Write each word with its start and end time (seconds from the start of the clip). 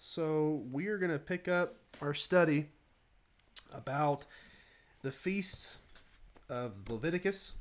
So 0.00 0.62
we 0.70 0.86
are 0.86 0.96
going 0.96 1.10
to 1.10 1.18
pick 1.18 1.48
up 1.48 1.74
our 2.00 2.14
study 2.14 2.66
about 3.74 4.26
the 5.02 5.10
feast 5.10 5.78
of 6.48 6.88
Leviticus, 6.88 7.56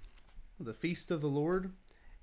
the 0.59 0.75
feast 0.75 1.09
of 1.09 1.21
the 1.21 1.27
Lord, 1.27 1.71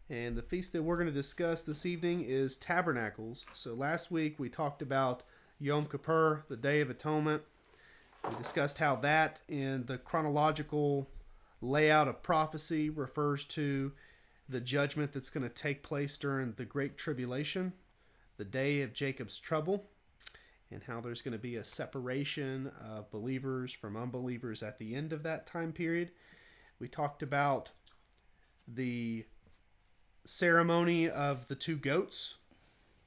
and 0.08 0.36
the 0.36 0.42
feast 0.42 0.72
that 0.72 0.84
we're 0.84 0.98
going 0.98 1.08
to 1.08 1.12
discuss 1.12 1.62
this 1.62 1.84
evening 1.84 2.24
is 2.28 2.56
Tabernacles. 2.56 3.44
So 3.54 3.74
last 3.74 4.12
week 4.12 4.38
we 4.38 4.48
talked 4.48 4.82
about 4.82 5.24
Yom 5.58 5.86
Kippur, 5.86 6.44
the 6.48 6.56
Day 6.56 6.80
of 6.80 6.90
Atonement. 6.90 7.42
We 8.22 8.36
discussed 8.36 8.78
how 8.78 8.94
that, 8.96 9.42
in 9.48 9.86
the 9.86 9.98
chronological 9.98 11.08
layout 11.60 12.06
of 12.06 12.22
prophecy, 12.22 12.88
refers 12.88 13.44
to 13.46 13.90
the 14.48 14.60
judgment 14.60 15.12
that's 15.12 15.30
going 15.30 15.42
to 15.42 15.52
take 15.52 15.82
place 15.82 16.16
during 16.16 16.52
the 16.52 16.64
Great 16.64 16.96
Tribulation, 16.96 17.72
the 18.36 18.44
day 18.44 18.80
of 18.80 18.92
Jacob's 18.92 19.40
trouble 19.40 19.88
and 20.74 20.82
how 20.82 21.00
there's 21.00 21.22
going 21.22 21.32
to 21.32 21.38
be 21.38 21.56
a 21.56 21.64
separation 21.64 22.70
of 22.84 23.10
believers 23.10 23.72
from 23.72 23.96
unbelievers 23.96 24.62
at 24.62 24.78
the 24.78 24.94
end 24.94 25.12
of 25.12 25.22
that 25.22 25.46
time 25.46 25.72
period. 25.72 26.10
We 26.78 26.88
talked 26.88 27.22
about 27.22 27.70
the 28.66 29.24
ceremony 30.24 31.08
of 31.08 31.46
the 31.46 31.54
two 31.54 31.76
goats 31.76 32.34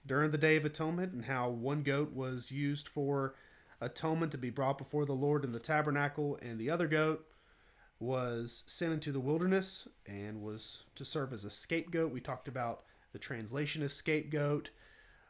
during 0.05 0.31
the 0.31 0.37
Day 0.37 0.55
of 0.55 0.63
Atonement 0.63 1.11
and 1.11 1.25
how 1.25 1.49
one 1.49 1.83
goat 1.83 2.13
was 2.13 2.51
used 2.51 2.87
for 2.87 3.35
atonement 3.81 4.31
to 4.31 4.37
be 4.37 4.49
brought 4.49 4.77
before 4.77 5.05
the 5.05 5.13
Lord 5.13 5.43
in 5.43 5.51
the 5.51 5.59
tabernacle, 5.59 6.39
and 6.41 6.57
the 6.57 6.69
other 6.69 6.87
goat 6.87 7.27
was 7.99 8.63
sent 8.67 8.93
into 8.93 9.11
the 9.11 9.19
wilderness 9.19 9.87
and 10.05 10.41
was 10.41 10.83
to 10.95 11.03
serve 11.03 11.33
as 11.33 11.43
a 11.43 11.51
scapegoat. 11.51 12.11
We 12.11 12.21
talked 12.21 12.47
about 12.47 12.83
the 13.11 13.19
translation 13.19 13.83
of 13.83 13.91
scapegoat 13.91 14.69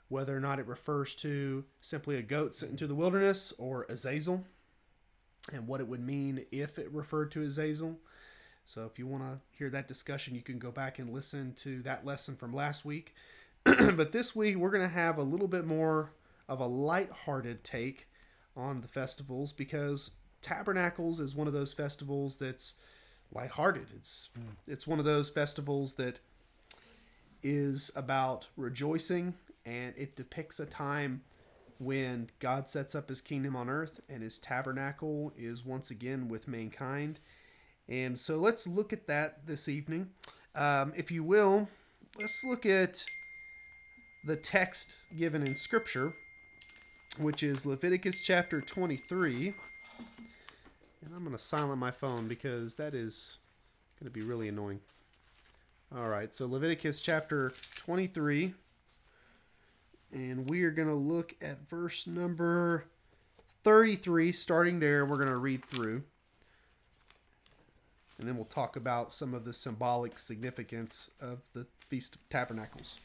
whether 0.09 0.35
or 0.35 0.39
not 0.39 0.59
it 0.59 0.67
refers 0.67 1.15
to 1.15 1.65
simply 1.81 2.17
a 2.17 2.21
goat 2.21 2.55
sent 2.55 2.71
into 2.71 2.87
the 2.87 2.95
wilderness 2.95 3.53
or 3.57 3.85
Azazel, 3.89 4.45
and 5.53 5.67
what 5.67 5.81
it 5.81 5.87
would 5.87 6.05
mean 6.05 6.45
if 6.51 6.77
it 6.77 6.91
referred 6.91 7.31
to 7.31 7.43
Azazel. 7.43 7.97
So 8.65 8.85
if 8.85 8.99
you 8.99 9.07
want 9.07 9.23
to 9.23 9.39
hear 9.51 9.69
that 9.69 9.87
discussion, 9.87 10.35
you 10.35 10.41
can 10.41 10.59
go 10.59 10.71
back 10.71 10.99
and 10.99 11.13
listen 11.13 11.53
to 11.57 11.81
that 11.83 12.05
lesson 12.05 12.35
from 12.35 12.53
last 12.53 12.83
week. 12.83 13.15
but 13.63 14.11
this 14.11 14.35
week, 14.35 14.57
we're 14.57 14.71
going 14.71 14.83
to 14.83 14.93
have 14.93 15.17
a 15.17 15.23
little 15.23 15.47
bit 15.47 15.65
more 15.65 16.11
of 16.49 16.59
a 16.59 16.65
light-hearted 16.65 17.63
take 17.63 18.07
on 18.55 18.81
the 18.81 18.87
festivals 18.87 19.53
because 19.53 20.11
Tabernacles 20.41 21.19
is 21.19 21.35
one 21.35 21.47
of 21.47 21.53
those 21.53 21.73
festivals 21.73 22.37
that's 22.37 22.75
lighthearted. 23.33 23.87
It's 23.95 24.29
mm. 24.37 24.43
it's 24.67 24.87
one 24.87 24.99
of 24.99 25.05
those 25.05 25.29
festivals 25.29 25.95
that 25.95 26.19
is 27.43 27.91
about 27.95 28.47
rejoicing 28.55 29.33
and 29.67 29.93
it 29.97 30.15
depicts 30.15 30.59
a 30.59 30.65
time 30.65 31.21
when 31.77 32.29
God 32.39 32.69
sets 32.69 32.95
up 32.95 33.09
his 33.09 33.19
kingdom 33.19 33.55
on 33.55 33.69
earth 33.69 33.99
and 34.09 34.23
his 34.23 34.39
tabernacle 34.39 35.33
is 35.37 35.65
once 35.65 35.91
again 35.91 36.29
with 36.29 36.47
mankind. 36.47 37.19
And 37.89 38.17
so 38.17 38.37
let's 38.37 38.65
look 38.65 38.93
at 38.93 39.07
that 39.07 39.45
this 39.45 39.67
evening. 39.67 40.11
Um, 40.55 40.93
if 40.95 41.11
you 41.11 41.23
will, 41.23 41.67
let's 42.19 42.43
look 42.45 42.65
at 42.65 43.03
the 44.25 44.37
text 44.37 44.99
given 45.15 45.45
in 45.45 45.55
Scripture, 45.55 46.13
which 47.19 47.43
is 47.43 47.65
Leviticus 47.65 48.21
chapter 48.21 48.61
23. 48.61 49.53
And 51.05 51.13
I'm 51.13 51.23
going 51.23 51.35
to 51.35 51.39
silence 51.41 51.79
my 51.79 51.91
phone 51.91 52.27
because 52.27 52.75
that 52.75 52.95
is 52.95 53.37
going 53.99 54.11
to 54.11 54.19
be 54.19 54.25
really 54.25 54.47
annoying. 54.47 54.79
All 55.95 56.07
right, 56.07 56.33
so 56.33 56.47
Leviticus 56.47 56.99
chapter 57.01 57.53
23 57.75 58.53
and 60.11 60.49
we 60.49 60.63
are 60.63 60.71
going 60.71 60.87
to 60.87 60.93
look 60.93 61.35
at 61.41 61.69
verse 61.69 62.07
number 62.07 62.85
33, 63.63 64.31
starting 64.31 64.79
there. 64.79 65.05
We're 65.05 65.17
going 65.17 65.27
to 65.27 65.37
read 65.37 65.65
through. 65.65 66.03
And 68.17 68.27
then 68.27 68.35
we'll 68.35 68.45
talk 68.45 68.75
about 68.75 69.13
some 69.13 69.33
of 69.33 69.45
the 69.45 69.53
symbolic 69.53 70.17
significance 70.17 71.11
of 71.21 71.39
the 71.53 71.67
Feast 71.87 72.15
of 72.15 72.29
Tabernacles. 72.29 72.97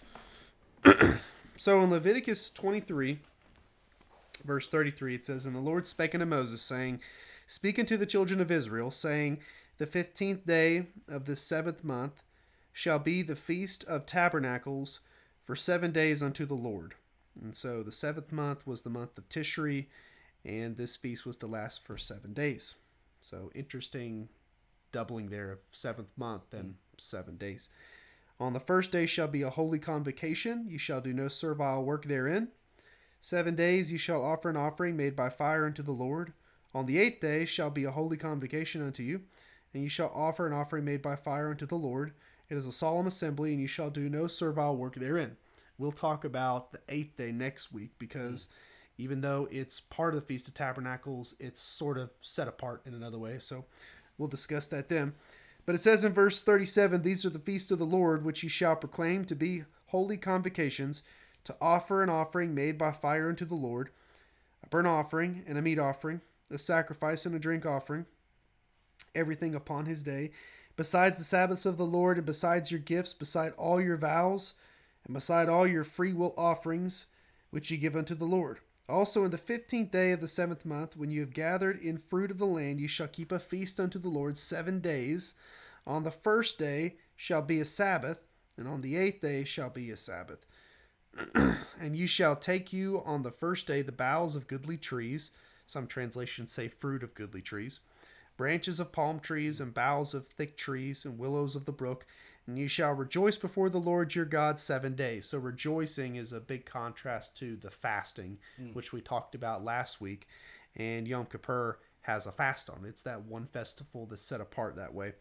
so 1.56 1.80
in 1.80 1.90
Leviticus 1.90 2.50
23, 2.50 3.18
verse 4.44 4.68
33, 4.68 5.16
it 5.16 5.26
says, 5.26 5.44
And 5.44 5.54
the 5.54 5.60
Lord 5.60 5.86
spake 5.86 6.14
unto 6.14 6.26
Moses, 6.26 6.62
saying, 6.62 7.00
Speak 7.46 7.78
unto 7.78 7.96
the 7.96 8.06
children 8.06 8.40
of 8.40 8.50
Israel, 8.50 8.90
saying, 8.90 9.40
The 9.76 9.86
fifteenth 9.86 10.46
day 10.46 10.86
of 11.08 11.26
the 11.26 11.36
seventh 11.36 11.84
month 11.84 12.22
shall 12.72 12.98
be 12.98 13.20
the 13.20 13.36
Feast 13.36 13.84
of 13.84 14.06
Tabernacles 14.06 15.00
for 15.44 15.56
seven 15.56 15.90
days 15.92 16.22
unto 16.22 16.46
the 16.46 16.54
Lord. 16.54 16.94
And 17.40 17.56
so 17.56 17.82
the 17.82 17.92
seventh 17.92 18.32
month 18.32 18.66
was 18.66 18.82
the 18.82 18.90
month 18.90 19.16
of 19.18 19.28
Tishri, 19.28 19.86
and 20.44 20.76
this 20.76 20.96
feast 20.96 21.24
was 21.24 21.36
to 21.38 21.46
last 21.46 21.84
for 21.84 21.96
seven 21.96 22.32
days. 22.32 22.76
So 23.20 23.50
interesting 23.54 24.28
doubling 24.90 25.30
there 25.30 25.52
of 25.52 25.58
seventh 25.72 26.10
month 26.16 26.52
and 26.52 26.74
seven 26.98 27.36
days. 27.36 27.70
On 28.38 28.52
the 28.52 28.60
first 28.60 28.92
day 28.92 29.06
shall 29.06 29.28
be 29.28 29.42
a 29.42 29.50
holy 29.50 29.78
convocation. 29.78 30.66
You 30.68 30.78
shall 30.78 31.00
do 31.00 31.12
no 31.12 31.28
servile 31.28 31.84
work 31.84 32.06
therein. 32.06 32.48
Seven 33.20 33.54
days 33.54 33.92
you 33.92 33.98
shall 33.98 34.24
offer 34.24 34.50
an 34.50 34.56
offering 34.56 34.96
made 34.96 35.14
by 35.14 35.28
fire 35.28 35.64
unto 35.64 35.82
the 35.82 35.92
Lord. 35.92 36.32
On 36.74 36.86
the 36.86 36.98
eighth 36.98 37.20
day 37.20 37.44
shall 37.44 37.70
be 37.70 37.84
a 37.84 37.92
holy 37.92 38.16
convocation 38.16 38.82
unto 38.84 39.02
you, 39.02 39.22
and 39.72 39.82
you 39.82 39.88
shall 39.88 40.10
offer 40.14 40.46
an 40.46 40.52
offering 40.52 40.84
made 40.84 41.02
by 41.02 41.14
fire 41.14 41.50
unto 41.50 41.66
the 41.66 41.76
Lord. 41.76 42.12
It 42.52 42.58
is 42.58 42.66
a 42.66 42.72
solemn 42.72 43.06
assembly, 43.06 43.52
and 43.52 43.62
you 43.62 43.66
shall 43.66 43.88
do 43.88 44.10
no 44.10 44.26
servile 44.26 44.76
work 44.76 44.96
therein. 44.96 45.38
We'll 45.78 45.90
talk 45.90 46.22
about 46.22 46.70
the 46.70 46.80
eighth 46.90 47.16
day 47.16 47.32
next 47.32 47.72
week 47.72 47.92
because 47.98 48.50
even 48.98 49.22
though 49.22 49.48
it's 49.50 49.80
part 49.80 50.12
of 50.12 50.20
the 50.20 50.26
Feast 50.26 50.48
of 50.48 50.52
Tabernacles, 50.52 51.34
it's 51.40 51.62
sort 51.62 51.96
of 51.96 52.10
set 52.20 52.48
apart 52.48 52.82
in 52.84 52.92
another 52.92 53.18
way. 53.18 53.38
So 53.38 53.64
we'll 54.18 54.28
discuss 54.28 54.66
that 54.68 54.90
then. 54.90 55.14
But 55.64 55.76
it 55.76 55.80
says 55.80 56.04
in 56.04 56.12
verse 56.12 56.42
37 56.42 57.00
These 57.00 57.24
are 57.24 57.30
the 57.30 57.38
feasts 57.38 57.70
of 57.70 57.78
the 57.78 57.86
Lord, 57.86 58.22
which 58.22 58.42
ye 58.42 58.50
shall 58.50 58.76
proclaim 58.76 59.24
to 59.24 59.34
be 59.34 59.64
holy 59.86 60.18
convocations, 60.18 61.04
to 61.44 61.56
offer 61.58 62.02
an 62.02 62.10
offering 62.10 62.54
made 62.54 62.76
by 62.76 62.92
fire 62.92 63.30
unto 63.30 63.46
the 63.46 63.54
Lord, 63.54 63.88
a 64.62 64.68
burnt 64.68 64.86
offering 64.86 65.42
and 65.48 65.56
a 65.56 65.62
meat 65.62 65.78
offering, 65.78 66.20
a 66.50 66.58
sacrifice 66.58 67.24
and 67.24 67.34
a 67.34 67.38
drink 67.38 67.64
offering, 67.64 68.04
everything 69.14 69.54
upon 69.54 69.86
his 69.86 70.02
day 70.02 70.32
besides 70.82 71.16
the 71.16 71.22
Sabbaths 71.22 71.64
of 71.64 71.76
the 71.76 71.86
Lord, 71.86 72.16
and 72.16 72.26
besides 72.26 72.72
your 72.72 72.80
gifts, 72.80 73.14
beside 73.14 73.52
all 73.52 73.80
your 73.80 73.96
vows, 73.96 74.54
and 75.04 75.14
beside 75.14 75.48
all 75.48 75.64
your 75.64 75.84
free 75.84 76.12
will 76.12 76.34
offerings 76.36 77.06
which 77.50 77.70
ye 77.70 77.76
give 77.76 77.94
unto 77.94 78.16
the 78.16 78.24
Lord. 78.24 78.58
Also 78.88 79.24
in 79.24 79.30
the 79.30 79.38
fifteenth 79.38 79.92
day 79.92 80.10
of 80.10 80.20
the 80.20 80.26
seventh 80.26 80.64
month, 80.64 80.96
when 80.96 81.12
you 81.12 81.20
have 81.20 81.32
gathered 81.32 81.80
in 81.80 81.98
fruit 81.98 82.32
of 82.32 82.38
the 82.38 82.46
land, 82.46 82.80
ye 82.80 82.88
shall 82.88 83.06
keep 83.06 83.30
a 83.30 83.38
feast 83.38 83.78
unto 83.78 83.96
the 83.96 84.08
Lord 84.08 84.36
seven 84.36 84.80
days. 84.80 85.34
On 85.86 86.02
the 86.02 86.10
first 86.10 86.58
day 86.58 86.96
shall 87.14 87.42
be 87.42 87.60
a 87.60 87.64
Sabbath, 87.64 88.18
and 88.56 88.66
on 88.66 88.80
the 88.80 88.96
eighth 88.96 89.20
day 89.20 89.44
shall 89.44 89.70
be 89.70 89.88
a 89.92 89.96
Sabbath. 89.96 90.44
and 91.78 91.96
you 91.96 92.08
shall 92.08 92.34
take 92.34 92.72
you 92.72 93.00
on 93.04 93.22
the 93.22 93.30
first 93.30 93.68
day 93.68 93.82
the 93.82 93.92
boughs 93.92 94.34
of 94.34 94.48
goodly 94.48 94.78
trees, 94.78 95.30
some 95.64 95.86
translations 95.86 96.50
say 96.50 96.66
fruit 96.66 97.04
of 97.04 97.14
goodly 97.14 97.40
trees, 97.40 97.78
branches 98.36 98.80
of 98.80 98.92
palm 98.92 99.20
trees, 99.20 99.60
and 99.60 99.74
boughs 99.74 100.14
of 100.14 100.26
thick 100.26 100.56
trees, 100.56 101.04
and 101.04 101.18
willows 101.18 101.56
of 101.56 101.64
the 101.64 101.72
brook, 101.72 102.06
and 102.46 102.58
you 102.58 102.68
shall 102.68 102.92
rejoice 102.92 103.36
before 103.36 103.70
the 103.70 103.78
Lord 103.78 104.14
your 104.14 104.24
God 104.24 104.58
seven 104.58 104.94
days. 104.94 105.26
So, 105.26 105.38
rejoicing 105.38 106.16
is 106.16 106.32
a 106.32 106.40
big 106.40 106.66
contrast 106.66 107.36
to 107.38 107.56
the 107.56 107.70
fasting, 107.70 108.38
mm. 108.60 108.74
which 108.74 108.92
we 108.92 109.00
talked 109.00 109.34
about 109.34 109.64
last 109.64 110.00
week. 110.00 110.26
And 110.74 111.06
Yom 111.06 111.26
Kippur 111.26 111.78
has 112.02 112.26
a 112.26 112.32
fast 112.32 112.68
on 112.68 112.84
it. 112.84 112.88
It's 112.88 113.02
that 113.02 113.24
one 113.24 113.46
festival 113.46 114.06
that's 114.06 114.24
set 114.24 114.40
apart 114.40 114.76
that 114.76 114.94
way. 114.94 115.12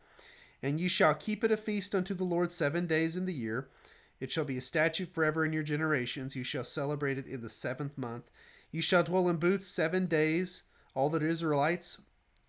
And 0.64 0.80
you 0.80 0.90
shall 0.90 1.14
keep 1.14 1.44
it 1.44 1.52
a 1.52 1.58
feast 1.58 1.94
unto 1.94 2.14
the 2.14 2.24
Lord 2.24 2.52
seven 2.52 2.88
days 2.88 3.16
in 3.16 3.26
the 3.26 3.34
year. 3.34 3.68
It 4.20 4.32
shall 4.32 4.46
be 4.46 4.58
a 4.58 4.62
statute 4.62 5.14
forever 5.14 5.44
in 5.44 5.54
your 5.54 5.64
generations. 5.64 6.36
You 6.36 6.44
shall 6.44 6.64
celebrate 6.64 7.18
it 7.18 7.28
in 7.28 7.42
the 7.42 7.50
seventh 7.50 7.98
month. 7.98 8.30
You 8.72 8.82
shall 8.82 9.04
dwell 9.04 9.28
in 9.28 9.38
booths 9.38 9.68
seven 9.68 10.06
days. 10.06 10.64
All 10.94 11.10
that 11.10 11.24
Israelites 11.24 12.02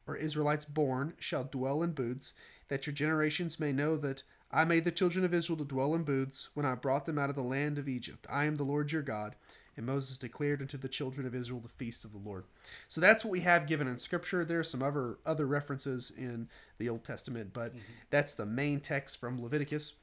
or 0.07 0.17
Israelites 0.17 0.65
born 0.65 1.15
shall 1.19 1.45
dwell 1.45 1.83
in 1.83 1.93
booths, 1.93 2.35
that 2.69 2.87
your 2.87 2.95
generations 2.95 3.61
may 3.61 3.73
know 3.73 3.97
that 3.97 4.23
I 4.51 4.65
made 4.65 4.85
the 4.85 4.93
children 4.93 5.25
of 5.25 5.33
Israel 5.33 5.59
to 5.59 5.65
dwell 5.65 5.95
in 5.95 6.03
booths 6.05 6.51
when 6.55 6.67
I 6.67 6.75
brought 6.75 7.07
them 7.07 7.19
out 7.19 7.31
of 7.31 7.37
the 7.37 7.43
land 7.43 7.79
of 7.79 7.89
Egypt. 7.89 8.27
I 8.29 8.45
am 8.45 8.57
the 8.57 8.65
Lord 8.65 8.93
your 8.93 9.03
God. 9.03 9.35
And 9.77 9.87
Moses 9.87 10.19
declared 10.19 10.61
unto 10.61 10.77
the 10.77 10.89
children 10.89 11.27
of 11.27 11.35
Israel 11.35 11.61
the 11.61 11.69
feast 11.69 12.05
of 12.05 12.13
the 12.13 12.19
Lord. 12.19 12.45
So 12.89 13.01
that's 13.01 13.25
what 13.25 13.31
we 13.31 13.41
have 13.41 13.67
given 13.67 13.89
in 13.89 13.99
Scripture. 13.99 14.45
There 14.45 14.61
are 14.61 14.65
some 14.65 14.83
other 14.83 15.17
other 15.25 15.47
references 15.47 16.11
in 16.11 16.49
the 16.77 16.91
Old 16.91 17.05
Testament, 17.05 17.55
but 17.55 17.71
mm-hmm. 17.71 17.81
that's 18.11 18.35
the 18.35 18.45
main 18.45 18.81
text 18.81 19.19
from 19.19 19.43
Leviticus. 19.43 19.95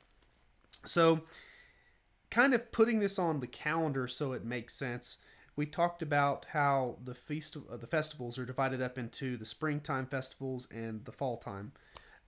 So, 0.86 1.22
kind 2.32 2.54
of 2.54 2.72
putting 2.72 3.00
this 3.00 3.20
on 3.20 3.42
the 3.42 3.48
calendar 3.48 4.08
so 4.08 4.34
it 4.34 4.44
makes 4.44 4.74
sense. 4.74 5.20
We 5.60 5.66
talked 5.66 6.02
about 6.02 6.46
how 6.54 7.00
the 7.04 7.14
feast 7.14 7.58
uh, 7.58 7.76
the 7.76 7.86
festivals 7.86 8.38
are 8.40 8.46
divided 8.46 8.82
up 8.82 8.98
into 8.98 9.36
the 9.36 9.44
springtime 9.44 10.06
festivals 10.06 10.70
and 10.72 11.04
the 11.04 11.12
fall 11.12 11.36
time 11.36 11.74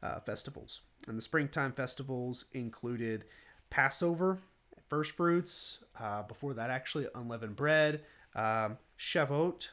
uh, 0.04 0.20
festivals. 0.20 0.82
And 1.08 1.18
the 1.18 1.22
springtime 1.22 1.72
festivals 1.72 2.48
included 2.52 3.24
Passover, 3.70 4.40
first 4.90 5.12
fruits, 5.14 5.82
uh, 5.98 6.24
before 6.24 6.54
that, 6.56 6.70
actually, 6.70 7.08
unleavened 7.16 7.56
bread, 7.56 8.04
Um, 8.36 8.78
Shavuot, 9.00 9.70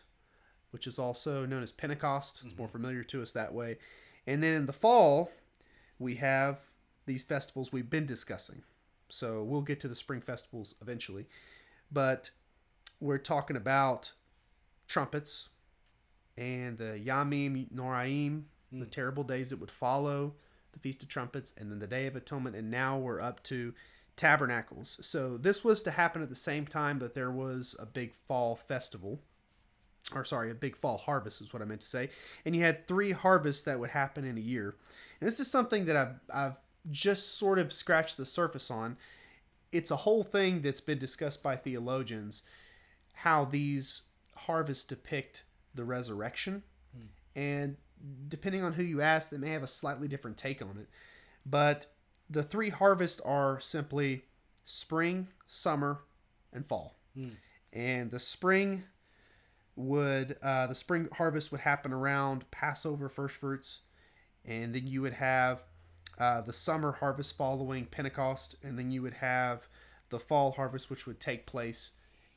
which 0.71 0.87
is 0.87 1.01
also 1.01 1.45
known 1.45 1.65
as 1.65 1.73
Pentecost. 1.73 2.43
It's 2.45 2.57
more 2.57 2.69
familiar 2.69 3.03
to 3.03 3.23
us 3.23 3.33
that 3.33 3.53
way. 3.53 3.79
And 4.25 4.41
then 4.41 4.55
in 4.55 4.67
the 4.67 4.73
fall, 4.73 5.33
we 5.99 6.15
have 6.15 6.61
these 7.07 7.25
festivals 7.25 7.73
we've 7.73 7.91
been 7.91 8.07
discussing. 8.07 8.63
So 9.09 9.43
we'll 9.43 9.63
get 9.63 9.81
to 9.81 9.89
the 9.89 9.97
spring 9.97 10.21
festivals 10.21 10.77
eventually. 10.81 11.27
But 11.91 12.31
we're 13.01 13.19
talking 13.19 13.57
about 13.57 14.13
trumpets 14.87 15.49
and 16.37 16.79
the 16.79 17.01
Yamim 17.05 17.71
Noraim, 17.73 18.45
the 18.73 18.85
hmm. 18.85 18.91
terrible 18.91 19.25
days 19.25 19.51
that 19.51 19.61
would 19.61 19.71
follow 19.71 20.35
the 20.73 20.79
Feast 20.79 21.03
of 21.03 21.09
Trumpets, 21.09 21.55
and 21.59 21.71
then 21.71 21.79
the 21.79 21.87
Day 21.87 22.07
of 22.07 22.17
Atonement. 22.17 22.55
And 22.55 22.71
now 22.71 22.99
we're 22.99 23.21
up 23.21 23.43
to 23.45 23.75
tabernacles. 24.17 24.99
So 25.03 25.37
this 25.37 25.65
was 25.65 25.83
to 25.83 25.91
happen 25.91 26.23
at 26.23 26.29
the 26.29 26.35
same 26.35 26.67
time 26.67 26.99
that 26.99 27.15
there 27.15 27.31
was 27.31 27.75
a 27.79 27.87
big 27.87 28.15
fall 28.15 28.55
festival. 28.57 29.21
Or 30.15 30.25
sorry, 30.25 30.51
a 30.51 30.55
big 30.55 30.77
fall 30.77 30.99
harvest 30.99 31.41
is 31.41 31.53
what 31.53 31.63
I 31.63 31.65
meant 31.65 31.81
to 31.83 31.87
say. 31.87 32.11
And 32.45 32.55
you 32.55 32.63
had 32.63 32.87
three 32.87 33.13
harvests 33.13 33.63
that 33.63 33.81
would 33.81 33.91
happen 33.91 34.25
in 34.25 34.37
a 34.37 34.41
year. 34.43 34.75
And 35.21 35.29
this 35.29 35.41
is 35.41 35.51
something 35.51 35.87
that 35.87 35.97
I've, 35.97 36.21
I've 36.33 36.61
just 36.91 37.37
sort 37.39 37.59
of 37.59 37.73
scratched 37.73 38.17
the 38.17 38.27
surface 38.27 38.71
on. 38.71 38.97
It's 39.73 39.91
a 39.91 39.97
whole 39.97 40.25
thing 40.25 40.63
that's 40.63 40.81
been 40.81 40.99
discussed 40.99 41.43
by 41.43 41.57
theologians 41.57 42.45
how 43.23 43.45
these 43.45 44.03
harvests 44.37 44.85
depict 44.85 45.45
the 45.75 45.85
resurrection. 45.85 46.63
And 47.37 47.77
depending 48.29 48.63
on 48.63 48.75
who 48.75 48.83
you 48.83 49.01
ask, 49.01 49.31
they 49.31 49.39
may 49.39 49.51
have 49.51 49.63
a 49.63 49.69
slightly 49.69 50.09
different 50.09 50.37
take 50.37 50.63
on 50.63 50.79
it. 50.79 50.89
But 51.45 51.87
the 52.31 52.43
three 52.43 52.71
harvests 52.71 53.21
are 53.21 53.59
simply 53.61 54.25
spring, 54.65 55.29
summer, 55.47 56.01
and 56.53 56.67
fall. 56.67 56.97
And 57.73 58.11
the 58.11 58.19
spring 58.19 58.85
would 59.77 60.37
uh, 60.43 60.67
the 60.67 60.75
spring 60.75 61.09
harvest 61.13 61.53
would 61.53 61.61
happen 61.61 61.93
around 61.93 62.51
Passover, 62.51 63.09
first 63.09 63.37
fruits, 63.37 63.83
and 64.45 64.75
then 64.75 64.87
you 64.87 65.03
would 65.03 65.15
have 65.15 65.65
uh, 66.19 66.41
the 66.41 66.53
summer 66.53 66.93
harvest 66.93 67.37
following 67.37 67.87
Pentecost, 67.87 68.57
and 68.63 68.79
then 68.79 68.91
you 68.91 69.03
would 69.03 69.15
have 69.15 69.69
the 70.11 70.19
fall 70.19 70.53
harvest, 70.53 70.91
which 70.91 71.07
would 71.07 71.21
take 71.21 71.47
place 71.47 71.93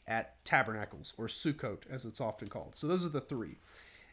at 0.07 0.43
Tabernacles 0.45 1.13
or 1.17 1.27
Sukkot, 1.27 1.83
as 1.89 2.05
it's 2.05 2.21
often 2.21 2.47
called. 2.47 2.75
So 2.75 2.87
those 2.87 3.05
are 3.05 3.09
the 3.09 3.21
three. 3.21 3.57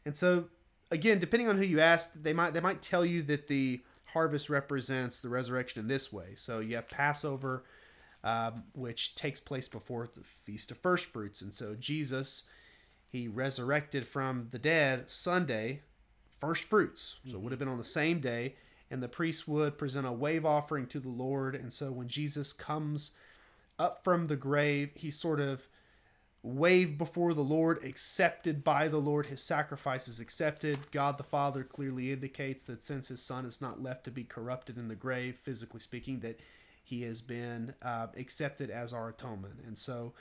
And 0.05 0.17
so 0.17 0.45
again, 0.91 1.19
depending 1.19 1.49
on 1.49 1.57
who 1.57 1.65
you 1.65 1.81
ask, 1.81 2.13
they 2.15 2.33
might 2.33 2.55
they 2.55 2.61
might 2.61 2.83
tell 2.83 3.05
you 3.05 3.23
that 3.25 3.49
the 3.49 3.81
harvest 4.07 4.49
represents 4.49 5.21
the 5.21 5.29
resurrection 5.29 5.81
in 5.81 5.89
this 5.89 6.13
way. 6.13 6.35
So 6.35 6.61
you 6.61 6.77
have 6.77 6.89
Passover, 6.89 7.65
um, 8.25 8.65
which 8.75 9.15
takes 9.15 9.41
place 9.41 9.69
before 9.69 10.09
the 10.13 10.23
Feast 10.23 10.71
of 10.71 10.79
First 10.79 11.07
Fruits, 11.07 11.43
and 11.43 11.55
so 11.55 11.75
Jesus, 11.75 12.49
he 13.09 13.29
resurrected 13.29 14.07
from 14.07 14.49
the 14.51 14.59
dead 14.59 15.11
Sunday, 15.11 15.83
first 16.39 16.65
fruits. 16.65 17.17
So 17.27 17.37
it 17.37 17.41
would 17.41 17.53
have 17.53 17.59
been 17.59 17.69
on 17.69 17.79
the 17.79 17.85
same 17.85 18.21
day, 18.21 18.55
and 18.91 19.03
the 19.03 19.09
priest 19.09 19.47
would 19.47 19.79
present 19.79 20.07
a 20.07 20.13
wave 20.13 20.47
offering 20.47 20.87
to 20.89 21.01
the 21.01 21.09
Lord. 21.09 21.55
And 21.55 21.73
so 21.73 21.91
when 21.93 22.09
Jesus 22.09 22.53
comes 22.53 23.15
up 23.79 24.03
from 24.03 24.27
the 24.27 24.37
grave, 24.37 24.91
he 24.95 25.11
sort 25.11 25.41
of 25.41 25.69
waved 26.43 26.99
before 26.99 27.35
the 27.35 27.43
Lord, 27.43 27.83
accepted 27.85 28.63
by 28.63 28.89
the 28.89 28.99
Lord, 28.99 29.27
his 29.27 29.43
sacrifice 29.43 30.07
is 30.07 30.21
accepted. 30.21 30.91
God 30.93 31.19
the 31.19 31.25
Father 31.25 31.65
clearly 31.65 32.13
indicates 32.13 32.65
that 32.65 32.83
since 32.83 33.09
his 33.09 33.23
Son 33.23 33.45
is 33.45 33.61
not 33.61 33.83
left 33.83 34.05
to 34.05 34.11
be 34.11 34.25
corrupted 34.25 34.79
in 34.79 34.89
the 34.89 34.95
grave, 34.95 35.37
physically 35.37 35.81
speaking, 35.81 36.21
that 36.21 36.41
he 36.83 37.03
has 37.03 37.21
been 37.21 37.75
uh, 37.83 38.07
accepted 38.17 38.71
as 38.71 38.93
our 38.93 39.09
atonement. 39.09 39.57
And 39.67 39.77
so 39.77 40.15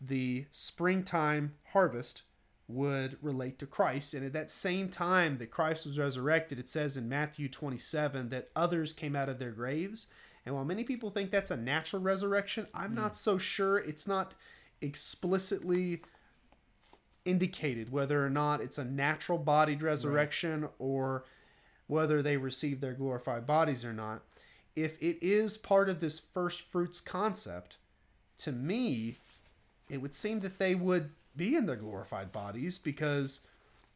the 0.00 0.46
springtime 0.50 1.54
harvest 1.72 2.22
would 2.68 3.16
relate 3.20 3.58
to 3.58 3.66
Christ. 3.66 4.14
And 4.14 4.24
at 4.24 4.32
that 4.34 4.50
same 4.50 4.88
time 4.88 5.38
that 5.38 5.50
Christ 5.50 5.86
was 5.86 5.98
resurrected, 5.98 6.58
it 6.58 6.68
says 6.68 6.96
in 6.96 7.08
Matthew 7.08 7.48
27 7.48 8.28
that 8.28 8.50
others 8.54 8.92
came 8.92 9.16
out 9.16 9.28
of 9.28 9.38
their 9.38 9.50
graves. 9.50 10.06
And 10.46 10.54
while 10.54 10.64
many 10.64 10.84
people 10.84 11.10
think 11.10 11.30
that's 11.30 11.50
a 11.50 11.56
natural 11.56 12.00
resurrection, 12.00 12.66
I'm 12.72 12.94
not 12.94 13.16
so 13.16 13.36
sure. 13.36 13.78
It's 13.78 14.06
not 14.06 14.34
explicitly 14.82 16.02
indicated 17.24 17.92
whether 17.92 18.24
or 18.24 18.30
not 18.30 18.60
it's 18.60 18.78
a 18.78 18.84
natural 18.84 19.38
bodied 19.38 19.82
resurrection 19.82 20.68
or 20.78 21.24
whether 21.86 22.22
they 22.22 22.36
receive 22.36 22.80
their 22.80 22.94
glorified 22.94 23.46
bodies 23.46 23.84
or 23.84 23.92
not. 23.92 24.22
If 24.76 25.00
it 25.02 25.18
is 25.20 25.56
part 25.56 25.88
of 25.88 26.00
this 26.00 26.18
first 26.18 26.62
fruits 26.62 27.00
concept, 27.00 27.76
to 28.38 28.52
me, 28.52 29.18
it 29.88 29.98
would 29.98 30.14
seem 30.14 30.40
that 30.40 30.58
they 30.58 30.74
would 30.74 31.10
be 31.36 31.56
in 31.56 31.66
their 31.66 31.76
glorified 31.76 32.32
bodies 32.32 32.78
because 32.78 33.46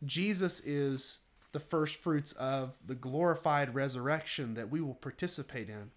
Jesus 0.05 0.65
is 0.67 1.21
the 1.53 1.61
first 1.61 1.97
fruits 1.97 2.33
of 2.33 2.77
the 2.85 2.97
glorified 2.97 3.75
resurrection 3.75 4.55
that 4.55 4.71
we 4.71 4.81
will 4.81 4.95
participate 4.95 5.69
in. 5.69 5.93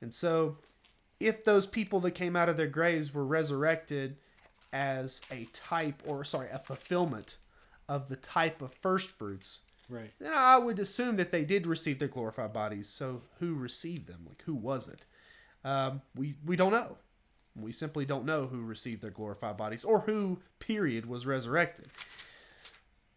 And 0.00 0.14
so, 0.14 0.56
if 1.26 1.44
those 1.44 1.66
people 1.66 2.00
that 2.00 2.12
came 2.12 2.36
out 2.36 2.48
of 2.48 2.56
their 2.56 2.66
graves 2.66 3.12
were 3.14 3.24
resurrected 3.24 4.16
as 4.72 5.20
a 5.30 5.46
type 5.52 6.02
or 6.06 6.24
sorry, 6.24 6.48
a 6.52 6.58
fulfillment 6.58 7.36
of 7.88 8.08
the 8.08 8.16
type 8.16 8.62
of 8.62 8.72
first 8.74 9.10
fruits, 9.10 9.60
Right. 9.88 10.10
then 10.18 10.32
I 10.34 10.56
would 10.56 10.78
assume 10.78 11.16
that 11.16 11.32
they 11.32 11.44
did 11.44 11.66
receive 11.66 11.98
their 11.98 12.08
glorified 12.08 12.52
bodies. 12.52 12.88
So 12.88 13.22
who 13.40 13.54
received 13.54 14.06
them? 14.06 14.24
Like 14.26 14.42
who 14.42 14.54
was 14.54 14.88
it? 14.88 15.04
Um, 15.64 16.00
we 16.14 16.34
we 16.44 16.56
don't 16.56 16.72
know. 16.72 16.96
We 17.54 17.72
simply 17.72 18.06
don't 18.06 18.24
know 18.24 18.46
who 18.46 18.62
received 18.62 19.02
their 19.02 19.10
glorified 19.10 19.58
bodies 19.58 19.84
or 19.84 20.00
who 20.00 20.38
period 20.58 21.04
was 21.06 21.26
resurrected. 21.26 21.90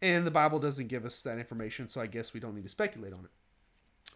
And 0.01 0.27
the 0.27 0.31
Bible 0.31 0.59
doesn't 0.59 0.87
give 0.89 1.05
us 1.05 1.21
that 1.23 1.37
information, 1.39 1.87
so 1.87 2.01
I 2.01 2.07
guess 2.07 2.33
we 2.33 2.39
don't 2.41 2.53
need 2.53 2.63
to 2.63 2.69
speculate 2.69 3.13
on 3.13 3.25
it. 3.25 3.31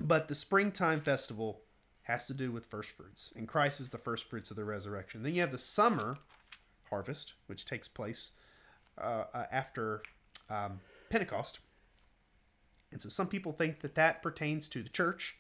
But 0.02 0.28
the 0.28 0.36
springtime 0.36 1.00
festival 1.00 1.62
has 2.10 2.26
to 2.26 2.34
do 2.34 2.52
with 2.52 2.66
first 2.66 2.90
fruits, 2.90 3.32
and 3.36 3.48
Christ 3.48 3.80
is 3.80 3.92
the 3.92 3.98
first 4.00 4.28
fruits 4.30 4.50
of 4.50 4.58
the 4.58 4.66
resurrection. 4.66 5.22
Then 5.22 5.36
you 5.36 5.42
have 5.42 5.52
the 5.52 5.60
summer 5.60 6.18
harvest, 6.90 7.34
which 7.46 7.66
takes 7.66 7.88
place 7.88 8.32
uh, 9.00 9.26
uh, 9.32 9.44
after 9.52 10.02
um, 10.50 10.80
Pentecost. 11.12 11.60
And 12.92 13.00
so 13.00 13.10
some 13.10 13.28
people 13.28 13.52
think 13.52 13.82
that 13.82 13.94
that 13.94 14.24
pertains 14.24 14.68
to 14.70 14.82
the 14.82 14.90
church. 14.90 15.38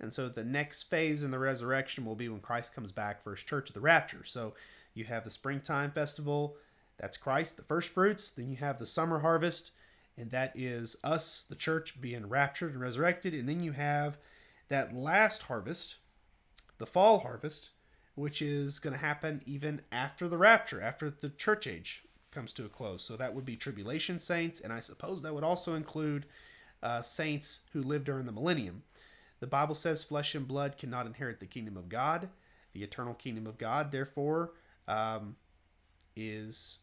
And 0.00 0.12
so 0.12 0.28
the 0.28 0.42
next 0.42 0.84
phase 0.84 1.22
in 1.22 1.30
the 1.30 1.38
resurrection 1.38 2.04
will 2.04 2.16
be 2.16 2.28
when 2.28 2.40
Christ 2.40 2.74
comes 2.74 2.90
back 2.90 3.22
for 3.22 3.36
his 3.36 3.44
church 3.44 3.70
at 3.70 3.74
the 3.74 3.80
rapture. 3.80 4.24
So 4.24 4.54
you 4.94 5.04
have 5.04 5.22
the 5.22 5.30
springtime 5.30 5.92
festival, 5.92 6.56
that's 6.98 7.16
Christ, 7.16 7.56
the 7.56 7.62
first 7.62 7.90
fruits. 7.90 8.30
Then 8.30 8.50
you 8.50 8.56
have 8.56 8.80
the 8.80 8.86
summer 8.86 9.20
harvest, 9.20 9.70
and 10.16 10.32
that 10.32 10.52
is 10.56 10.96
us, 11.04 11.44
the 11.48 11.54
church, 11.54 12.00
being 12.00 12.28
raptured 12.28 12.72
and 12.72 12.80
resurrected. 12.80 13.34
And 13.34 13.48
then 13.48 13.60
you 13.60 13.72
have 13.72 14.18
that 14.68 14.94
last 14.94 15.42
harvest, 15.42 15.96
the 16.78 16.86
fall 16.86 17.20
harvest, 17.20 17.70
which 18.14 18.42
is 18.42 18.78
going 18.78 18.94
to 18.94 19.00
happen 19.00 19.42
even 19.46 19.82
after 19.92 20.28
the 20.28 20.38
rapture, 20.38 20.80
after 20.80 21.10
the 21.10 21.30
church 21.30 21.66
age 21.66 22.04
comes 22.30 22.52
to 22.54 22.64
a 22.64 22.68
close. 22.68 23.02
So 23.02 23.16
that 23.16 23.34
would 23.34 23.44
be 23.44 23.56
tribulation 23.56 24.18
saints, 24.18 24.60
and 24.60 24.72
I 24.72 24.80
suppose 24.80 25.22
that 25.22 25.34
would 25.34 25.44
also 25.44 25.74
include 25.74 26.26
uh, 26.82 27.02
saints 27.02 27.62
who 27.72 27.82
lived 27.82 28.04
during 28.04 28.26
the 28.26 28.32
millennium. 28.32 28.82
The 29.40 29.46
Bible 29.46 29.74
says 29.74 30.02
flesh 30.02 30.34
and 30.34 30.46
blood 30.46 30.78
cannot 30.78 31.06
inherit 31.06 31.40
the 31.40 31.46
kingdom 31.46 31.76
of 31.76 31.88
God, 31.88 32.28
the 32.72 32.82
eternal 32.82 33.14
kingdom 33.14 33.46
of 33.46 33.58
God, 33.58 33.92
therefore, 33.92 34.52
um, 34.86 35.36
is 36.16 36.80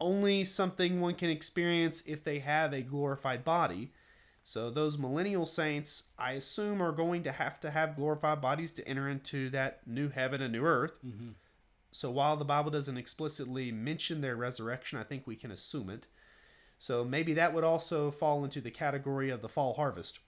only 0.00 0.44
something 0.44 1.00
one 1.00 1.14
can 1.14 1.30
experience 1.30 2.06
if 2.06 2.24
they 2.24 2.38
have 2.40 2.72
a 2.72 2.82
glorified 2.82 3.44
body. 3.44 3.92
So 4.42 4.70
those 4.70 4.98
millennial 4.98 5.46
saints, 5.46 6.04
I 6.18 6.32
assume, 6.32 6.82
are 6.82 6.92
going 6.92 7.22
to 7.24 7.32
have 7.32 7.60
to 7.60 7.70
have 7.70 7.96
glorified 7.96 8.40
bodies 8.40 8.72
to 8.72 8.88
enter 8.88 9.08
into 9.08 9.50
that 9.50 9.86
new 9.86 10.08
heaven 10.08 10.42
and 10.42 10.52
new 10.52 10.64
earth. 10.64 10.94
Mm-hmm. 11.06 11.30
So 11.92 12.10
while 12.10 12.36
the 12.36 12.44
Bible 12.44 12.70
doesn't 12.70 12.96
explicitly 12.96 13.72
mention 13.72 14.20
their 14.20 14.36
resurrection, 14.36 14.98
I 14.98 15.04
think 15.04 15.26
we 15.26 15.36
can 15.36 15.50
assume 15.50 15.90
it. 15.90 16.06
So 16.78 17.04
maybe 17.04 17.34
that 17.34 17.52
would 17.52 17.64
also 17.64 18.10
fall 18.10 18.42
into 18.44 18.60
the 18.60 18.70
category 18.70 19.28
of 19.28 19.42
the 19.42 19.48
fall 19.48 19.74
harvest. 19.74 20.18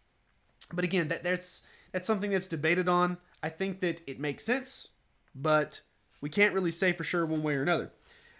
But 0.73 0.85
again, 0.85 1.09
that 1.09 1.25
that's 1.25 1.63
that's 1.93 2.07
something 2.07 2.31
that's 2.31 2.47
debated 2.47 2.89
on. 2.89 3.19
I 3.43 3.49
think 3.49 3.81
that 3.81 4.01
it 4.07 4.21
makes 4.21 4.45
sense, 4.45 4.91
but 5.35 5.81
we 6.21 6.29
can't 6.29 6.55
really 6.55 6.71
say 6.71 6.93
for 6.93 7.05
sure 7.05 7.25
one 7.27 7.43
way 7.43 7.55
or 7.55 7.63
another. 7.63 7.91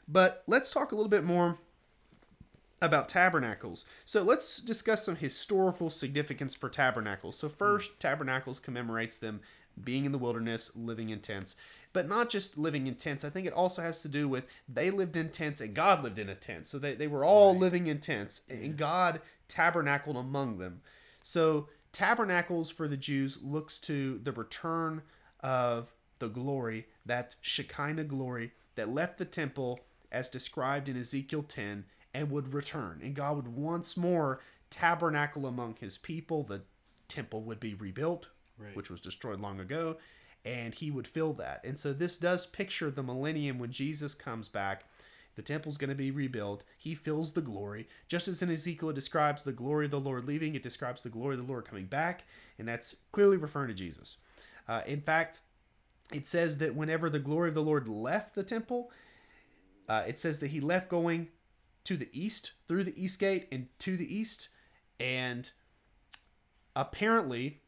But 0.07 0.43
let's 0.47 0.71
talk 0.71 0.93
a 0.93 0.95
little 0.95 1.11
bit 1.11 1.25
more 1.25 1.59
about 2.83 3.09
tabernacles. 3.09 3.87
So 4.05 4.23
let's 4.23 4.59
discuss 4.59 5.05
some 5.05 5.17
historical 5.17 5.89
significance 5.89 6.55
for 6.55 6.69
tabernacles. 6.69 7.39
So 7.39 7.49
first, 7.49 7.91
hmm. 7.91 7.97
tabernacles 7.99 8.59
commemorates 8.59 9.19
them 9.19 9.41
being 9.83 10.05
in 10.05 10.13
the 10.13 10.19
wilderness, 10.19 10.77
living 10.77 11.11
in 11.11 11.21
tents. 11.21 11.57
But 11.95 12.09
not 12.09 12.31
just 12.31 12.59
living 12.59 12.87
in 12.87 12.95
tents. 12.95 13.25
I 13.25 13.31
think 13.31 13.47
it 13.47 13.53
also 13.53 13.83
has 13.83 14.03
to 14.03 14.09
do 14.09 14.29
with 14.29 14.47
they 14.69 14.91
lived 14.91 15.17
in 15.17 15.31
tents 15.31 15.61
and 15.61 15.75
God 15.75 16.03
lived 16.03 16.19
in 16.19 16.29
a 16.29 16.35
tent. 16.35 16.67
So 16.67 16.79
they, 16.79 16.95
they 16.95 17.07
were 17.07 17.25
all 17.25 17.57
living 17.57 17.87
in 17.87 18.01
tents 18.01 18.43
and 18.51 18.77
God 18.77 19.21
tabernacled 19.49 20.17
among 20.17 20.59
them. 20.59 20.81
So 21.23 21.69
tabernacles 21.93 22.71
for 22.71 22.89
the 22.89 22.97
Jews 22.97 23.43
looks 23.43 23.79
to 23.81 24.19
the 24.23 24.33
return 24.33 25.03
of 25.41 25.93
the 26.19 26.29
glory, 26.29 26.87
that 27.05 27.37
Shekinah 27.41 28.05
glory 28.05 28.53
that 28.75 28.89
left 28.89 29.19
the 29.19 29.25
temple 29.25 29.81
as 30.11 30.29
described 30.29 30.89
in 30.89 30.97
Ezekiel 30.97 31.43
10 31.43 31.85
and 32.15 32.31
would 32.31 32.53
return. 32.55 33.01
And 33.03 33.15
God 33.15 33.37
would 33.37 33.49
once 33.49 33.97
more 33.97 34.41
tabernacle 34.71 35.47
among 35.47 35.77
his 35.81 35.99
people. 35.99 36.43
The 36.43 36.63
temple 37.09 37.43
would 37.43 37.61
be 37.61 37.75
rebuilt, 37.75 38.29
Right. 38.59 38.77
which 38.77 38.91
was 38.91 39.01
destroyed 39.01 39.41
long 39.41 39.61
ago, 39.61 39.97
and 40.45 40.75
he 40.75 40.91
would 40.91 41.07
fill 41.07 41.33
that. 41.35 41.63
And 41.65 41.79
so 41.79 41.93
this 41.93 42.17
does 42.17 42.47
picture 42.47 42.91
the 42.91 43.03
millennium 43.03 43.59
when 43.59 43.71
Jesus 43.71 44.15
comes 44.15 44.49
back. 44.49 44.85
The 45.35 45.43
temple's 45.43 45.79
going 45.79 45.89
to 45.91 45.97
be 45.97 46.11
rebuilt. 46.11 46.63
He 46.77 46.95
fills 46.95 47.33
the 47.33 47.41
glory. 47.41 47.89
Just 48.09 48.29
as 48.29 48.43
in 48.43 48.51
Ezekiel 48.51 48.91
it 48.91 48.95
describes 48.95 49.43
the 49.43 49.53
glory 49.53 49.87
of 49.87 49.91
the 49.91 50.01
Lord 50.01 50.27
leaving, 50.27 50.55
it 50.55 50.63
describes 50.63 51.03
the 51.03 51.09
glory 51.09 51.35
of 51.37 51.41
the 51.47 51.51
Lord 51.51 51.65
coming 51.65 51.87
back, 51.87 52.25
and 52.59 52.69
that's 52.69 52.97
clearly 53.13 53.39
referring 53.39 53.69
to 53.69 53.75
Jesus. 53.75 54.19
Uh, 54.69 54.83
in 54.87 55.01
fact, 55.01 55.41
it 56.13 56.27
says 56.27 56.59
that 56.59 56.75
whenever 56.75 57.09
the 57.09 57.19
glory 57.19 57.49
of 57.49 57.55
the 57.55 57.63
Lord 57.63 57.89
left 57.89 58.35
the 58.35 58.43
temple, 58.43 58.91
uh, 59.89 60.05
it 60.07 60.19
says 60.19 60.39
that 60.41 60.49
he 60.49 60.61
left 60.61 60.89
going 60.91 61.29
to 61.85 61.97
the 61.97 62.09
east 62.13 62.53
through 62.67 62.85
the 62.85 63.03
east 63.03 63.19
gate 63.19 63.49
and 63.51 63.69
to 63.81 63.97
the 63.97 64.15
east, 64.15 64.49
and 65.01 65.51
apparently, 66.77 67.63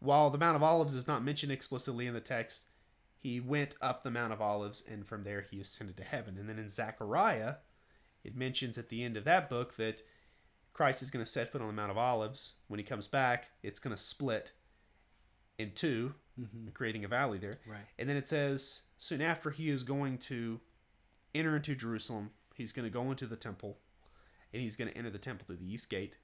while 0.00 0.30
the 0.30 0.38
Mount 0.38 0.56
of 0.56 0.62
Olives 0.62 0.94
is 0.94 1.08
not 1.08 1.24
mentioned 1.24 1.52
explicitly 1.52 2.06
in 2.06 2.14
the 2.14 2.20
text, 2.20 2.66
he 3.16 3.40
went 3.40 3.74
up 3.80 4.02
the 4.02 4.10
Mount 4.10 4.32
of 4.32 4.40
Olives 4.40 4.84
and 4.88 5.06
from 5.06 5.24
there 5.24 5.44
he 5.50 5.60
ascended 5.60 5.96
to 5.96 6.04
heaven. 6.04 6.38
And 6.38 6.48
then 6.48 6.58
in 6.58 6.68
Zechariah, 6.68 7.56
it 8.22 8.36
mentions 8.36 8.78
at 8.78 8.90
the 8.90 9.02
end 9.02 9.16
of 9.16 9.24
that 9.24 9.50
book 9.50 9.76
that 9.76 10.02
Christ 10.72 11.02
is 11.02 11.10
going 11.10 11.24
to 11.24 11.30
set 11.30 11.50
foot 11.50 11.60
on 11.60 11.66
the 11.66 11.72
Mount 11.72 11.90
of 11.90 11.98
Olives. 11.98 12.54
When 12.68 12.78
he 12.78 12.84
comes 12.84 13.08
back, 13.08 13.48
it's 13.62 13.80
going 13.80 13.94
to 13.94 14.00
split 14.00 14.52
in 15.58 15.72
2 15.74 16.14
mm-hmm. 16.40 16.68
creating 16.74 17.04
a 17.04 17.08
valley 17.08 17.38
there. 17.38 17.58
Right. 17.66 17.80
And 17.98 18.08
then 18.08 18.16
it 18.16 18.28
says, 18.28 18.82
soon 18.98 19.20
after 19.20 19.50
he 19.50 19.68
is 19.68 19.82
going 19.82 20.18
to 20.18 20.60
enter 21.34 21.56
into 21.56 21.74
Jerusalem, 21.74 22.30
he's 22.58 22.72
going 22.72 22.84
to 22.84 22.92
go 22.92 23.10
into 23.10 23.26
the 23.26 23.36
temple, 23.36 23.78
and 24.52 24.60
he's 24.60 24.76
going 24.76 24.90
to 24.90 24.98
enter 24.98 25.10
the 25.10 25.18
temple 25.18 25.46
through 25.46 25.56
the 25.56 25.72
east 25.72 25.88
gate, 25.88 26.16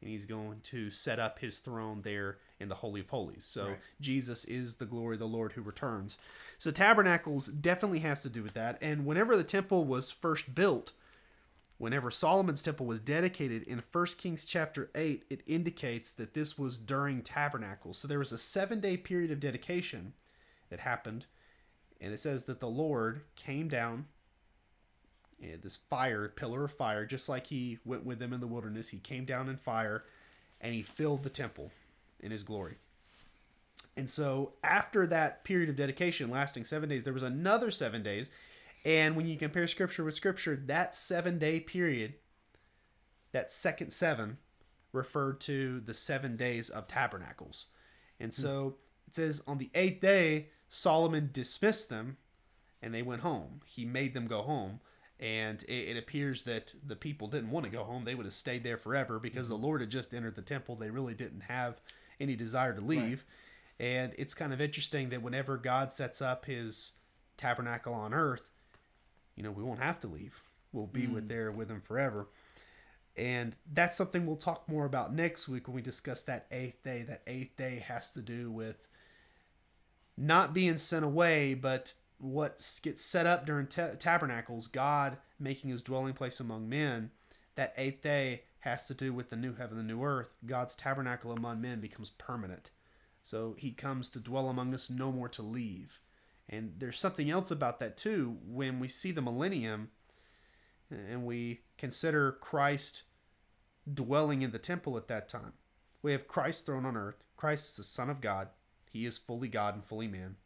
and 0.00 0.10
he's 0.10 0.24
going 0.24 0.60
to 0.62 0.90
set 0.90 1.20
up 1.20 1.38
his 1.38 1.60
throne 1.60 2.00
there 2.02 2.38
in 2.58 2.68
the 2.68 2.74
Holy 2.74 3.00
of 3.00 3.10
Holies. 3.10 3.44
So 3.44 3.68
Right. 3.68 3.78
Jesus 4.00 4.44
is 4.46 4.76
the 4.76 4.86
glory 4.86 5.14
of 5.14 5.20
the 5.20 5.28
Lord 5.28 5.52
who 5.52 5.62
returns. 5.62 6.18
So 6.58 6.70
tabernacles 6.70 7.46
definitely 7.48 8.00
has 8.00 8.22
to 8.22 8.28
do 8.28 8.42
with 8.42 8.54
that. 8.54 8.78
And 8.82 9.06
whenever 9.06 9.36
the 9.36 9.44
temple 9.44 9.84
was 9.84 10.10
first 10.10 10.54
built, 10.54 10.92
whenever 11.78 12.10
Solomon's 12.10 12.62
temple 12.62 12.86
was 12.86 12.98
dedicated 12.98 13.62
in 13.64 13.82
1 13.92 14.06
Kings 14.18 14.44
chapter 14.44 14.90
8, 14.94 15.24
it 15.30 15.42
indicates 15.46 16.10
that 16.12 16.34
this 16.34 16.58
was 16.58 16.78
during 16.78 17.22
tabernacles. 17.22 17.98
So 17.98 18.08
there 18.08 18.18
was 18.18 18.32
a 18.32 18.38
seven 18.38 18.80
day 18.80 18.96
period 18.96 19.30
of 19.30 19.40
dedication 19.40 20.14
that 20.70 20.80
happened. 20.80 21.26
And 22.00 22.12
it 22.12 22.18
says 22.18 22.44
that 22.44 22.60
the 22.60 22.68
Lord 22.68 23.22
came 23.34 23.68
down, 23.68 24.06
and 25.40 25.62
this 25.62 25.76
fire, 25.76 26.28
pillar 26.28 26.64
of 26.64 26.72
fire, 26.72 27.04
just 27.04 27.28
like 27.28 27.46
he 27.46 27.78
went 27.84 28.04
with 28.04 28.18
them 28.18 28.32
in 28.32 28.40
the 28.40 28.46
wilderness, 28.46 28.88
he 28.88 28.98
came 28.98 29.24
down 29.24 29.48
in 29.48 29.56
fire 29.56 30.04
and 30.60 30.74
he 30.74 30.82
filled 30.82 31.22
the 31.22 31.30
temple 31.30 31.70
in 32.20 32.30
his 32.30 32.42
glory. 32.42 32.76
And 33.96 34.08
so 34.08 34.52
after 34.62 35.06
that 35.06 35.44
period 35.44 35.68
of 35.68 35.76
dedication 35.76 36.30
lasting 36.30 36.64
seven 36.64 36.88
days, 36.88 37.04
there 37.04 37.12
was 37.12 37.22
another 37.22 37.70
seven 37.70 38.02
days. 38.02 38.30
And 38.84 39.16
when 39.16 39.26
you 39.26 39.36
compare 39.36 39.66
scripture 39.66 40.04
with 40.04 40.16
scripture, 40.16 40.60
that 40.66 40.94
seven 40.94 41.38
day 41.38 41.60
period, 41.60 42.14
that 43.32 43.52
second 43.52 43.92
seven, 43.92 44.38
referred 44.92 45.40
to 45.40 45.80
the 45.80 45.94
seven 45.94 46.36
days 46.36 46.70
of 46.70 46.88
tabernacles. 46.88 47.66
And 48.18 48.32
so 48.32 48.60
hmm. 48.60 49.08
it 49.08 49.14
says 49.14 49.42
on 49.46 49.58
the 49.58 49.70
eighth 49.74 50.00
day, 50.00 50.48
Solomon 50.68 51.30
dismissed 51.32 51.88
them 51.88 52.16
and 52.82 52.94
they 52.94 53.02
went 53.02 53.22
home. 53.22 53.60
He 53.66 53.84
made 53.84 54.14
them 54.14 54.26
go 54.26 54.42
home. 54.42 54.80
And 55.20 55.62
it, 55.64 55.88
it 55.88 55.96
appears 55.96 56.44
that 56.44 56.74
the 56.86 56.96
people 56.96 57.26
didn't 57.26 57.50
want 57.50 57.64
to 57.64 57.72
go 57.72 57.84
home. 57.84 58.04
They 58.04 58.14
would 58.14 58.26
have 58.26 58.32
stayed 58.32 58.62
there 58.62 58.76
forever 58.76 59.18
because 59.18 59.48
the 59.48 59.54
mm-hmm. 59.54 59.64
Lord 59.64 59.80
had 59.80 59.90
just 59.90 60.14
entered 60.14 60.36
the 60.36 60.42
temple. 60.42 60.76
They 60.76 60.90
really 60.90 61.14
didn't 61.14 61.42
have 61.42 61.80
any 62.20 62.36
desire 62.36 62.72
to 62.72 62.80
leave. 62.80 63.24
And 63.80 64.12
it's 64.18 64.34
kind 64.34 64.52
of 64.52 64.60
interesting 64.60 65.10
that 65.10 65.22
whenever 65.22 65.56
God 65.56 65.92
sets 65.92 66.20
up 66.20 66.44
his 66.44 66.92
tabernacle 67.36 67.94
on 67.94 68.12
earth, 68.12 68.48
you 69.36 69.42
know, 69.42 69.50
we 69.50 69.62
won't 69.62 69.80
have 69.80 70.00
to 70.00 70.08
leave. 70.08 70.40
We'll 70.72 70.86
be 70.86 71.06
with 71.06 71.24
mm. 71.24 71.28
there 71.28 71.50
with 71.50 71.70
him 71.70 71.80
forever. 71.80 72.28
And 73.16 73.56
that's 73.72 73.96
something 73.96 74.26
we'll 74.26 74.36
talk 74.36 74.68
more 74.68 74.84
about 74.84 75.14
next 75.14 75.48
week 75.48 75.66
when 75.66 75.74
we 75.74 75.82
discuss 75.82 76.22
that 76.22 76.46
eighth 76.52 76.82
day. 76.82 77.02
That 77.02 77.22
eighth 77.26 77.56
day 77.56 77.82
has 77.86 78.12
to 78.12 78.20
do 78.20 78.50
with 78.50 78.86
not 80.16 80.52
being 80.52 80.78
sent 80.78 81.04
away, 81.04 81.54
but 81.54 81.94
what 82.18 82.80
gets 82.82 83.04
set 83.04 83.26
up 83.26 83.46
during 83.46 83.66
ta- 83.66 83.92
tabernacles, 83.98 84.66
God 84.66 85.18
making 85.38 85.70
his 85.70 85.82
dwelling 85.82 86.14
place 86.14 86.40
among 86.40 86.68
men. 86.68 87.10
That 87.54 87.74
eighth 87.76 88.02
day 88.02 88.42
has 88.60 88.86
to 88.88 88.94
do 88.94 89.12
with 89.12 89.30
the 89.30 89.36
new 89.36 89.54
heaven, 89.54 89.76
the 89.76 89.82
new 89.82 90.02
earth. 90.02 90.30
God's 90.44 90.74
tabernacle 90.74 91.32
among 91.32 91.60
men 91.60 91.80
becomes 91.80 92.10
permanent. 92.10 92.70
So 93.22 93.54
he 93.58 93.72
comes 93.72 94.08
to 94.10 94.20
dwell 94.20 94.48
among 94.48 94.74
us, 94.74 94.90
no 94.90 95.12
more 95.12 95.28
to 95.30 95.42
leave. 95.42 96.00
And 96.48 96.74
there's 96.78 96.98
something 96.98 97.30
else 97.30 97.50
about 97.50 97.78
that 97.80 97.96
too. 97.96 98.38
When 98.46 98.80
we 98.80 98.88
see 98.88 99.12
the 99.12 99.22
millennium 99.22 99.90
and 100.90 101.24
we 101.24 101.60
consider 101.76 102.32
Christ 102.32 103.02
dwelling 103.92 104.42
in 104.42 104.50
the 104.50 104.58
temple 104.58 104.96
at 104.96 105.08
that 105.08 105.28
time, 105.28 105.52
we 106.02 106.12
have 106.12 106.28
Christ 106.28 106.64
throne 106.64 106.86
on 106.86 106.96
earth. 106.96 107.22
Christ 107.36 107.70
is 107.70 107.76
the 107.76 107.82
Son 107.82 108.08
of 108.08 108.20
God. 108.20 108.48
He 108.90 109.04
is 109.04 109.18
fully 109.18 109.48
God 109.48 109.74
and 109.74 109.84
fully 109.84 110.08
man. 110.08 110.36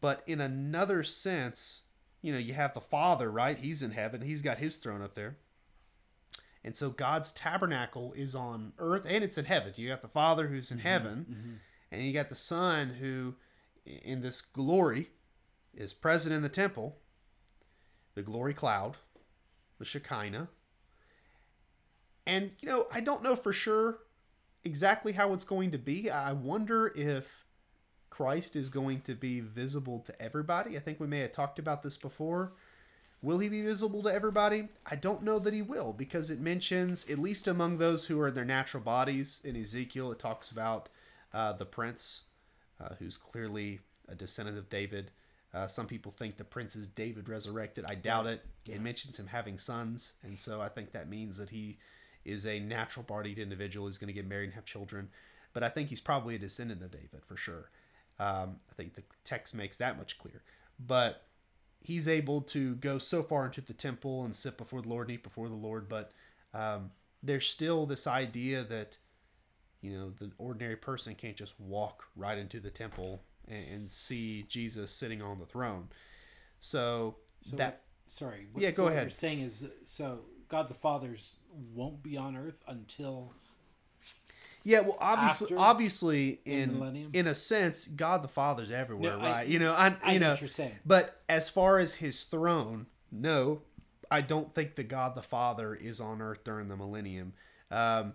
But 0.00 0.22
in 0.26 0.40
another 0.40 1.02
sense, 1.02 1.82
you 2.22 2.32
know, 2.32 2.38
you 2.38 2.54
have 2.54 2.74
the 2.74 2.80
Father, 2.80 3.30
right? 3.30 3.58
He's 3.58 3.82
in 3.82 3.92
heaven. 3.92 4.22
He's 4.22 4.42
got 4.42 4.58
his 4.58 4.76
throne 4.76 5.02
up 5.02 5.14
there. 5.14 5.36
And 6.62 6.76
so 6.76 6.90
God's 6.90 7.32
tabernacle 7.32 8.12
is 8.14 8.34
on 8.34 8.72
earth 8.78 9.06
and 9.08 9.24
it's 9.24 9.38
in 9.38 9.46
heaven. 9.46 9.72
You 9.76 9.88
got 9.88 10.02
the 10.02 10.08
Father 10.08 10.48
who's 10.48 10.70
in 10.70 10.78
mm-hmm, 10.78 10.86
heaven, 10.86 11.26
mm-hmm. 11.30 11.52
and 11.90 12.02
you 12.02 12.12
got 12.12 12.28
the 12.28 12.34
Son 12.34 12.90
who, 13.00 13.34
in 13.86 14.20
this 14.20 14.42
glory, 14.42 15.08
is 15.74 15.94
present 15.94 16.34
in 16.34 16.42
the 16.42 16.48
temple, 16.50 16.98
the 18.14 18.22
glory 18.22 18.52
cloud, 18.52 18.98
the 19.78 19.84
Shekinah. 19.84 20.48
And, 22.26 22.50
you 22.60 22.68
know, 22.68 22.86
I 22.92 23.00
don't 23.00 23.22
know 23.22 23.36
for 23.36 23.52
sure 23.52 24.00
exactly 24.62 25.12
how 25.12 25.32
it's 25.32 25.44
going 25.44 25.70
to 25.70 25.78
be. 25.78 26.10
I 26.10 26.32
wonder 26.32 26.92
if 26.94 27.39
Christ 28.20 28.54
is 28.54 28.68
going 28.68 29.00
to 29.02 29.14
be 29.14 29.40
visible 29.40 30.00
to 30.00 30.22
everybody. 30.22 30.76
I 30.76 30.80
think 30.80 31.00
we 31.00 31.06
may 31.06 31.20
have 31.20 31.32
talked 31.32 31.58
about 31.58 31.82
this 31.82 31.96
before. 31.96 32.52
Will 33.22 33.38
he 33.38 33.48
be 33.48 33.62
visible 33.62 34.02
to 34.02 34.12
everybody? 34.12 34.68
I 34.84 34.96
don't 34.96 35.22
know 35.22 35.38
that 35.38 35.54
he 35.54 35.62
will 35.62 35.94
because 35.94 36.30
it 36.30 36.38
mentions, 36.38 37.08
at 37.08 37.18
least 37.18 37.48
among 37.48 37.78
those 37.78 38.04
who 38.04 38.20
are 38.20 38.28
in 38.28 38.34
their 38.34 38.44
natural 38.44 38.82
bodies, 38.82 39.40
in 39.42 39.56
Ezekiel, 39.56 40.12
it 40.12 40.18
talks 40.18 40.50
about 40.50 40.90
uh, 41.32 41.54
the 41.54 41.64
prince, 41.64 42.24
uh, 42.78 42.90
who's 42.98 43.16
clearly 43.16 43.80
a 44.06 44.14
descendant 44.14 44.58
of 44.58 44.68
David. 44.68 45.12
Uh, 45.54 45.66
some 45.66 45.86
people 45.86 46.12
think 46.12 46.36
the 46.36 46.44
prince 46.44 46.76
is 46.76 46.88
David 46.88 47.26
resurrected. 47.26 47.86
I 47.88 47.94
doubt 47.94 48.26
it. 48.26 48.44
It 48.68 48.82
mentions 48.82 49.18
him 49.18 49.28
having 49.28 49.56
sons, 49.56 50.12
and 50.22 50.38
so 50.38 50.60
I 50.60 50.68
think 50.68 50.92
that 50.92 51.08
means 51.08 51.38
that 51.38 51.48
he 51.48 51.78
is 52.26 52.44
a 52.44 52.60
natural 52.60 53.02
bodied 53.02 53.38
individual. 53.38 53.86
He's 53.86 53.96
going 53.96 54.08
to 54.08 54.12
get 54.12 54.28
married 54.28 54.44
and 54.44 54.54
have 54.56 54.66
children. 54.66 55.08
But 55.54 55.62
I 55.62 55.70
think 55.70 55.88
he's 55.88 56.02
probably 56.02 56.34
a 56.34 56.38
descendant 56.38 56.82
of 56.82 56.90
David 56.90 57.24
for 57.26 57.38
sure. 57.38 57.70
Um, 58.20 58.56
I 58.70 58.74
think 58.74 58.94
the 58.94 59.02
text 59.24 59.54
makes 59.54 59.78
that 59.78 59.96
much 59.96 60.18
clear. 60.18 60.42
But 60.78 61.26
he's 61.80 62.06
able 62.06 62.42
to 62.42 62.74
go 62.76 62.98
so 62.98 63.22
far 63.22 63.46
into 63.46 63.60
the 63.62 63.72
temple 63.72 64.24
and 64.24 64.36
sit 64.36 64.58
before 64.58 64.82
the 64.82 64.88
Lord 64.88 65.08
and 65.08 65.14
eat 65.14 65.22
before 65.22 65.48
the 65.48 65.54
Lord. 65.54 65.88
But 65.88 66.12
um, 66.52 66.90
there's 67.22 67.46
still 67.48 67.86
this 67.86 68.06
idea 68.06 68.62
that, 68.64 68.98
you 69.80 69.92
know, 69.96 70.10
the 70.10 70.30
ordinary 70.38 70.76
person 70.76 71.14
can't 71.14 71.36
just 71.36 71.58
walk 71.58 72.04
right 72.14 72.36
into 72.36 72.60
the 72.60 72.70
temple 72.70 73.22
and, 73.48 73.64
and 73.72 73.88
see 73.90 74.44
Jesus 74.48 74.92
sitting 74.92 75.22
on 75.22 75.38
the 75.38 75.46
throne. 75.46 75.88
So, 76.58 77.16
So 77.42 77.56
that. 77.56 77.66
what- 77.66 78.12
sorry. 78.12 78.46
what- 78.52 78.62
Yeah, 78.62 78.70
so 78.70 78.76
go 78.76 78.82
what 78.84 78.92
ahead. 78.92 79.04
You're 79.04 79.10
saying 79.10 79.40
is 79.40 79.66
so 79.86 80.20
God 80.48 80.68
the 80.68 80.74
Father's 80.74 81.38
won't 81.74 82.02
be 82.02 82.16
on 82.18 82.36
Earth 82.36 82.62
until 82.66 83.32
Yeah, 84.62 84.80
well, 84.80 84.98
obviously, 85.00 85.56
obviously, 85.56 86.40
in 86.44 87.10
in 87.12 87.26
a 87.26 87.34
sense, 87.34 87.86
God 87.86 88.22
the 88.22 88.28
Father's 88.28 88.70
everywhere, 88.70 89.16
No, 89.16 89.24
I- 89.24 89.30
right? 89.30 89.46
you 89.48 89.58
know, 89.58 89.72
I, 89.72 89.96
I 90.02 90.12
you 90.14 90.20
know 90.20 90.26
know, 90.26 90.32
what 90.32 90.40
you're 90.42 90.48
saying. 90.48 90.76
but 90.84 91.22
as 91.28 91.48
far 91.48 91.78
as 91.78 91.94
His 91.94 92.24
throne, 92.24 92.86
no, 93.10 93.62
I 94.10 94.20
don't 94.20 94.54
think 94.54 94.74
the 94.74 94.84
God 94.84 95.14
the 95.14 95.22
Father 95.22 95.74
is 95.74 96.00
on 96.00 96.20
earth 96.20 96.44
during 96.44 96.68
the 96.68 96.76
millennium. 96.76 97.32
Um, 97.70 98.14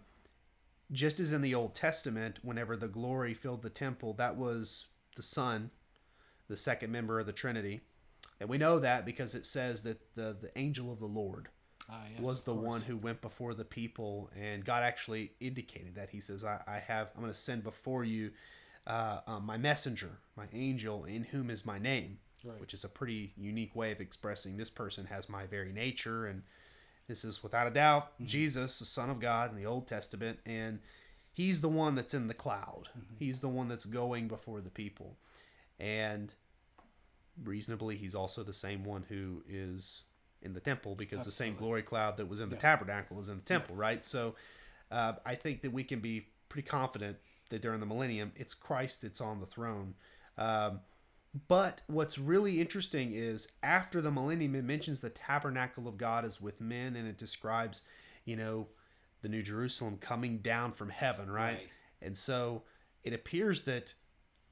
just 0.92 1.20
as 1.20 1.32
in 1.32 1.42
the 1.42 1.56
Old 1.56 1.74
Testament, 1.74 2.40
whenever 2.44 2.78
the 2.78 2.88
glory 2.88 3.34
filled 3.34 3.64
the 3.64 3.70
temple, 3.72 4.14
that 4.14 4.36
was 4.38 4.86
the 5.16 5.24
Son, 5.24 5.72
the 6.48 6.58
second 6.58 6.92
member 6.92 7.20
of 7.20 7.26
the 7.26 7.34
Trinity, 7.34 7.82
and 8.40 8.48
we 8.50 8.58
know 8.60 8.78
that 8.80 9.04
because 9.06 9.34
it 9.34 9.46
says 9.48 9.82
that 9.84 10.00
the 10.16 10.36
the 10.40 10.52
angel 10.56 10.92
of 10.94 11.00
the 11.00 11.06
Lord 11.08 11.50
ah, 11.90 12.04
yes, 12.12 12.22
was 12.22 12.44
the 12.44 12.54
course. 12.54 12.66
one 12.66 12.82
who 12.82 12.98
went 12.98 13.22
before 13.22 13.54
the 13.54 13.66
people, 13.66 14.30
and 14.40 14.64
God 14.64 14.84
actually 14.84 15.32
indicated 15.40 15.96
that. 15.96 16.10
He 16.10 16.20
says, 16.20 16.44
"I, 16.44 16.62
I 16.68 16.80
have, 16.80 17.10
I'm 17.16 17.22
going 17.22 17.34
to 17.34 17.38
send 17.38 17.64
before 17.64 18.04
you 18.04 18.32
uh, 18.88 19.20
uh, 19.28 19.40
my 19.40 19.58
messenger, 19.58 20.18
my 20.36 20.46
angel, 20.54 21.06
in 21.06 21.24
whom 21.24 21.50
is 21.50 21.66
my 21.66 21.80
name." 21.80 22.20
Right. 22.44 22.62
which 22.62 22.76
is 22.76 22.84
a 22.84 22.90
pretty 22.90 23.34
unique 23.38 23.76
way 23.76 23.92
of 23.92 24.00
expressing 24.00 24.56
this 24.56 24.70
person 24.70 25.06
has 25.06 25.28
my 25.28 25.48
very 25.48 25.72
nature. 25.72 26.28
And 26.28 26.44
this 27.08 27.26
is 27.26 27.42
without 27.42 27.66
a 27.66 27.72
doubt 27.72 28.12
Jesus, 28.24 28.78
the 28.78 28.86
Son 28.86 29.10
of 29.10 29.20
God 29.20 29.50
in 29.50 29.58
the 29.58 29.66
Old 29.66 29.88
Testament. 29.88 30.38
And 30.46 30.78
he's 31.34 31.62
the 31.62 31.70
one 31.70 31.96
that's 31.96 32.14
in 32.14 32.28
the 32.28 32.36
cloud, 32.36 32.90
he's 33.18 33.40
the 33.40 33.50
one 33.50 33.68
that's 33.68 33.86
going 33.86 34.28
before 34.28 34.62
the 34.62 34.70
people. 34.70 35.18
And 35.80 36.36
reasonably, 37.44 37.96
he's 37.96 38.14
also 38.14 38.44
the 38.44 38.54
same 38.54 38.84
one 38.84 39.06
who 39.10 39.44
is 39.50 40.04
in 40.46 40.54
the 40.54 40.60
temple 40.60 40.96
because 40.96 41.26
the 41.26 41.32
same 41.32 41.56
glory 41.56 41.82
cloud 41.82 42.18
that 42.18 42.28
was 42.28 42.40
in 42.40 42.50
the 42.50 42.56
Yeah. 42.56 42.62
tabernacle 42.62 43.20
is 43.20 43.28
in 43.28 43.38
the 43.38 43.44
temple, 43.44 43.76
right? 43.76 44.06
So 44.06 44.36
uh, 44.92 45.14
I 45.26 45.36
think 45.36 45.62
that 45.64 45.72
we 45.74 45.84
can 45.84 46.00
be 46.00 46.28
pretty 46.48 46.68
confident 46.68 47.18
that 47.50 47.62
during 47.62 47.80
the 47.80 47.86
millennium, 47.86 48.32
it's 48.36 48.54
Christ 48.54 49.02
that's 49.02 49.20
on 49.22 49.40
the 49.40 49.46
throne. 49.48 49.96
Um, 50.38 50.82
but 51.48 51.82
what's 51.88 52.18
really 52.18 52.62
interesting 52.62 53.12
is 53.14 53.52
after 53.62 54.00
the 54.00 54.12
millennium, 54.12 54.56
it 54.56 54.64
mentions 54.64 55.00
the 55.02 55.10
tabernacle 55.10 55.88
of 55.88 55.98
God 55.98 56.24
is 56.24 56.40
with 56.40 56.62
men, 56.62 56.96
and 56.96 57.08
it 57.08 57.18
describes, 57.18 57.82
you 58.24 58.36
know, 58.38 58.68
the 59.22 59.28
New 59.28 59.42
Jerusalem 59.42 59.98
coming 59.98 60.38
down 60.38 60.72
from 60.72 60.90
heaven, 60.90 61.30
right? 61.30 61.56
Right. 61.58 61.70
And 62.02 62.18
so 62.18 62.64
it 63.04 63.12
appears 63.14 63.64
that 63.64 63.94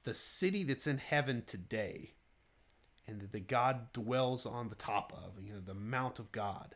the 0.03 0.13
city 0.13 0.63
that's 0.63 0.87
in 0.87 0.97
heaven 0.97 1.43
today, 1.45 2.15
and 3.07 3.19
that 3.21 3.31
the 3.31 3.39
God 3.39 3.91
dwells 3.93 4.45
on 4.45 4.69
the 4.69 4.75
top 4.75 5.13
of, 5.13 5.43
you 5.43 5.53
know, 5.53 5.59
the 5.65 5.73
Mount 5.73 6.19
of 6.19 6.31
God, 6.31 6.75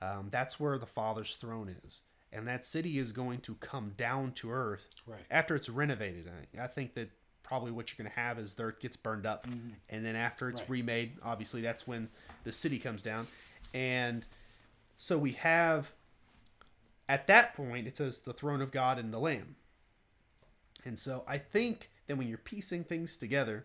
um, 0.00 0.28
that's 0.30 0.58
where 0.58 0.78
the 0.78 0.86
Father's 0.86 1.36
throne 1.36 1.74
is. 1.84 2.02
And 2.32 2.46
that 2.46 2.66
city 2.66 2.98
is 2.98 3.12
going 3.12 3.40
to 3.40 3.54
come 3.54 3.92
down 3.96 4.32
to 4.32 4.50
earth 4.50 4.86
Right. 5.06 5.20
after 5.30 5.54
it's 5.56 5.68
renovated. 5.68 6.30
I, 6.58 6.64
I 6.64 6.66
think 6.66 6.94
that 6.94 7.10
probably 7.42 7.70
what 7.70 7.90
you're 7.90 8.02
going 8.04 8.14
to 8.14 8.20
have 8.20 8.38
is 8.38 8.54
the 8.54 8.64
earth 8.64 8.80
gets 8.80 8.96
burned 8.96 9.24
up, 9.24 9.46
and 9.88 10.04
then 10.04 10.14
after 10.14 10.50
it's 10.50 10.60
Right. 10.62 10.70
remade, 10.70 11.16
obviously 11.22 11.62
that's 11.62 11.86
when 11.86 12.10
the 12.44 12.52
city 12.52 12.78
comes 12.78 13.02
down, 13.02 13.26
and 13.72 14.26
so 14.98 15.16
we 15.16 15.32
have 15.32 15.92
at 17.08 17.26
that 17.26 17.54
point 17.54 17.86
it 17.86 17.96
says 17.96 18.20
the 18.20 18.34
throne 18.34 18.60
of 18.60 18.70
God 18.70 18.98
and 18.98 19.14
the 19.14 19.18
Lamb, 19.18 19.56
and 20.84 20.98
so 20.98 21.24
I 21.26 21.38
think 21.38 21.88
that 22.06 22.16
when 22.18 22.28
you're 22.28 22.36
piecing 22.36 22.84
things 22.84 23.16
together, 23.16 23.64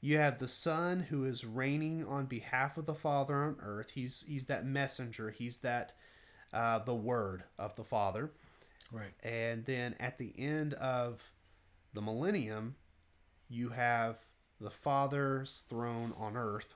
you 0.00 0.18
have 0.18 0.38
the 0.38 0.48
Son 0.48 1.00
who 1.00 1.24
is 1.24 1.44
reigning 1.44 2.04
on 2.04 2.26
behalf 2.26 2.76
of 2.76 2.86
the 2.86 2.94
Father 2.94 3.34
on 3.34 3.56
earth. 3.60 3.90
He's 3.94 4.24
he's 4.26 4.46
that 4.46 4.66
messenger. 4.66 5.30
He's 5.30 5.58
that 5.58 5.94
uh, 6.52 6.80
the 6.80 6.94
Word 6.94 7.44
of 7.58 7.74
the 7.76 7.84
Father. 7.84 8.30
Right. 8.92 9.12
And 9.22 9.64
then 9.64 9.96
at 9.98 10.18
the 10.18 10.32
end 10.38 10.74
of 10.74 11.22
the 11.92 12.02
millennium, 12.02 12.76
you 13.48 13.70
have 13.70 14.18
the 14.60 14.70
Father's 14.70 15.66
throne 15.68 16.12
on 16.16 16.36
earth, 16.36 16.74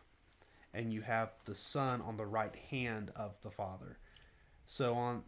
and 0.74 0.92
you 0.92 1.02
have 1.02 1.30
the 1.44 1.54
Son 1.54 2.00
on 2.00 2.16
the 2.16 2.26
right 2.26 2.54
hand 2.70 3.10
of 3.14 3.36
the 3.42 3.50
Father. 3.50 3.98
So 4.66 4.94
on 4.94 5.24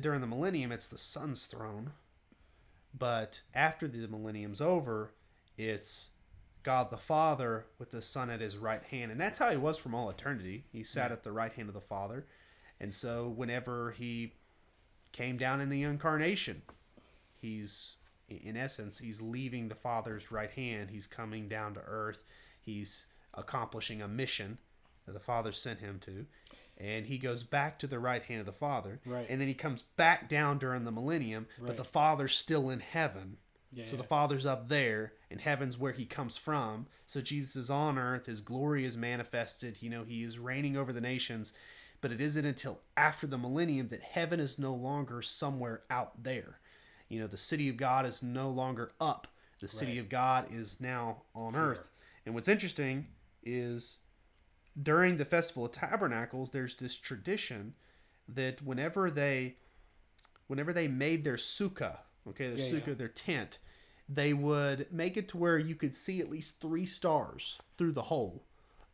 during 0.00 0.20
the 0.20 0.26
millennium, 0.26 0.72
it's 0.72 0.88
the 0.88 0.98
Son's 0.98 1.46
throne, 1.46 1.92
but 2.96 3.40
after 3.54 3.88
the 3.88 4.08
millennium's 4.08 4.60
over, 4.60 5.12
it's 5.56 6.10
God 6.66 6.90
the 6.90 6.98
Father 6.98 7.64
with 7.78 7.92
the 7.92 8.02
Son 8.02 8.28
at 8.28 8.40
his 8.40 8.56
right 8.56 8.82
hand, 8.82 9.12
and 9.12 9.20
that's 9.20 9.38
how 9.38 9.50
he 9.50 9.56
was 9.56 9.78
from 9.78 9.94
all 9.94 10.10
eternity. 10.10 10.64
He 10.72 10.82
sat 10.82 11.12
at 11.12 11.22
the 11.22 11.32
right 11.32 11.52
hand 11.52 11.68
of 11.68 11.74
the 11.74 11.80
Father, 11.80 12.26
and 12.80 12.92
so 12.92 13.28
whenever 13.28 13.92
he 13.92 14.32
came 15.16 15.38
down 15.38 15.60
in 15.60 15.70
the 15.70 15.82
incarnation. 15.82 16.62
He's, 17.34 17.96
in 18.28 18.56
essence, 18.56 18.98
he's 18.98 19.22
leaving 19.22 19.68
the 19.68 19.74
Father's 19.74 20.30
right 20.30 20.50
hand. 20.50 20.90
He's 20.90 21.06
coming 21.06 21.48
down 21.48 21.74
to 21.74 21.80
earth. 21.80 22.22
He's 22.60 23.06
accomplishing 23.34 24.02
a 24.02 24.08
mission 24.08 24.58
that 25.06 25.12
the 25.12 25.20
Father 25.20 25.52
sent 25.52 25.80
him 25.80 25.98
to. 26.00 26.26
And 26.78 27.06
he 27.06 27.16
goes 27.16 27.42
back 27.42 27.78
to 27.78 27.86
the 27.86 27.98
right 27.98 28.22
hand 28.22 28.40
of 28.40 28.46
the 28.46 28.52
Father. 28.52 29.00
Right. 29.06 29.26
And 29.30 29.40
then 29.40 29.48
he 29.48 29.54
comes 29.54 29.80
back 29.82 30.28
down 30.28 30.58
during 30.58 30.84
the 30.84 30.90
millennium, 30.90 31.46
but 31.58 31.78
the 31.78 31.84
Father's 31.84 32.36
still 32.36 32.68
in 32.68 32.80
heaven. 32.80 33.38
Yeah, 33.76 33.84
so 33.86 33.96
the. 33.96 34.02
Father's 34.02 34.46
up 34.46 34.68
there, 34.68 35.12
and 35.30 35.40
heaven's 35.40 35.78
where 35.78 35.92
he 35.92 36.04
comes 36.06 36.36
from. 36.36 36.86
So 37.06 37.20
Jesus 37.20 37.54
is 37.56 37.70
on 37.70 37.98
earth. 37.98 38.26
His 38.26 38.40
glory 38.40 38.84
is 38.84 38.96
manifested. 38.96 39.78
You 39.80 39.90
know, 39.90 40.04
he 40.04 40.22
is 40.24 40.38
reigning 40.38 40.76
over 40.76 40.92
the 40.92 41.00
nations. 41.00 41.52
But 42.00 42.12
it 42.12 42.20
isn't 42.20 42.44
until 42.44 42.80
after 42.96 43.26
the 43.26 43.38
millennium 43.38 43.88
that 43.88 44.02
heaven 44.02 44.38
is 44.40 44.58
no 44.58 44.74
longer 44.74 45.22
somewhere 45.22 45.82
out 45.90 46.22
there. 46.22 46.58
You 47.08 47.20
know, 47.20 47.26
the 47.26 47.36
city 47.38 47.68
of 47.68 47.76
God 47.76 48.04
is 48.06 48.22
no 48.22 48.50
longer 48.50 48.92
up. 49.00 49.28
The 49.60 49.68
city 49.68 49.92
Right. 49.92 50.00
of 50.00 50.08
God 50.10 50.48
is 50.52 50.80
now 50.80 51.22
on 51.34 51.56
earth. 51.56 51.88
And 52.26 52.34
what's 52.34 52.48
interesting 52.48 53.06
is 53.42 54.00
during 54.80 55.16
the 55.16 55.24
Festival 55.24 55.64
of 55.64 55.72
Tabernacles, 55.72 56.50
there's 56.50 56.76
this 56.76 56.96
tradition 56.96 57.74
that 58.28 58.60
whenever 58.62 59.10
they 59.10 59.56
whenever 60.48 60.72
they 60.72 60.88
made 60.88 61.24
their 61.24 61.36
sukkah, 61.36 61.98
okay, 62.28 62.48
their 62.48 62.58
Yeah, 62.58 62.72
sukkah, 62.80 62.88
yeah. 62.88 62.94
their 62.94 63.08
tent, 63.08 63.58
they 64.08 64.32
would 64.32 64.86
make 64.92 65.16
it 65.16 65.28
to 65.28 65.36
where 65.36 65.58
you 65.58 65.74
could 65.74 65.94
see 65.94 66.20
at 66.20 66.30
least 66.30 66.60
three 66.60 66.86
stars 66.86 67.58
through 67.76 67.92
the 67.92 68.02
hole 68.02 68.44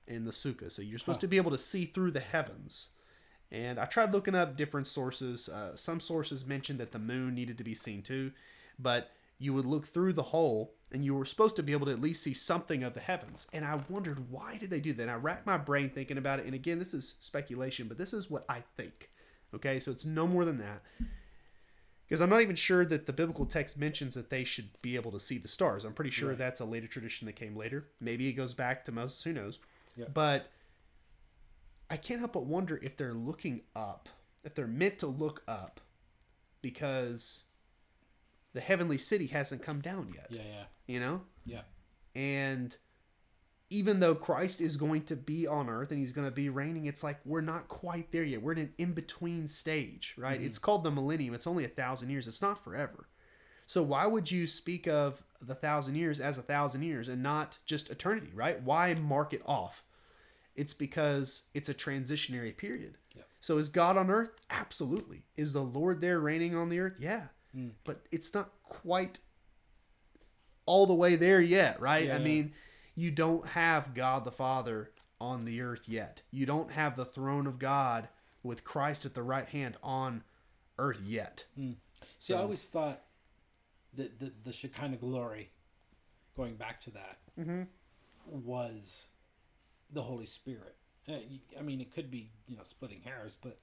in 0.07 0.25
the 0.25 0.31
sukkah. 0.31 0.71
So 0.71 0.83
you're 0.83 0.99
supposed 0.99 1.21
to 1.21 1.29
be 1.29 1.37
able 1.37 1.51
to 1.51 1.59
see 1.59 1.85
through 1.85 2.13
the 2.13 2.21
heavens. 2.21 2.91
And 3.51 3.79
I 3.79 3.85
tried 3.85 4.13
looking 4.13 4.35
up 4.35 4.57
different 4.57 4.89
sources. 4.89 5.49
Uh, 5.49 5.77
some 5.77 6.01
sources 6.01 6.47
mentioned 6.47 6.81
that 6.81 6.93
the 6.93 6.99
moon 6.99 7.35
needed 7.35 7.59
to 7.59 7.65
be 7.65 7.75
seen 7.75 8.03
too, 8.03 8.33
but 8.79 9.11
you 9.39 9.53
would 9.53 9.67
look 9.67 9.87
through 9.87 10.15
the 10.15 10.23
hole 10.23 10.73
and 10.91 11.05
you 11.05 11.15
were 11.15 11.25
supposed 11.25 11.57
to 11.57 11.63
be 11.63 11.73
able 11.73 11.87
to 11.87 11.93
at 11.93 12.01
least 12.01 12.23
see 12.23 12.33
something 12.33 12.83
of 12.83 12.95
the 12.95 13.01
heavens. 13.01 13.49
And 13.53 13.65
I 13.65 13.81
wondered 13.89 14.31
why 14.31 14.57
did 14.57 14.71
they 14.71 14.81
do 14.81 14.93
that? 14.95 15.03
And 15.03 15.11
I 15.11 15.17
racked 15.17 15.47
my 15.47 15.59
brain 15.59 15.91
thinking 15.91 16.19
about 16.19 16.39
it. 16.39 16.47
And 16.47 16.55
again, 16.55 16.79
this 16.79 16.95
is 16.95 17.17
speculation, 17.21 17.89
but 17.89 17.99
this 17.99 18.15
is 18.15 18.31
what 18.31 18.45
I 18.49 18.63
think. 18.77 19.11
Okay, 19.55 19.81
so 19.81 19.91
it's 19.91 20.07
no 20.07 20.27
more 20.27 20.47
than 20.47 20.59
that. 20.59 20.83
Because 22.13 22.21
I'm 22.21 22.29
not 22.29 22.43
even 22.43 22.57
sure 22.57 22.85
that 22.85 23.07
the 23.07 23.13
biblical 23.15 23.47
text 23.47 23.79
mentions 23.79 24.13
that 24.17 24.29
they 24.29 24.45
should 24.45 24.69
be 24.83 24.97
able 24.97 25.11
to 25.13 25.19
see 25.19 25.39
the 25.39 25.49
stars. 25.49 25.87
I'm 25.87 25.95
pretty 25.95 26.11
sure 26.11 26.29
Right. 26.29 26.37
that's 26.37 26.61
a 26.61 26.67
later 26.67 26.87
tradition 26.87 27.25
that 27.25 27.37
came 27.37 27.57
later. 27.57 27.89
Maybe 28.01 28.29
it 28.29 28.35
goes 28.35 28.53
back 28.53 28.85
to 28.85 28.93
Moses, 28.93 29.25
who 29.25 29.33
knows. 29.33 29.59
Yeah. 29.97 30.09
But 30.13 30.51
I 31.89 31.97
can't 31.97 32.21
help 32.21 32.35
but 32.35 32.45
wonder 32.45 32.79
if 32.83 32.99
they're 32.99 33.15
looking 33.15 33.63
up, 33.75 34.11
if 34.45 34.55
they're 34.55 34.67
meant 34.67 34.99
to 34.99 35.07
look 35.07 35.43
up, 35.49 35.81
because 36.61 37.45
the 38.53 38.61
heavenly 38.61 38.99
city 38.99 39.29
hasn't 39.29 39.63
come 39.63 39.81
down 39.81 40.13
yet. 40.15 40.27
Yeah, 40.29 40.43
yeah, 40.45 40.65
You 40.87 41.01
know? 41.01 41.23
yeah. 41.47 41.63
And 42.15 42.77
even 43.73 44.01
though 44.01 44.15
Christ 44.15 44.61
is 44.61 44.77
going 44.77 45.05
to 45.05 45.17
be 45.17 45.47
on 45.47 45.71
earth 45.71 45.91
and 45.91 45.99
he's 45.99 46.13
going 46.13 46.27
to 46.27 46.35
be 46.35 46.51
reigning, 46.51 46.87
it's 46.87 47.03
like 47.03 47.19
we're 47.25 47.41
not 47.41 47.69
quite 47.69 48.13
there 48.13 48.23
yet. 48.23 48.43
We're 48.43 48.53
in 48.53 48.59
an 48.59 48.75
in 48.77 48.93
between 48.93 49.49
stage, 49.49 50.15
right? 50.19 50.37
Mm-hmm. 50.39 50.47
It's 50.47 50.59
called 50.59 50.85
the 50.85 50.91
millennium. 50.91 51.35
It's 51.35 51.47
only 51.47 51.65
a 51.65 51.69
thousand 51.69 52.11
years, 52.11 52.29
it's 52.29 52.43
not 52.43 52.63
forever. 52.63 53.09
So 53.67 53.83
why 53.83 54.07
would 54.07 54.31
you 54.31 54.47
speak 54.47 54.87
of 54.87 55.25
the 55.41 55.55
thousand 55.55 55.95
years 55.95 56.21
as 56.21 56.37
a 56.37 56.43
thousand 56.43 56.83
years 56.83 57.09
and 57.09 57.23
not 57.23 57.57
just 57.65 57.91
eternity, 57.91 58.31
right? 58.35 58.63
Why 58.63 58.95
mark 58.95 59.33
it 59.33 59.43
off? 59.47 59.83
It's 60.55 60.75
because 60.75 61.45
it's 61.55 61.71
a 61.71 61.75
transitionary 61.75 62.55
period. 62.55 62.99
Yeah. 63.17 63.23
So 63.41 63.57
is 63.57 63.71
God 63.71 63.97
on 63.97 64.11
earth? 64.11 64.33
Absolutely. 64.51 65.23
Is 65.39 65.55
the 65.55 65.63
Lord 65.63 66.03
there 66.03 66.21
reigning 66.21 66.55
on 66.55 66.69
the 66.69 66.81
earth? 66.81 66.99
Yeah. 67.01 67.29
Mm. 67.57 67.71
But 67.85 68.03
it's 68.11 68.35
not 68.35 68.51
quite 68.65 69.21
all 70.67 70.87
the 70.87 70.95
way 70.95 71.17
there 71.17 71.41
yet, 71.41 71.81
right? 71.81 72.09
Yeah, 72.09 72.17
I 72.17 72.19
mean, 72.19 72.53
you 72.95 73.11
don't 73.11 73.47
have 73.49 73.95
God 73.95 74.25
the 74.25 74.31
Father 74.33 74.91
on 75.21 75.45
the 75.45 75.61
earth 75.61 75.89
yet. 75.89 76.23
You 76.31 76.47
don't 76.47 76.73
have 76.73 76.97
the 76.97 77.05
throne 77.05 77.47
of 77.47 77.59
God 77.59 78.09
with 78.43 78.65
Christ 78.65 79.07
at 79.07 79.15
the 79.15 79.23
right 79.23 79.49
hand 79.49 79.77
on 79.83 80.25
earth 80.79 81.01
yet. 81.05 81.45
See, 82.19 82.35
I 82.35 82.39
always 82.39 82.67
thought 82.67 83.03
that 83.95 84.19
the, 84.19 84.33
the 84.45 84.53
Shekinah 84.53 84.97
glory, 84.97 85.51
going 86.37 86.57
back 86.57 86.81
to 86.81 86.91
that, 86.91 87.19
Mm-hmm. 87.41 87.63
was 88.27 89.09
the 89.91 90.03
Holy 90.03 90.27
Spirit. 90.27 90.77
Uh, 91.09 91.15
I 91.59 91.63
mean, 91.63 91.81
it 91.81 91.95
could 91.95 92.11
be 92.11 92.31
you 92.47 92.57
know 92.57 92.63
splitting 92.63 93.01
hairs, 93.03 93.37
but 93.41 93.59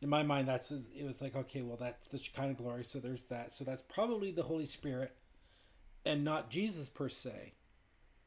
in 0.00 0.08
my 0.08 0.22
mind, 0.22 0.48
that's 0.48 0.70
it 0.72 1.04
was 1.04 1.20
like 1.20 1.36
okay, 1.36 1.60
well, 1.62 1.76
that's 1.78 2.06
the 2.08 2.18
Shekinah 2.18 2.54
glory, 2.54 2.84
so 2.84 2.98
there's 2.98 3.24
that, 3.24 3.52
so 3.52 3.64
that's 3.64 3.82
probably 3.82 4.30
the 4.30 4.44
Holy 4.44 4.66
Spirit, 4.66 5.12
and 6.06 6.24
not 6.24 6.50
Jesus 6.50 6.88
per 6.88 7.08
se. 7.08 7.52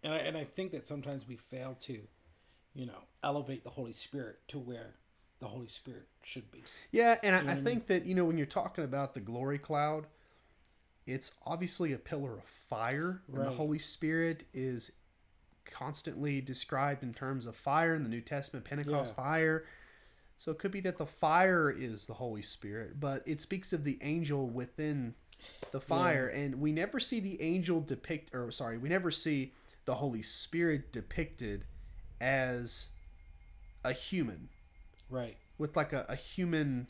And 0.05 0.13
I 0.13 0.17
and 0.19 0.37
I 0.37 0.43
think 0.43 0.71
that 0.71 0.87
sometimes 0.87 1.27
we 1.27 1.35
fail 1.35 1.75
to, 1.81 1.99
you 2.75 2.85
know, 2.85 2.99
elevate 3.23 3.63
the 3.63 3.71
Holy 3.71 3.91
Spirit 3.91 4.37
to 4.49 4.59
where 4.59 4.93
the 5.39 5.47
Holy 5.47 5.67
Spirit 5.67 6.03
should 6.23 6.49
be. 6.51 6.63
Yeah, 6.91 7.15
and 7.23 7.35
I, 7.35 7.39
I 7.39 7.41
I 7.41 7.55
mean? 7.55 7.63
think 7.63 7.87
that, 7.87 8.05
you 8.05 8.13
know, 8.15 8.23
when 8.23 8.37
you're 8.37 8.45
talking 8.45 8.83
about 8.83 9.15
the 9.15 9.19
glory 9.19 9.57
cloud, 9.57 10.05
it's 11.07 11.35
obviously 11.45 11.91
a 11.91 11.97
pillar 11.97 12.37
of 12.37 12.43
fire. 12.45 13.23
And 13.33 13.45
the 13.45 13.51
Holy 13.51 13.79
Spirit 13.79 14.43
is 14.53 14.91
constantly 15.65 16.39
described 16.39 17.01
in 17.03 17.13
terms 17.13 17.47
of 17.47 17.55
fire 17.55 17.95
in 17.95 18.03
the 18.03 18.09
New 18.09 18.21
Testament, 18.21 18.63
Pentecost 18.65 19.11
Yeah. 19.11 19.23
fire. 19.23 19.65
So 20.37 20.51
it 20.51 20.59
could 20.59 20.71
be 20.71 20.81
that 20.81 20.97
the 20.97 21.05
fire 21.05 21.71
is 21.71 22.05
the 22.05 22.13
Holy 22.13 22.43
Spirit, 22.43 22.99
but 22.99 23.23
it 23.25 23.41
speaks 23.41 23.73
of 23.73 23.83
the 23.83 23.97
angel 24.01 24.47
within 24.47 25.15
the 25.71 25.79
fire, 25.81 26.27
and 26.27 26.59
we 26.61 26.71
never 26.71 26.99
see 26.99 27.19
the 27.19 27.41
angel 27.41 27.81
depict, 27.81 28.33
or 28.35 28.51
sorry, 28.51 28.77
we 28.77 28.89
never 28.89 29.11
see 29.11 29.53
the 29.85 29.95
Holy 29.95 30.21
Spirit 30.21 30.91
depicted 30.91 31.65
as 32.19 32.89
a 33.83 33.93
human 33.93 34.49
Right. 35.09 35.37
with 35.57 35.75
like 35.75 35.93
a, 35.93 36.05
a 36.09 36.15
human 36.15 36.87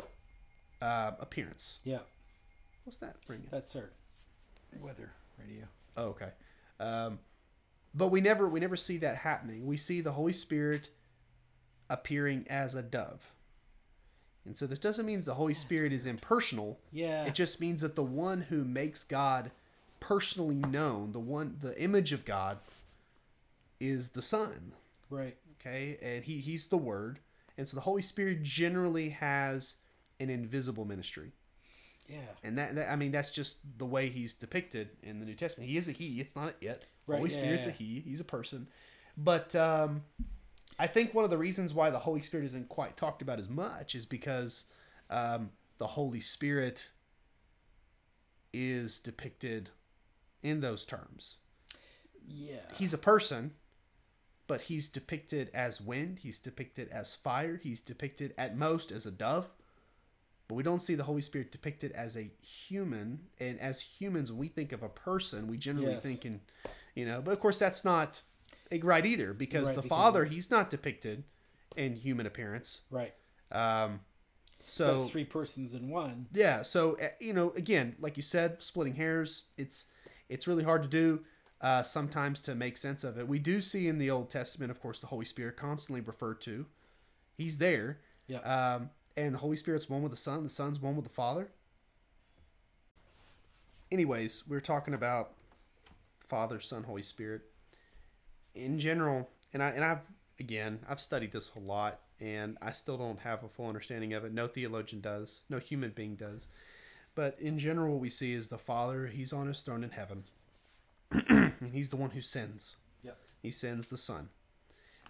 uh, 0.81 1.12
appearance. 1.19 1.81
Yeah. 1.84 1.99
What's 2.86 2.97
that 2.97 3.17
ringing? 3.27 3.47
That's 3.51 3.75
our 3.75 3.89
weather 4.79 5.12
radio. 5.39 5.65
Oh, 5.97 6.05
okay. 6.10 6.29
Um, 6.79 7.19
but 7.93 8.10
we 8.10 8.21
never 8.21 8.47
we 8.47 8.60
never 8.60 8.75
see 8.75 8.97
that 8.97 9.17
happening. 9.17 9.65
We 9.65 9.77
see 9.77 10.01
the 10.01 10.12
Holy 10.13 10.34
Spirit 10.34 10.89
appearing 11.89 12.45
as 12.49 12.75
a 12.75 12.81
dove. 12.84 13.31
And 14.45 14.55
so 14.55 14.67
this 14.67 14.79
doesn't 14.79 15.05
mean 15.05 15.23
the 15.23 15.34
Holy 15.34 15.53
Spirit 15.55 15.91
is 15.91 16.05
impersonal. 16.05 16.79
Yeah. 16.91 17.25
It 17.25 17.34
just 17.36 17.60
means 17.60 17.81
that 17.81 17.95
the 17.95 18.03
one 18.03 18.41
who 18.43 18.63
makes 18.63 19.03
God 19.03 19.51
personally 19.99 20.55
known, 20.55 21.12
the 21.13 21.19
one 21.19 21.58
the 21.62 21.81
image 21.81 22.12
of 22.12 22.25
God 22.25 22.60
is 23.79 24.11
the 24.11 24.21
Son. 24.21 24.73
right. 25.09 25.38
Okay? 25.59 25.97
And 26.01 26.23
he 26.23 26.38
he's 26.38 26.67
the 26.67 26.77
word. 26.77 27.19
And 27.57 27.67
so 27.67 27.75
the 27.75 27.81
Holy 27.81 28.01
Spirit 28.01 28.43
generally 28.43 29.09
has 29.09 29.77
an 30.19 30.29
invisible 30.29 30.85
ministry. 30.85 31.31
Yeah. 32.09 32.19
And 32.43 32.57
that, 32.57 32.75
that 32.75 32.91
I 32.91 32.95
mean 32.95 33.11
that's 33.11 33.31
just 33.31 33.59
the 33.77 33.85
way 33.85 34.09
he's 34.09 34.35
depicted 34.35 34.89
in 35.01 35.19
the 35.19 35.25
New 35.25 35.35
Testament. 35.35 35.69
He 35.69 35.77
is 35.77 35.88
a 35.88 35.91
he, 35.91 36.19
it's 36.19 36.35
not 36.35 36.53
a 36.61 36.65
it. 36.65 36.85
Right, 37.07 37.17
Holy 37.17 37.29
yeah, 37.29 37.38
Spirit's 37.38 37.67
yeah. 37.67 37.73
a 37.73 37.75
he, 37.75 38.03
he's 38.05 38.19
a 38.19 38.25
person. 38.25 38.67
But 39.17 39.55
um 39.55 40.03
I 40.77 40.88
think 40.88 41.13
one 41.13 41.23
of 41.23 41.29
the 41.29 41.38
reasons 41.38 41.73
why 41.73 41.89
the 41.89 41.99
Holy 41.99 42.21
Spirit 42.21 42.45
isn't 42.45 42.69
quite 42.69 42.97
talked 42.97 43.21
about 43.21 43.39
as 43.39 43.49
much 43.49 43.95
is 43.95 44.05
because 44.05 44.65
um, 45.09 45.51
the 45.77 45.88
Holy 45.88 46.19
Spirit 46.19 46.89
is 48.53 48.99
depicted 48.99 49.69
in 50.43 50.61
those 50.61 50.85
terms. 50.85 51.38
Yeah. 52.27 52.57
He's 52.77 52.93
a 52.93 52.97
person, 52.97 53.51
but 54.47 54.62
he's 54.62 54.89
depicted 54.89 55.49
as 55.53 55.81
wind, 55.81 56.19
he's 56.19 56.39
depicted 56.39 56.89
as 56.89 57.15
fire, 57.15 57.58
he's 57.62 57.81
depicted 57.81 58.34
at 58.38 58.55
most 58.58 58.91
as 58.91 59.05
a 59.05 59.12
dove. 59.12 59.51
But 60.47 60.55
we 60.55 60.63
don't 60.63 60.81
see 60.81 60.93
the 60.93 61.03
Holy 61.03 61.21
Spirit 61.23 61.51
depicted 61.51 61.91
as 61.93 62.15
a 62.15 62.29
human. 62.41 63.21
And 63.39 63.60
as 63.60 63.81
humans, 63.81 64.31
we 64.31 64.47
think 64.47 64.71
of 64.71 64.84
a 64.84 64.89
person, 64.89 65.47
we 65.47 65.58
generally 65.58 65.93
Yes. 65.93 66.03
think 66.03 66.25
in, 66.25 66.41
you 66.93 67.05
know, 67.05 67.19
but 67.21 67.31
of 67.31 67.39
course 67.39 67.58
that's 67.58 67.84
not 67.84 68.21
right 68.84 69.05
either 69.05 69.34
because 69.34 69.67
Right, 69.69 69.75
the 69.75 69.81
because- 69.81 69.89
Father, 69.89 70.25
he's 70.25 70.51
not 70.51 70.69
depicted 70.69 71.23
in 71.75 71.95
human 71.95 72.25
appearance. 72.27 72.81
right. 72.91 73.13
Um, 73.51 74.01
So 74.63 74.97
it's 74.97 75.10
three 75.12 75.25
persons 75.25 75.73
in 75.75 75.89
one. 75.89 76.27
yeah, 76.31 76.62
so 76.63 76.95
uh, 76.97 77.10
you 77.19 77.34
know, 77.34 77.51
again, 77.51 77.95
like 77.99 78.15
you 78.17 78.23
said, 78.23 78.62
splitting 78.63 78.95
hairs, 78.95 79.45
it's 79.58 79.88
it's 80.29 80.47
really 80.47 80.63
hard 80.63 80.81
to 80.84 80.89
do 80.89 81.23
uh, 81.61 81.83
sometimes 81.83 82.41
to 82.41 82.55
make 82.55 82.77
sense 82.77 83.03
of 83.03 83.17
it. 83.17 83.27
We 83.27 83.39
do 83.39 83.61
see 83.61 83.87
in 83.87 83.97
the 83.97 84.09
Old 84.11 84.29
Testament, 84.29 84.71
of 84.71 84.81
course, 84.81 84.99
the 84.99 85.07
Holy 85.07 85.25
Spirit 85.25 85.57
constantly 85.57 86.01
referred 86.01 86.41
to. 86.41 86.65
He's 87.37 87.57
there, 87.57 87.99
Yeah. 88.27 88.39
um, 88.39 88.89
and 89.17 89.33
the 89.35 89.39
Holy 89.39 89.55
Spirit's 89.57 89.89
one 89.89 90.01
with 90.01 90.11
the 90.11 90.17
Son. 90.17 90.43
The 90.43 90.49
Son's 90.49 90.79
one 90.79 90.95
with 90.95 91.05
the 91.05 91.11
Father. 91.13 91.49
Anyways, 93.91 94.47
we 94.47 94.57
are 94.57 94.61
talking 94.61 94.93
about 94.93 95.31
Father, 96.19 96.59
Son, 96.59 96.83
Holy 96.83 97.03
Spirit. 97.03 97.41
In 98.55 98.79
general, 98.79 99.29
and 99.53 99.61
I 99.61 99.69
and 99.69 99.83
I've 99.83 100.09
again 100.39 100.79
I've 100.87 101.01
studied 101.01 101.31
this 101.33 101.53
a 101.55 101.59
lot, 101.59 101.99
and 102.21 102.57
I 102.61 102.71
still 102.71 102.97
don't 102.97 103.19
have 103.19 103.43
a 103.43 103.49
full 103.49 103.67
understanding 103.67 104.13
of 104.13 104.23
it. 104.23 104.33
No 104.33 104.47
theologian 104.47 105.01
does. 105.01 105.41
No 105.49 105.59
human 105.59 105.91
being 105.91 106.15
does. 106.15 106.47
But 107.15 107.37
in 107.39 107.59
general, 107.59 107.93
what 107.93 108.01
we 108.01 108.09
see 108.09 108.33
is 108.33 108.47
the 108.47 108.57
Father. 108.57 109.07
He's 109.07 109.33
on 109.33 109.47
his 109.47 109.61
throne 109.61 109.83
in 109.83 109.91
heaven, 109.91 110.23
and 111.29 111.73
he's 111.73 111.89
the 111.89 111.97
one 111.97 112.11
who 112.11 112.21
sends. 112.21 112.77
Yep. 113.03 113.17
He 113.41 113.51
sends 113.51 113.87
the 113.87 113.97
Son. 113.97 114.29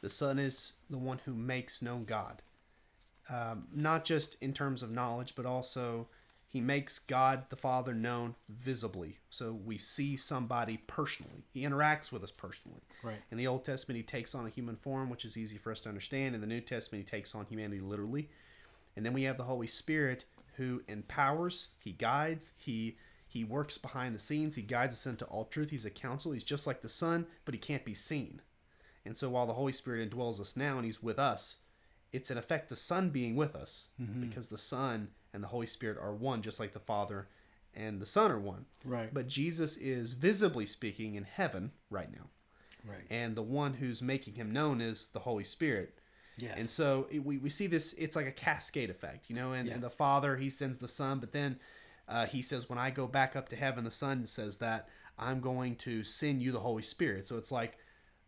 The 0.02 0.10
Son 0.10 0.38
is 0.38 0.74
the 0.90 0.98
one 0.98 1.20
who 1.26 1.34
makes 1.34 1.82
known 1.82 2.06
God. 2.06 2.42
Um, 3.30 3.68
not 3.74 4.06
just 4.06 4.36
in 4.42 4.54
terms 4.54 4.84
of 4.84 4.92
knowledge, 4.92 5.34
but 5.36 5.46
also 5.46 6.08
he 6.48 6.62
makes 6.62 7.00
God 7.00 7.46
the 7.50 7.56
Father 7.56 7.94
known 7.94 8.36
visibly. 8.48 9.18
So 9.30 9.52
we 9.52 9.78
see 9.78 10.16
somebody 10.16 10.78
personally. 10.88 11.44
He 11.52 11.64
interacts 11.64 12.12
with 12.12 12.24
us 12.24 12.32
personally. 12.32 12.82
Right. 13.04 13.22
In 13.32 13.38
the 13.38 13.48
Old 13.48 13.66
Testament, 13.66 13.98
he 13.98 14.04
takes 14.04 14.36
on 14.36 14.46
a 14.46 14.50
human 14.50 14.76
form, 14.76 15.10
which 15.10 15.26
is 15.26 15.38
easy 15.38 15.58
for 15.58 15.72
us 15.72 15.82
to 15.82 15.90
understand. 15.90 16.36
In 16.36 16.42
the 16.42 16.48
New 16.48 16.62
Testament, 16.62 17.04
he 17.04 17.18
takes 17.18 17.36
on 17.36 17.46
humanity 17.48 17.82
literally. 17.82 18.30
And 18.96 19.06
then 19.06 19.12
we 19.12 19.24
have 19.24 19.38
the 19.38 19.44
Holy 19.44 19.68
Spirit 19.68 20.26
who 20.56 20.82
empowers, 20.88 21.70
he 21.80 21.92
guides, 21.92 22.54
he 22.58 22.96
he 23.36 23.44
works 23.44 23.78
behind 23.78 24.16
the 24.16 24.20
scenes, 24.20 24.56
he 24.56 24.62
guides 24.62 24.96
us 24.96 25.06
into 25.06 25.26
all 25.26 25.44
truth. 25.44 25.70
He's 25.70 25.84
a 25.84 25.90
counsel. 25.90 26.32
He's 26.32 26.42
just 26.42 26.66
like 26.66 26.82
the 26.82 26.88
Son, 26.88 27.28
but 27.44 27.54
he 27.54 27.60
can't 27.60 27.84
be 27.84 27.94
seen. 27.94 28.42
And 29.06 29.18
so 29.18 29.30
while 29.30 29.46
the 29.46 29.54
Holy 29.54 29.74
Spirit 29.74 30.10
indwells 30.10 30.40
us 30.40 30.56
now 30.56 30.78
and 30.78 30.86
he's 30.86 31.04
with 31.04 31.20
us, 31.20 31.60
it's 32.14 32.32
in 32.32 32.38
effect 32.38 32.70
the 32.70 32.78
Son 32.78 33.10
being 33.10 33.36
with 33.36 33.54
us 33.54 33.90
mm-hmm. 34.02 34.22
because 34.22 34.48
the 34.48 34.58
Son 34.58 35.10
and 35.34 35.44
the 35.44 35.50
Holy 35.50 35.68
Spirit 35.68 35.98
are 36.02 36.14
one, 36.14 36.42
just 36.42 36.62
like 36.62 36.72
the 36.72 36.80
Father 36.80 37.28
and 37.74 38.00
the 38.00 38.06
Son 38.06 38.32
are 38.32 38.40
one. 38.40 38.68
Right. 38.86 39.14
But 39.14 39.28
Jesus 39.28 39.76
is 39.76 40.14
visibly 40.14 40.66
speaking 40.66 41.16
in 41.16 41.26
heaven 41.26 41.74
right 41.90 42.10
now. 42.10 42.30
Right. 42.88 43.06
And 43.10 43.36
the 43.36 43.44
one 43.44 43.74
who's 43.74 44.02
making 44.02 44.36
him 44.36 44.54
known 44.54 44.80
is 44.80 45.08
the 45.08 45.20
Holy 45.20 45.44
Spirit. 45.44 46.00
Yes. 46.38 46.54
And 46.58 46.70
so 46.70 47.08
it, 47.12 47.26
we, 47.26 47.38
we 47.38 47.50
see 47.50 47.68
this, 47.68 47.92
it's 47.96 48.16
like 48.16 48.28
a 48.28 48.32
cascade 48.32 48.90
effect, 48.90 49.30
you 49.30 49.36
know, 49.36 49.52
and, 49.52 49.68
Yeah. 49.68 49.74
and 49.74 49.84
the 49.84 49.90
Father, 49.90 50.38
he 50.38 50.50
sends 50.50 50.78
the 50.78 50.88
Son, 50.88 51.20
but 51.20 51.34
then 51.34 51.60
uh, 52.08 52.26
he 52.26 52.42
says, 52.42 52.70
when 52.70 52.80
I 52.80 52.90
go 52.90 53.08
back 53.08 53.36
up 53.36 53.50
to 53.50 53.56
heaven, 53.56 53.84
the 53.84 53.92
Son 53.92 54.26
says 54.28 54.58
that 54.58 54.88
I'm 55.18 55.40
going 55.40 55.76
to 55.78 56.04
send 56.04 56.42
you 56.42 56.52
the 56.52 56.60
Holy 56.60 56.84
Spirit. 56.84 57.28
So 57.28 57.38
it's 57.38 57.52
like 57.52 57.78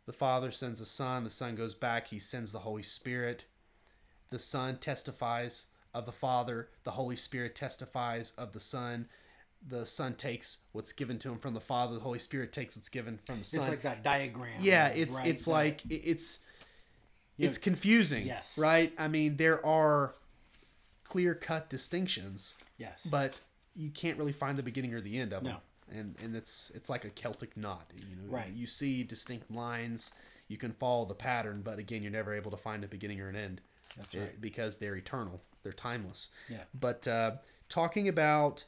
the 0.06 0.13
Father 0.13 0.52
sends 0.52 0.80
the 0.80 0.86
Son, 0.86 1.24
the 1.24 1.30
Son 1.30 1.56
goes 1.56 1.76
back, 1.76 2.08
he 2.08 2.20
sends 2.20 2.52
the 2.52 2.60
Holy 2.60 2.84
Spirit. 2.84 3.46
The 4.30 4.40
Son 4.40 4.78
testifies 4.78 5.68
of 5.94 6.06
the 6.06 6.12
Father, 6.12 6.70
the 6.84 6.92
Holy 6.92 7.16
Spirit 7.16 7.56
testifies 7.56 8.34
of 8.36 8.54
the 8.54 8.60
Son. 8.60 9.08
The 9.68 9.86
Son 9.86 10.13
takes 10.13 10.63
what's 10.72 10.94
given 10.94 11.18
to 11.20 11.32
him 11.32 11.40
from 11.40 11.54
the 11.54 11.60
Father, 11.60 11.96
the 11.96 12.02
Holy 12.02 12.20
Spirit 12.20 12.54
takes 12.54 12.76
what's 12.76 12.90
given 12.90 13.20
from 13.26 13.40
the 13.40 13.44
Son. 13.44 13.60
it's 13.60 13.70
like 13.70 13.82
that 13.82 14.04
diagram. 14.04 14.60
yeah, 14.62 14.88
it's 14.90 15.16
right, 15.16 15.28
it's 15.28 15.48
like 15.48 15.82
it's 15.90 16.40
it's 17.38 17.58
confusing, 17.58 18.26
yes. 18.26 18.58
right? 18.58 18.94
I 18.98 19.08
mean, 19.08 19.38
there 19.38 19.63
are 19.66 20.16
clear 21.04 21.36
cut 21.36 21.70
distinctions, 21.70 22.56
yes. 22.78 23.02
but 23.10 23.40
you 23.78 23.90
can't 23.92 24.18
really 24.18 24.32
find 24.34 24.58
the 24.58 24.63
beginning 24.63 24.94
or 24.94 25.02
the 25.02 25.18
end 25.18 25.32
of 25.34 25.44
them. 25.44 25.54
No. 25.54 25.60
And 25.98 26.16
and 26.22 26.36
it's 26.36 26.72
it's 26.76 26.90
like 26.90 27.06
a 27.06 27.10
Celtic 27.10 27.56
knot. 27.56 27.90
You 28.10 28.16
know, 28.18 28.32
Right. 28.34 28.52
you 28.52 28.66
see 28.68 29.04
distinct 29.04 29.50
lines, 29.52 30.13
you 30.50 30.58
can 30.58 30.74
follow 30.74 31.06
the 31.06 31.13
pattern, 31.16 31.62
but 31.62 31.80
again, 31.80 32.02
you're 32.04 32.12
never 32.12 32.34
able 32.34 32.52
to 32.52 32.58
find 32.58 32.84
a 32.84 32.88
beginning 32.88 33.22
or 33.22 33.30
an 33.30 33.36
end. 33.38 33.62
That's 33.96 34.13
It- 34.13 34.42
because 34.42 34.80
they're 34.80 34.96
eternal, 34.98 35.42
they're 35.63 35.72
timeless. 35.72 36.30
Yeah. 36.50 36.63
But 36.74 37.08
uh, 37.08 37.38
talking 37.70 38.08
about 38.08 38.66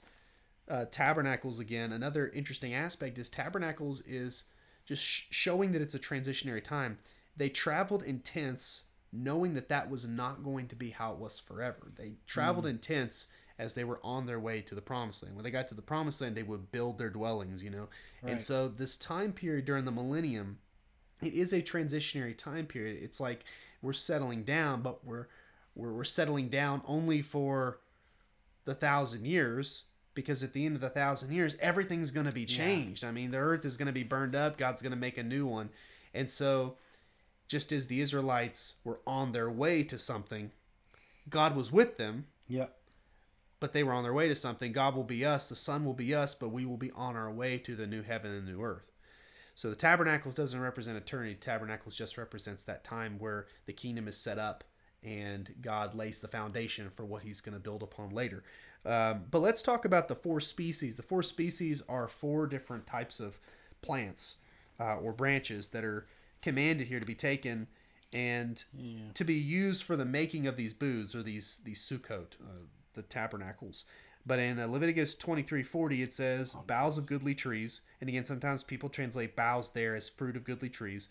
uh, 0.69 0.85
tabernacles 0.85 1.59
again, 1.59 1.91
another 1.91 2.29
interesting 2.29 2.73
aspect 2.75 3.17
is 3.17 3.27
tabernacles 3.29 4.01
is 4.01 4.45
just 4.85 5.03
sh- 5.03 5.25
showing 5.31 5.71
that 5.71 5.81
it's 5.81 5.95
a 5.95 5.99
transitionary 5.99 6.63
time. 6.63 6.99
They 7.35 7.49
traveled 7.49 8.03
in 8.03 8.19
tents, 8.19 8.83
knowing 9.11 9.55
that 9.55 9.67
that 9.69 9.89
was 9.89 10.07
not 10.07 10.43
going 10.43 10.67
to 10.67 10.75
be 10.75 10.91
how 10.91 11.13
it 11.13 11.17
was 11.17 11.39
forever. 11.39 11.91
They 11.95 12.13
traveled 12.27 12.65
Mm. 12.65 12.69
in 12.69 12.77
tents 12.79 13.31
as 13.59 13.75
they 13.75 13.83
were 13.83 13.99
on 14.03 14.25
their 14.25 14.39
way 14.39 14.61
to 14.61 14.73
the 14.73 14.81
promised 14.81 15.21
land. 15.21 15.35
When 15.35 15.43
they 15.43 15.51
got 15.51 15.67
to 15.67 15.75
the 15.75 15.81
promised 15.81 16.21
land, 16.21 16.35
they 16.35 16.43
would 16.43 16.71
build 16.71 16.97
their 16.97 17.09
dwellings, 17.09 17.61
you 17.61 17.69
know. 17.69 17.89
And 18.23 18.41
so 18.41 18.69
this 18.69 18.95
time 18.95 19.33
period 19.33 19.65
during 19.65 19.83
the 19.85 19.91
millennium, 19.91 20.59
it 21.21 21.33
is 21.33 21.51
a 21.51 21.61
transitionary 21.61 22.35
time 22.35 22.65
period. 22.65 23.03
It's 23.03 23.19
like 23.19 23.43
we're 23.81 23.93
settling 23.93 24.43
down, 24.43 24.81
but 24.81 25.05
we're 25.05 25.27
we're, 25.75 25.91
we're 25.91 26.03
settling 26.05 26.47
down 26.47 26.81
only 26.87 27.21
for 27.21 27.79
the 28.65 28.73
thousand 28.73 29.25
years 29.25 29.85
because 30.13 30.41
at 30.41 30.53
the 30.53 30.65
end 30.65 30.75
of 30.75 30.81
the 30.81 30.89
thousand 30.89 31.33
years 31.33 31.55
everything's 31.59 32.11
going 32.11 32.25
to 32.25 32.31
be 32.31 32.45
changed 32.45 33.03
i 33.05 33.11
mean 33.11 33.31
the 33.31 33.37
earth 33.37 33.63
is 33.63 33.77
going 33.77 33.85
to 33.85 33.93
be 33.93 34.03
burned 34.03 34.35
up 34.35 34.57
god's 34.57 34.81
going 34.81 34.91
to 34.91 34.97
make 34.97 35.17
a 35.17 35.23
new 35.23 35.45
one 35.45 35.69
and 36.13 36.29
so 36.29 36.75
just 37.47 37.71
as 37.71 37.87
the 37.87 38.01
israelites 38.01 38.75
were 38.83 38.99
on 39.07 39.31
their 39.31 39.49
way 39.49 39.81
to 39.81 39.97
something 39.97 40.51
god 41.29 41.55
was 41.55 41.71
with 41.71 41.97
them 41.97 42.25
yeah. 42.49 42.65
But 43.59 43.73
they 43.73 43.83
were 43.83 43.93
on 43.93 44.03
their 44.03 44.13
way 44.13 44.27
to 44.27 44.35
something. 44.35 44.71
God 44.71 44.95
will 44.95 45.03
be 45.03 45.25
us 45.25 45.49
the 45.49 45.55
Son 45.55 45.85
will 45.85 45.93
be 45.93 46.15
us 46.15 46.33
but 46.33 46.49
we 46.49 46.65
will 46.65 46.77
be 46.77 46.91
on 46.91 47.15
our 47.15 47.31
way 47.31 47.57
to 47.59 47.75
the 47.75 47.87
new 47.87 48.01
heaven 48.01 48.31
and 48.31 48.47
new 48.47 48.61
earth. 48.61 48.91
So 49.55 49.69
the 49.69 49.75
tabernacles 49.75 50.35
doesn't 50.35 50.59
represent 50.59 50.97
eternity. 50.97 51.35
Tabernacles 51.35 51.95
just 51.95 52.17
represents 52.17 52.63
that 52.63 52.85
time 52.85 53.19
where 53.19 53.47
the 53.65 53.73
kingdom 53.73 54.07
is 54.07 54.15
set 54.15 54.39
up 54.39 54.63
and 55.03 55.53
god 55.61 55.95
lays 55.95 56.19
the 56.19 56.27
foundation 56.27 56.89
for 56.93 57.05
what 57.05 57.23
he's 57.23 57.41
going 57.41 57.53
to 57.53 57.59
build 57.59 57.83
upon 57.83 58.09
later. 58.09 58.43
Um, 58.85 59.25
but 59.29 59.39
let's 59.39 59.61
talk 59.61 59.85
about 59.85 60.07
the 60.07 60.15
four 60.15 60.39
species. 60.39 60.95
The 60.95 61.03
four 61.03 61.23
species 61.23 61.83
are 61.89 62.07
four 62.07 62.47
different 62.47 62.87
types 62.87 63.19
of 63.19 63.39
plants 63.81 64.37
uh, 64.79 64.95
or 64.95 65.11
branches 65.11 65.69
that 65.69 65.83
are 65.83 66.07
commanded 66.41 66.87
here 66.87 66.99
to 66.99 67.05
be 67.05 67.15
taken 67.15 67.67
and 68.11 68.63
to 69.13 69.23
be 69.23 69.35
used 69.35 69.83
for 69.83 69.95
the 69.95 70.05
making 70.05 70.47
of 70.47 70.57
these 70.57 70.73
booths 70.73 71.13
or 71.13 71.21
these 71.21 71.61
these 71.65 71.79
sukkot, 71.79 72.35
uh, 72.41 72.65
the 72.99 73.03
tabernacles. 73.03 73.85
But 74.25 74.39
in 74.39 74.59
uh, 74.59 74.67
Leviticus 74.67 75.15
twenty 75.15 75.41
three 75.41 75.63
forty, 75.63 76.03
it 76.03 76.11
says 76.11 76.53
boughs 76.67 76.97
of 76.97 77.05
goodly 77.05 77.33
trees, 77.33 77.83
and 78.01 78.09
again 78.09 78.25
sometimes 78.25 78.63
people 78.63 78.89
translate 78.89 79.35
boughs 79.35 79.71
there 79.71 79.95
as 79.95 80.09
fruit 80.09 80.35
of 80.35 80.43
goodly 80.43 80.69
trees, 80.69 81.09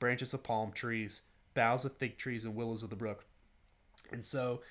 branches 0.00 0.34
of 0.34 0.42
palm 0.42 0.72
trees, 0.72 1.22
boughs 1.54 1.84
of 1.84 1.96
fig 1.96 2.18
trees 2.18 2.44
and 2.44 2.56
willows 2.56 2.82
of 2.82 2.90
the 2.90 2.96
brook. 2.96 3.24
And 4.12 4.26
so, 4.26 4.62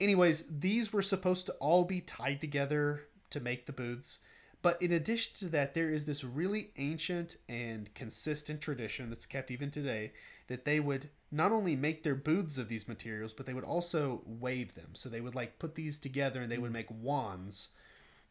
anyways, 0.00 0.58
these 0.58 0.92
were 0.92 1.02
supposed 1.02 1.46
to 1.46 1.52
all 1.60 1.84
be 1.84 2.00
tied 2.00 2.40
together 2.40 3.04
to 3.30 3.40
make 3.40 3.66
the 3.66 3.72
booths. 3.72 4.18
But 4.60 4.82
in 4.82 4.92
addition 4.92 5.36
to 5.38 5.48
that, 5.50 5.74
there 5.74 5.90
is 5.90 6.06
this 6.06 6.24
really 6.24 6.70
ancient 6.78 7.36
and 7.48 7.94
consistent 7.94 8.60
tradition 8.60 9.10
that's 9.10 9.26
kept 9.26 9.50
even 9.50 9.70
today 9.70 10.12
that 10.48 10.64
they 10.64 10.80
would 10.80 11.10
not 11.34 11.50
only 11.50 11.74
make 11.74 12.04
their 12.04 12.14
booths 12.14 12.58
of 12.58 12.68
these 12.68 12.86
materials, 12.86 13.32
but 13.32 13.44
they 13.44 13.54
would 13.54 13.64
also 13.64 14.22
wave 14.24 14.74
them. 14.76 14.90
So 14.92 15.08
they 15.08 15.20
would 15.20 15.34
like 15.34 15.58
put 15.58 15.74
these 15.74 15.98
together 15.98 16.40
and 16.40 16.50
they 16.50 16.58
would 16.58 16.70
mm. 16.70 16.74
make 16.74 16.90
wands 16.90 17.70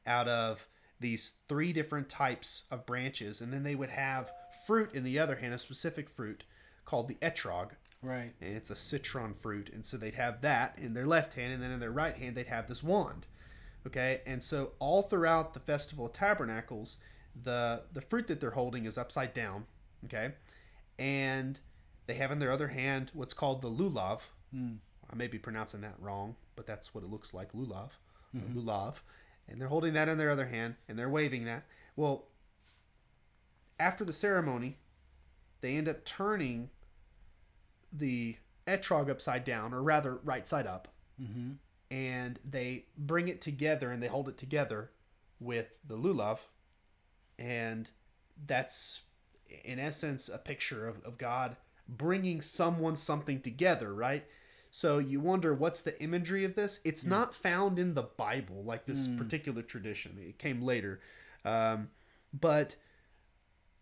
out 0.08 0.30
of 0.30 0.68
these 1.02 1.40
three 1.50 1.74
different 1.74 2.08
types 2.08 2.64
of 2.72 2.86
branches. 2.86 3.42
And 3.42 3.52
then 3.52 3.64
they 3.64 3.76
would 3.76 3.90
have 3.90 4.32
fruit 4.66 4.94
in 4.94 5.04
the 5.04 5.20
other 5.20 5.36
hand, 5.36 5.54
a 5.54 5.60
specific 5.60 6.10
fruit 6.10 6.46
called 6.86 7.10
the 7.10 7.16
etrog. 7.16 7.72
Right. 8.02 8.32
And 8.40 8.56
it's 8.56 8.70
a 8.70 8.76
citron 8.76 9.34
fruit. 9.34 9.70
And 9.74 9.86
so 9.86 9.98
they'd 9.98 10.14
have 10.14 10.42
that 10.42 10.78
in 10.78 10.94
their 10.94 11.06
left 11.06 11.34
hand, 11.34 11.52
and 11.54 11.62
then 11.62 11.72
in 11.72 11.82
their 11.82 11.92
right 11.92 12.16
hand, 12.16 12.36
they'd 12.36 12.48
have 12.48 12.68
this 12.68 12.84
wand. 12.84 13.26
Okay. 13.86 14.22
And 14.26 14.42
so 14.42 14.72
all 14.80 15.02
throughout 15.02 15.54
the 15.54 15.60
Festival 15.60 16.06
of 16.06 16.14
Tabernacles, 16.14 17.00
the, 17.44 17.82
the 17.92 18.02
fruit 18.02 18.28
that 18.28 18.40
they're 18.40 18.52
holding 18.52 18.86
is 18.86 18.98
upside 18.98 19.34
down. 19.34 19.66
Okay. 20.06 20.32
And 20.98 21.60
they 22.08 22.16
have 22.16 22.32
in 22.32 22.40
their 22.40 22.52
other 22.52 22.68
hand 22.70 23.12
what's 23.14 23.34
called 23.34 23.62
the 23.62 23.70
lulav. 23.70 24.22
Mm. 24.56 24.78
I 25.12 25.16
may 25.16 25.28
be 25.28 25.38
pronouncing 25.40 25.82
that 25.82 25.96
wrong, 26.00 26.36
but 26.56 26.66
that's 26.66 26.94
what 26.94 27.04
it 27.04 27.10
looks 27.10 27.34
like 27.34 27.54
lulav. 27.54 27.92
Lulav. 28.56 28.96
And 29.48 29.60
they're 29.62 29.68
holding 29.68 29.94
that 29.94 30.10
in 30.10 30.18
their 30.18 30.32
other 30.32 30.48
hand 30.48 30.76
and 30.88 30.98
they're 30.98 31.10
waving 31.10 31.46
that. 31.46 31.66
Well, 31.96 32.26
after 33.80 34.04
the 34.04 34.14
ceremony, 34.14 34.78
they 35.62 35.76
end 35.76 35.88
up 35.88 36.04
turning 36.06 36.70
the 37.92 38.38
etrog 38.66 39.10
upside 39.10 39.44
down, 39.44 39.74
or 39.74 39.84
rather, 39.84 40.16
right 40.24 40.48
side 40.48 40.66
up, 40.68 40.88
Mm-hmm. 41.22 41.52
and 41.92 42.40
they 42.44 42.86
bring 42.98 43.28
it 43.28 43.40
together 43.40 43.92
and 43.92 44.02
they 44.02 44.08
hold 44.08 44.28
it 44.28 44.36
together 44.38 44.90
with 45.40 45.78
the 45.88 45.96
lulav, 45.96 46.40
and 47.38 47.92
that's 48.48 49.02
in 49.64 49.78
essence 49.78 50.28
a 50.28 50.40
picture 50.40 50.88
of, 50.88 51.04
of 51.04 51.20
God 51.20 51.56
bringing 51.88 52.42
someone 52.42 52.96
something 52.96 53.42
together, 53.42 53.94
right? 53.94 54.26
So 54.72 54.98
you 54.98 55.20
wonder 55.20 55.54
what's 55.54 55.82
the 55.82 56.02
imagery 56.02 56.44
of 56.46 56.56
this? 56.56 56.82
It's 56.84 57.06
not 57.06 57.36
found 57.36 57.78
in 57.78 57.94
the 57.94 58.04
Bible, 58.04 58.64
like 58.64 58.86
this 58.86 59.08
particular 59.08 59.62
tradition. 59.62 60.18
It 60.20 60.40
came 60.40 60.64
later, 60.64 61.00
um, 61.46 61.90
but 62.34 62.76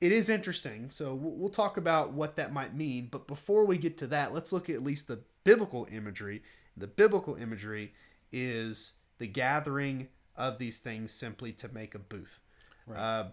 it 0.02 0.12
is 0.12 0.28
interesting. 0.28 0.90
So 0.90 1.14
we'll, 1.14 1.32
we'll 1.32 1.50
talk 1.50 1.78
about 1.78 2.12
what 2.12 2.36
that 2.36 2.52
might 2.52 2.76
mean. 2.76 3.08
But 3.10 3.26
before 3.26 3.66
we 3.66 3.78
get 3.78 3.98
to 4.00 4.08
that, 4.08 4.34
let's 4.34 4.52
look 4.52 4.70
at 4.70 4.76
at 4.76 4.84
least 4.84 5.08
the 5.08 5.22
biblical 5.46 5.88
imagery. 5.90 6.44
The 6.76 6.88
biblical 6.88 7.36
imagery 7.36 7.94
is 8.32 8.96
the 9.18 9.28
gathering 9.28 10.10
of 10.36 10.58
these 10.58 10.80
things 10.80 11.12
simply 11.12 11.54
to 11.54 11.70
make 11.70 11.96
a 11.96 12.00
booth. 12.00 12.40
Right. 12.86 13.00
Uh, 13.00 13.26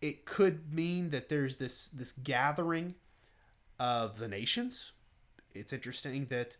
it 0.00 0.24
could 0.24 0.72
mean 0.72 1.10
that 1.10 1.28
there's 1.28 1.56
this 1.56 1.88
this 1.88 2.12
gathering 2.12 2.94
of 3.78 4.18
the 4.18 4.28
nations. 4.28 4.92
It's 5.54 5.72
interesting 5.72 6.26
that 6.26 6.56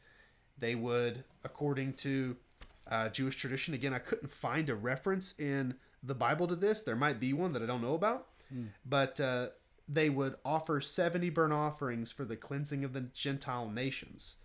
they 0.59 0.74
would, 0.74 1.24
according 1.44 1.94
to 1.94 2.37
uh, 2.90 3.09
Jewish 3.11 3.37
tradition, 3.37 3.74
again, 3.74 3.92
I 3.92 3.98
couldn't 3.98 4.31
find 4.31 4.70
a 4.70 4.74
reference 4.74 5.38
in 5.38 5.74
the 6.02 6.14
Bible 6.14 6.46
to 6.48 6.57
this. 6.57 6.83
There 6.83 6.96
might 6.96 7.20
be 7.20 7.33
one 7.33 7.52
that 7.52 7.62
I 7.62 7.66
don't 7.66 7.83
know 7.83 7.94
about, 7.94 8.29
but 8.85 9.20
uh, 9.20 9.48
they 9.88 10.09
would 10.09 10.37
offer 10.44 10.81
70 10.81 11.31
burnt 11.31 11.52
offerings 11.52 12.12
for 12.12 12.24
the 12.24 12.37
cleansing 12.37 12.85
of 12.85 12.92
the 12.92 13.02
Gentile 13.02 13.68
nations. 13.68 14.37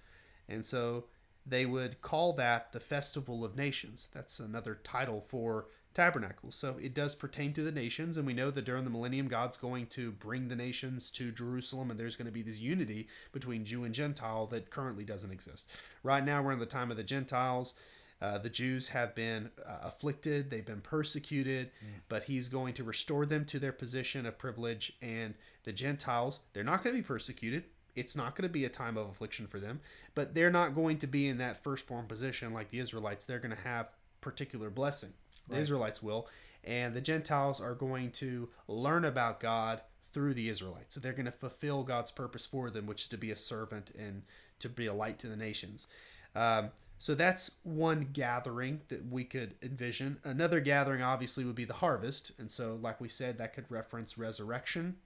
And 0.50 0.66
so 0.66 1.06
they 1.46 1.66
would 1.66 2.02
call 2.02 2.34
that 2.34 2.72
the 2.72 2.80
Festival 2.80 3.46
of 3.46 3.56
Nations. 3.56 4.10
That's 4.14 4.40
another 4.40 4.80
title 4.84 5.22
for 5.22 5.68
tabernacles. 5.94 6.56
So 6.56 6.78
it 6.82 6.94
does 6.94 7.16
pertain 7.16 7.54
to 7.54 7.64
the 7.64 7.72
nations, 7.72 8.18
and 8.18 8.26
we 8.26 8.34
know 8.34 8.52
that 8.52 8.66
during 8.66 8.84
the 8.84 8.90
millennium, 8.90 9.28
God's 9.28 9.58
going 9.58 9.88
to 9.88 10.12
bring 10.12 10.48
the 10.48 10.56
nations 10.56 11.10
to 11.12 11.32
Jerusalem, 11.32 11.92
and 11.92 12.00
there's 12.00 12.16
going 12.16 12.28
to 12.28 12.32
be 12.32 12.42
this 12.42 12.60
unity 12.60 13.08
between 13.32 13.66
Jew 13.66 13.84
and 13.84 13.94
Gentile 13.94 14.48
that 14.48 14.70
currently 14.70 15.04
doesn't 15.04 15.32
exist. 15.32 15.70
Right 16.04 16.24
now, 16.24 16.42
we're 16.42 16.54
in 16.54 16.60
the 16.60 16.66
time 16.66 16.92
of 16.92 16.98
the 16.98 17.04
Gentiles. 17.04 17.78
Uh, 18.22 18.38
the 18.38 18.50
Jews 18.50 18.90
have 18.90 19.16
been 19.16 19.50
uh, 19.66 19.80
afflicted, 19.82 20.52
they've 20.52 20.66
been 20.66 20.82
persecuted, 20.82 21.72
but 22.08 22.24
he's 22.24 22.50
going 22.50 22.76
to 22.76 22.84
restore 22.84 23.26
them 23.26 23.46
to 23.46 23.58
their 23.58 23.72
position 23.72 24.28
of 24.28 24.38
privilege. 24.38 24.94
And 25.02 25.34
the 25.64 25.74
Gentiles, 25.74 26.42
they're 26.54 26.64
not 26.64 26.84
going 26.84 26.96
to 26.96 27.02
be 27.02 27.08
persecuted. 27.08 27.64
It's 27.96 28.16
not 28.16 28.36
going 28.36 28.48
to 28.48 28.54
be 28.54 28.64
a 28.64 28.70
time 28.70 28.96
of 28.96 29.10
affliction 29.10 29.48
for 29.48 29.60
them, 29.60 29.82
but 30.14 30.36
they're 30.36 30.52
not 30.52 30.76
going 30.76 31.00
to 31.00 31.08
be 31.08 31.28
in 31.28 31.40
that 31.40 31.64
firstborn 31.64 32.06
position 32.06 32.54
like 32.54 32.70
the 32.70 32.80
Israelites. 32.80 33.26
They're 33.26 33.40
going 33.40 33.56
to 33.56 33.64
have 33.64 33.90
particular 34.22 34.70
blessing. 34.70 35.14
The 35.48 35.56
Right. 35.56 35.62
Israelites 35.62 36.02
will. 36.04 36.28
And 36.64 36.94
the 36.94 37.02
Gentiles 37.02 37.60
are 37.60 37.74
going 37.74 38.12
to 38.12 38.50
learn 38.68 39.04
about 39.06 39.40
God 39.40 39.82
through 40.14 40.34
the 40.34 40.50
Israelites. 40.50 40.96
So 40.96 41.00
they're 41.00 41.14
going 41.14 41.26
to 41.26 41.32
fulfill 41.32 41.84
God's 41.84 42.12
purpose 42.12 42.46
for 42.46 42.70
them, 42.70 42.86
which 42.86 43.04
is 43.04 43.08
to 43.10 43.18
be 43.18 43.32
a 43.32 43.36
servant 43.36 43.92
and 43.98 44.24
to 44.60 44.70
be 44.70 44.86
a 44.86 44.94
light 44.94 45.18
to 45.20 45.28
the 45.28 45.36
nations. 45.36 45.88
Um, 46.36 46.70
so 46.98 47.16
that's 47.16 47.56
one 47.64 48.10
gathering 48.14 48.82
that 48.90 49.08
we 49.10 49.24
could 49.24 49.56
envision. 49.64 50.20
Another 50.24 50.60
gathering, 50.60 51.02
obviously, 51.02 51.44
would 51.46 51.56
be 51.56 51.66
the 51.66 51.74
harvest. 51.74 52.32
And 52.38 52.52
so, 52.52 52.78
like 52.80 53.02
we 53.02 53.10
said, 53.10 53.40
that 53.40 53.54
could 53.54 53.66
reference 53.70 54.20
resurrection 54.20 54.98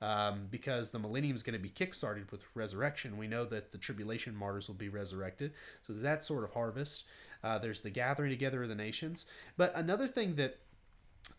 um, 0.00 0.48
because 0.50 0.90
the 0.90 0.98
millennium 0.98 1.36
is 1.36 1.44
going 1.44 1.52
to 1.54 1.62
be 1.62 1.68
kickstarted 1.68 2.32
with 2.32 2.42
resurrection. 2.54 3.16
We 3.16 3.28
know 3.28 3.44
that 3.44 3.70
the 3.70 3.78
tribulation 3.78 4.34
martyrs 4.34 4.66
will 4.66 4.74
be 4.74 4.88
resurrected. 4.88 5.52
So 5.86 5.92
that 5.92 6.24
sort 6.24 6.42
of 6.42 6.50
harvest. 6.52 7.04
Uh, 7.42 7.58
there's 7.58 7.80
the 7.80 7.90
gathering 7.90 8.30
together 8.30 8.62
of 8.62 8.68
the 8.68 8.74
nations. 8.74 9.26
But 9.56 9.74
another 9.74 10.06
thing 10.06 10.36
that 10.36 10.58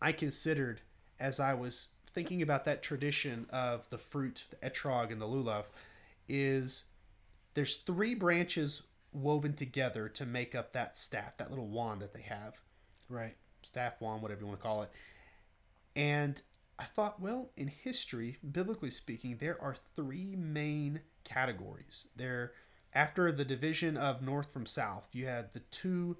I 0.00 0.12
considered 0.12 0.80
as 1.18 1.40
I 1.40 1.54
was 1.54 1.92
thinking 2.06 2.42
about 2.42 2.64
that 2.64 2.82
tradition 2.82 3.46
of 3.50 3.88
the 3.90 3.98
fruit, 3.98 4.44
the 4.50 4.56
etrog, 4.68 5.10
and 5.10 5.20
the 5.20 5.26
lulav, 5.26 5.64
is 6.28 6.86
there's 7.54 7.76
three 7.76 8.14
branches 8.14 8.82
woven 9.12 9.54
together 9.54 10.08
to 10.08 10.26
make 10.26 10.54
up 10.54 10.72
that 10.72 10.98
staff, 10.98 11.36
that 11.36 11.50
little 11.50 11.68
wand 11.68 12.00
that 12.02 12.14
they 12.14 12.22
have 12.22 12.54
Right. 13.08 13.36
staff 13.62 14.00
wand, 14.00 14.22
whatever 14.22 14.40
you 14.40 14.46
want 14.46 14.58
to 14.58 14.62
call 14.62 14.82
it. 14.82 14.90
And 15.96 16.40
I 16.78 16.84
thought, 16.84 17.20
well, 17.20 17.50
in 17.56 17.68
history, 17.68 18.38
biblically 18.50 18.90
speaking, 18.90 19.36
there 19.36 19.60
are 19.62 19.76
three 19.94 20.34
main 20.36 21.00
categories. 21.22 22.08
There, 22.16 22.52
after 22.94 23.32
the 23.32 23.44
division 23.44 23.96
of 23.96 24.22
north 24.22 24.52
from 24.52 24.66
south, 24.66 25.08
you 25.12 25.26
had 25.26 25.52
the 25.52 25.60
two, 25.60 26.16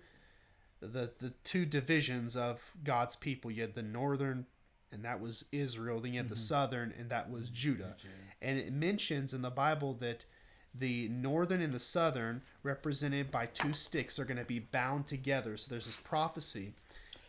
the 0.81 1.13
the 1.19 1.33
two 1.45 1.65
divisions 1.65 2.37
of 2.37 2.73
God's 2.83 3.17
people. 3.17 3.51
You 3.51 3.63
had 3.63 3.75
the 3.75 3.83
northern, 3.83 4.47
and 4.91 5.05
that 5.05 5.21
was 5.21 5.45
Israel. 5.53 6.01
Then 6.01 6.13
you 6.15 6.19
had 6.21 6.29
the 6.29 6.35
mm-hmm. 6.35 6.41
southern, 6.41 6.95
and 6.99 7.11
that 7.11 7.31
was 7.31 7.47
mm-hmm. 7.47 7.55
Judah. 7.55 7.97
And 8.43 8.59
it 8.59 8.73
mentions 8.73 9.33
in 9.33 9.43
the 9.43 9.51
Bible 9.51 9.95
that 10.01 10.25
the 10.75 11.09
northern 11.09 11.63
and 11.63 11.73
the 11.73 11.81
southern, 11.81 12.43
represented 12.63 13.31
by 13.31 13.47
two 13.47 13.73
sticks, 13.73 14.19
are 14.19 14.25
going 14.25 14.39
to 14.39 14.45
be 14.45 14.59
bound 14.59 15.07
together. 15.07 15.57
So 15.57 15.71
there's 15.71 15.87
this 15.87 15.97
prophecy 15.97 16.75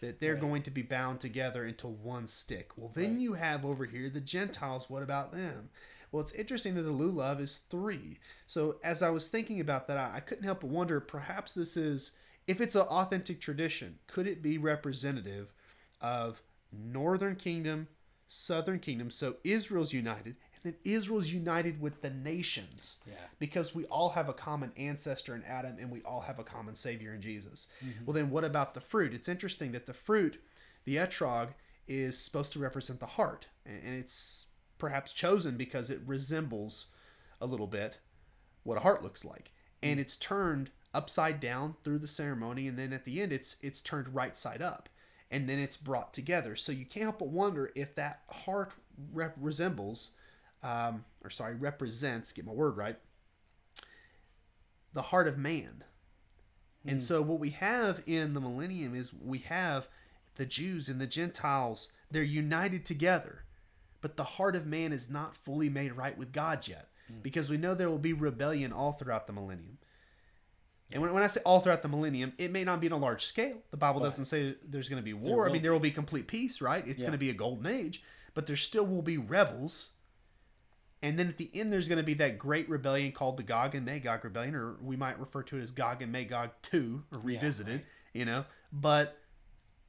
that 0.02 0.20
they're 0.20 0.34
Right. 0.34 0.42
going 0.42 0.64
to 0.64 0.72
be 0.72 0.82
bound 0.82 1.20
together 1.20 1.66
into 1.66 1.88
one 1.88 2.28
stick. 2.28 2.72
Well, 2.76 2.92
then 2.94 3.12
Right. 3.12 3.22
you 3.22 3.34
have 3.34 3.64
over 3.64 3.86
here 3.86 4.10
the 4.10 4.20
Gentiles. 4.20 4.90
What 4.90 5.04
about 5.04 5.32
them? 5.32 5.70
Well, 6.16 6.24
it's 6.24 6.32
interesting 6.32 6.76
that 6.76 6.84
the 6.84 6.94
lulav 6.94 7.42
is 7.42 7.58
three. 7.70 8.20
So 8.48 8.78
as 8.86 9.04
I 9.04 9.10
was 9.10 9.28
thinking 9.28 9.60
about 9.60 9.86
that, 9.88 9.98
I, 9.98 10.14
I 10.16 10.20
couldn't 10.22 10.46
help 10.46 10.62
but 10.62 10.70
wonder 10.70 11.02
perhaps 11.02 11.52
this 11.52 11.76
is, 11.76 12.16
if 12.48 12.62
it's 12.62 12.76
an 12.76 12.84
authentic 12.84 13.42
tradition, 13.42 14.00
could 14.08 14.26
it 14.26 14.42
be 14.42 14.58
representative 14.58 15.54
of 16.00 16.42
northern 16.72 17.36
kingdom, 17.36 17.90
southern 18.28 18.80
kingdom? 18.80 19.12
So 19.12 19.36
Israel's 19.44 19.92
united, 19.92 20.38
and 20.56 20.64
then 20.64 20.76
Israel's 20.86 21.34
united 21.34 21.82
with 21.82 22.02
the 22.02 22.12
nations 22.12 23.00
Yeah. 23.06 23.16
because 23.38 23.76
we 23.76 23.84
all 23.88 24.12
have 24.12 24.30
a 24.30 24.34
common 24.34 24.72
ancestor 24.78 25.36
in 25.36 25.44
Adam 25.44 25.76
and 25.82 25.92
we 25.92 26.02
all 26.04 26.22
have 26.22 26.40
a 26.40 26.46
common 26.46 26.76
savior 26.76 27.14
in 27.14 27.22
Jesus. 27.22 27.68
Mm-hmm. 27.84 28.06
Well, 28.06 28.14
then 28.14 28.30
what 28.30 28.46
about 28.46 28.74
the 28.74 28.80
fruit? 28.80 29.14
It's 29.14 29.28
interesting 29.28 29.74
that 29.74 29.86
the 29.86 29.94
fruit, 29.94 30.42
the 30.86 30.96
etrog, 30.96 31.50
is 31.90 32.18
supposed 32.18 32.54
to 32.54 32.60
represent 32.60 33.02
the 33.02 33.06
heart, 33.06 33.48
and 33.66 33.94
it's 34.00 34.48
perhaps 34.78 35.14
chosen 35.14 35.58
because 35.58 35.90
it 35.90 36.02
resembles 36.06 36.88
a 37.42 37.46
little 37.46 37.68
bit 37.68 38.00
what 38.64 38.78
a 38.78 38.82
heart 38.82 39.04
looks 39.04 39.24
like, 39.24 39.52
and 39.84 40.00
it's 40.00 40.18
turned 40.18 40.72
upside 40.94 41.40
down 41.40 41.76
through 41.84 42.00
the 42.00 42.08
ceremony, 42.08 42.68
and 42.68 42.80
then 42.80 42.94
at 42.94 43.06
the 43.06 43.22
end, 43.22 43.32
it's 43.32 43.58
it's 43.62 43.82
turned 43.82 44.14
right 44.16 44.36
side 44.36 44.62
up, 44.62 44.90
and 45.30 45.48
then 45.48 45.60
it's 45.60 45.78
brought 45.78 46.14
together. 46.14 46.56
So 46.56 46.72
you 46.72 46.86
can't 46.86 47.04
help 47.04 47.20
but 47.20 47.28
wonder 47.28 47.72
if 47.76 47.96
that 47.96 48.22
heart 48.30 48.74
rep- 49.14 49.36
resembles, 49.40 50.12
um, 50.64 51.06
or 51.24 51.30
sorry, 51.30 51.56
represents. 51.56 52.32
Get 52.32 52.46
my 52.46 52.54
word 52.54 52.78
right 52.78 52.98
the 54.96 55.04
heart 55.04 55.28
of 55.28 55.38
man. 55.38 55.84
And 56.88 57.02
so 57.02 57.22
what 57.22 57.40
we 57.40 57.50
have 57.50 58.04
in 58.06 58.34
the 58.34 58.40
millennium 58.40 58.94
is 58.96 59.12
we 59.12 59.40
have 59.40 59.88
the 60.36 60.46
Jews 60.46 60.88
and 60.88 61.02
the 61.02 61.08
Gentiles, 61.08 61.92
they're 62.12 62.22
united 62.22 62.86
together. 62.86 63.45
But 64.06 64.18
the 64.18 64.24
heart 64.24 64.56
of 64.56 64.68
man 64.68 64.94
is 64.94 65.10
not 65.10 65.36
fully 65.36 65.68
made 65.68 65.92
right 65.94 66.16
with 66.16 66.32
God 66.32 66.68
yet. 66.68 66.90
because 67.24 67.50
we 67.50 67.58
know 67.58 67.74
there 67.74 67.90
will 67.90 67.98
be 67.98 68.14
rebellion 68.14 68.72
all 68.72 68.92
throughout 68.92 69.26
the 69.26 69.34
millennium. 69.34 69.80
And 70.92 71.02
when, 71.02 71.12
when 71.12 71.24
I 71.24 71.28
say 71.28 71.42
all 71.44 71.60
throughout 71.60 71.82
the 71.82 71.88
millennium, 71.88 72.34
it 72.38 72.52
may 72.52 72.64
not 72.64 72.80
be 72.82 72.86
on 72.86 72.94
a 72.94 72.98
large 72.98 73.26
scale. 73.26 73.64
The 73.72 73.78
Bible 73.78 74.02
Right. 74.02 74.08
doesn't 74.08 74.26
say 74.26 74.58
there's 74.64 74.90
going 74.90 75.02
to 75.02 75.04
be 75.06 75.14
war. 75.14 75.50
I 75.50 75.52
mean, 75.52 75.64
there 75.64 75.72
will 75.74 75.80
be 75.80 75.90
complete 75.90 76.28
peace, 76.28 76.62
right? 76.62 76.88
It's 76.88 77.02
Yeah. 77.02 77.08
going 77.08 77.14
to 77.14 77.18
be 77.26 77.32
a 77.32 77.34
golden 77.34 77.66
age, 77.66 78.04
but 78.36 78.46
there 78.46 78.56
still 78.56 78.86
will 78.86 79.02
be 79.02 79.18
rebels. 79.18 79.92
And 81.02 81.18
then 81.18 81.28
at 81.30 81.38
the 81.38 81.50
end, 81.54 81.74
there's 81.74 81.88
going 81.88 81.98
to 81.98 82.04
be 82.04 82.14
that 82.16 82.38
great 82.38 82.70
rebellion 82.70 83.12
called 83.12 83.38
the 83.38 83.44
Gog 83.44 83.74
and 83.74 83.88
Magog 83.88 84.24
rebellion, 84.24 84.54
or 84.54 84.74
we 84.82 84.96
might 84.96 85.20
refer 85.20 85.42
to 85.44 85.58
it 85.58 85.62
as 85.64 85.72
Gog 85.72 86.04
and 86.04 86.12
Magog 86.12 86.52
2, 86.62 87.06
or 87.12 87.20
revisited, 87.20 87.74
right. 87.74 87.86
you 88.14 88.26
know? 88.26 88.46
But 88.72 89.18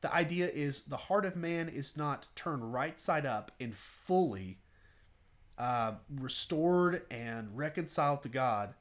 the 0.07 0.15
idea 0.15 0.49
is 0.49 0.85
the 0.85 0.97
heart 0.97 1.25
of 1.25 1.35
man 1.35 1.69
is 1.69 1.97
not 1.97 2.29
turned 2.37 2.73
right 2.73 3.01
side 3.01 3.27
up 3.27 3.51
and 3.59 3.75
fully 3.75 4.61
uh, 5.59 5.95
restored 6.21 7.03
and 7.11 7.49
reconciled 7.57 8.23
to 8.23 8.29
God 8.29 8.75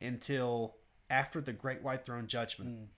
until 0.00 0.74
after 1.08 1.40
the 1.40 1.52
great 1.52 1.82
white 1.82 2.04
throne 2.04 2.26
judgment 2.26 2.88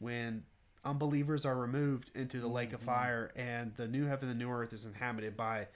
when 0.00 0.42
unbelievers 0.84 1.46
are 1.46 1.56
removed 1.56 2.10
into 2.14 2.40
the 2.40 2.46
lake 2.46 2.74
of 2.74 2.80
fire 2.80 3.32
and 3.36 3.74
the 3.76 3.88
new 3.88 4.04
heaven 4.04 4.28
and 4.28 4.38
the 4.38 4.44
new 4.44 4.50
earth 4.50 4.74
is 4.74 4.84
inhabited 4.84 5.34
by 5.34 5.66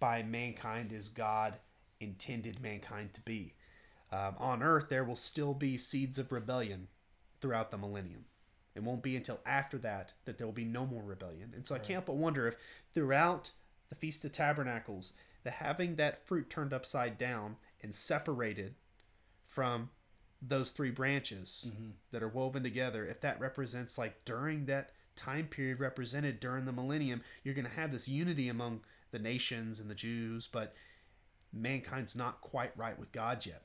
by 0.00 0.22
mankind 0.22 0.94
as 0.94 1.10
God 1.10 1.58
intended 2.00 2.58
mankind 2.58 3.12
to 3.12 3.20
be. 3.20 3.52
Um, 4.10 4.34
on 4.38 4.62
earth, 4.62 4.88
there 4.88 5.04
will 5.04 5.16
still 5.16 5.52
be 5.52 5.76
seeds 5.76 6.16
of 6.16 6.32
rebellion 6.32 6.88
throughout 7.42 7.70
the 7.70 7.76
millennium. 7.76 8.24
It 8.76 8.82
won't 8.82 9.02
be 9.02 9.16
until 9.16 9.40
after 9.46 9.78
that 9.78 10.12
that 10.26 10.38
there 10.38 10.46
will 10.46 10.52
be 10.52 10.64
no 10.64 10.86
more 10.86 11.02
rebellion. 11.02 11.52
And 11.54 11.66
so 11.66 11.74
I 11.74 11.78
can't 11.78 12.04
but 12.04 12.16
wonder 12.16 12.46
if 12.46 12.56
throughout 12.94 13.50
the 13.88 13.94
Feast 13.94 14.24
of 14.24 14.32
Tabernacles, 14.32 15.14
the 15.44 15.50
having 15.50 15.96
that 15.96 16.26
fruit 16.26 16.50
turned 16.50 16.74
upside 16.74 17.16
down 17.16 17.56
and 17.82 17.94
separated 17.94 18.74
from 19.46 19.90
those 20.42 20.70
three 20.70 20.90
branches 20.90 21.66
mm-hmm. 21.68 21.90
that 22.10 22.22
are 22.22 22.28
woven 22.28 22.62
together, 22.62 23.06
if 23.06 23.20
that 23.22 23.40
represents 23.40 23.96
like 23.96 24.24
during 24.24 24.66
that 24.66 24.90
time 25.16 25.46
period 25.46 25.80
represented 25.80 26.38
during 26.38 26.66
the 26.66 26.72
millennium, 26.72 27.22
you're 27.42 27.54
going 27.54 27.66
to 27.66 27.70
have 27.70 27.90
this 27.90 28.08
unity 28.08 28.48
among 28.48 28.80
the 29.10 29.18
nations 29.18 29.80
and 29.80 29.88
the 29.88 29.94
Jews, 29.94 30.48
but 30.52 30.74
mankind's 31.52 32.14
not 32.14 32.42
quite 32.42 32.76
right 32.76 32.98
with 32.98 33.12
God 33.12 33.46
yet. 33.46 33.62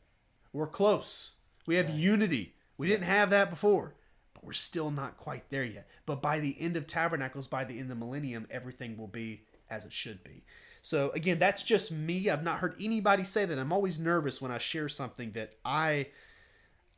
We're 0.53 0.67
close. 0.67 1.33
We 1.65 1.75
have 1.75 1.89
unity. 1.89 2.55
We 2.77 2.87
didn't 2.87 3.05
have 3.05 3.29
that 3.29 3.49
before, 3.49 3.95
but 4.41 4.47
we're 4.47 4.53
still 4.53 4.91
not 4.91 5.17
quite 5.17 5.49
there 5.49 5.63
yet. 5.63 5.87
But 6.05 6.21
by 6.21 6.39
the 6.39 6.59
end 6.59 6.75
of 6.75 6.87
Tabernacles, 6.87 7.47
by 7.47 7.63
the 7.63 7.73
end 7.73 7.83
of 7.83 7.89
the 7.89 7.95
millennium, 7.95 8.47
everything 8.49 8.97
will 8.97 9.07
be 9.07 9.43
as 9.69 9.85
it 9.85 9.93
should 9.93 10.23
be. 10.23 10.43
So 10.81 11.11
again, 11.11 11.39
that's 11.39 11.63
just 11.63 11.91
me. 11.91 12.29
I've 12.29 12.43
not 12.43 12.59
heard 12.59 12.75
anybody 12.81 13.23
say 13.23 13.45
that. 13.45 13.57
I'm 13.57 13.71
always 13.71 13.99
nervous 13.99 14.41
when 14.41 14.51
I 14.51 14.57
share 14.57 14.89
something 14.89 15.31
that 15.33 15.53
I 15.63 16.07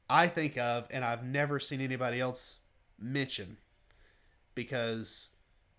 I 0.09 0.27
think 0.27 0.57
of 0.57 0.87
and 0.89 1.03
I've 1.03 1.23
never 1.23 1.59
seen 1.59 1.81
anybody 1.81 2.19
else 2.19 2.57
mention 2.99 3.57
because 4.55 5.29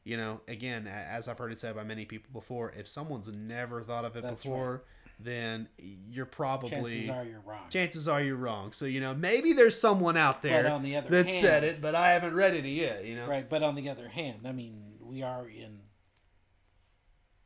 you 0.05 0.19
know, 0.19 0.43
again, 0.49 0.87
as 0.87 1.29
I've 1.29 1.39
heard 1.39 1.51
it 1.51 1.59
said 1.59 1.75
by 1.75 1.83
many 1.83 2.05
people 2.05 2.29
before, 2.33 2.75
if 2.77 2.87
someone's 2.87 3.35
never 3.35 3.83
thought 3.83 4.05
of 4.05 4.17
it 4.17 4.23
That's 4.23 4.43
before, 4.43 4.85
then 5.19 5.69
you're 5.79 6.27
probably 6.27 6.71
Chances 6.71 7.09
are 7.09 7.25
you're 7.25 7.41
wrong. 7.41 7.69
chances 7.71 8.09
are 8.09 8.23
you're 8.23 8.37
wrong. 8.37 8.73
So 8.73 8.85
you 8.87 9.01
know, 9.01 9.15
maybe 9.15 9.53
there's 9.53 9.79
someone 9.81 10.17
out 10.17 10.43
there 10.43 10.63
the 10.79 11.01
that 11.09 11.31
said 11.31 11.65
it, 11.65 11.81
but 11.81 11.95
I 11.95 12.13
haven't 12.13 12.35
read 12.35 12.55
it 12.55 12.65
yet. 12.67 13.05
You 13.05 13.17
know, 13.17 13.27
Right, 13.29 13.49
but 13.49 13.63
on 13.63 13.75
the 13.75 13.89
other 13.89 14.09
hand, 14.09 14.41
I 14.47 14.53
mean, 14.53 14.95
we 15.01 15.23
are 15.23 15.49
in 15.49 15.81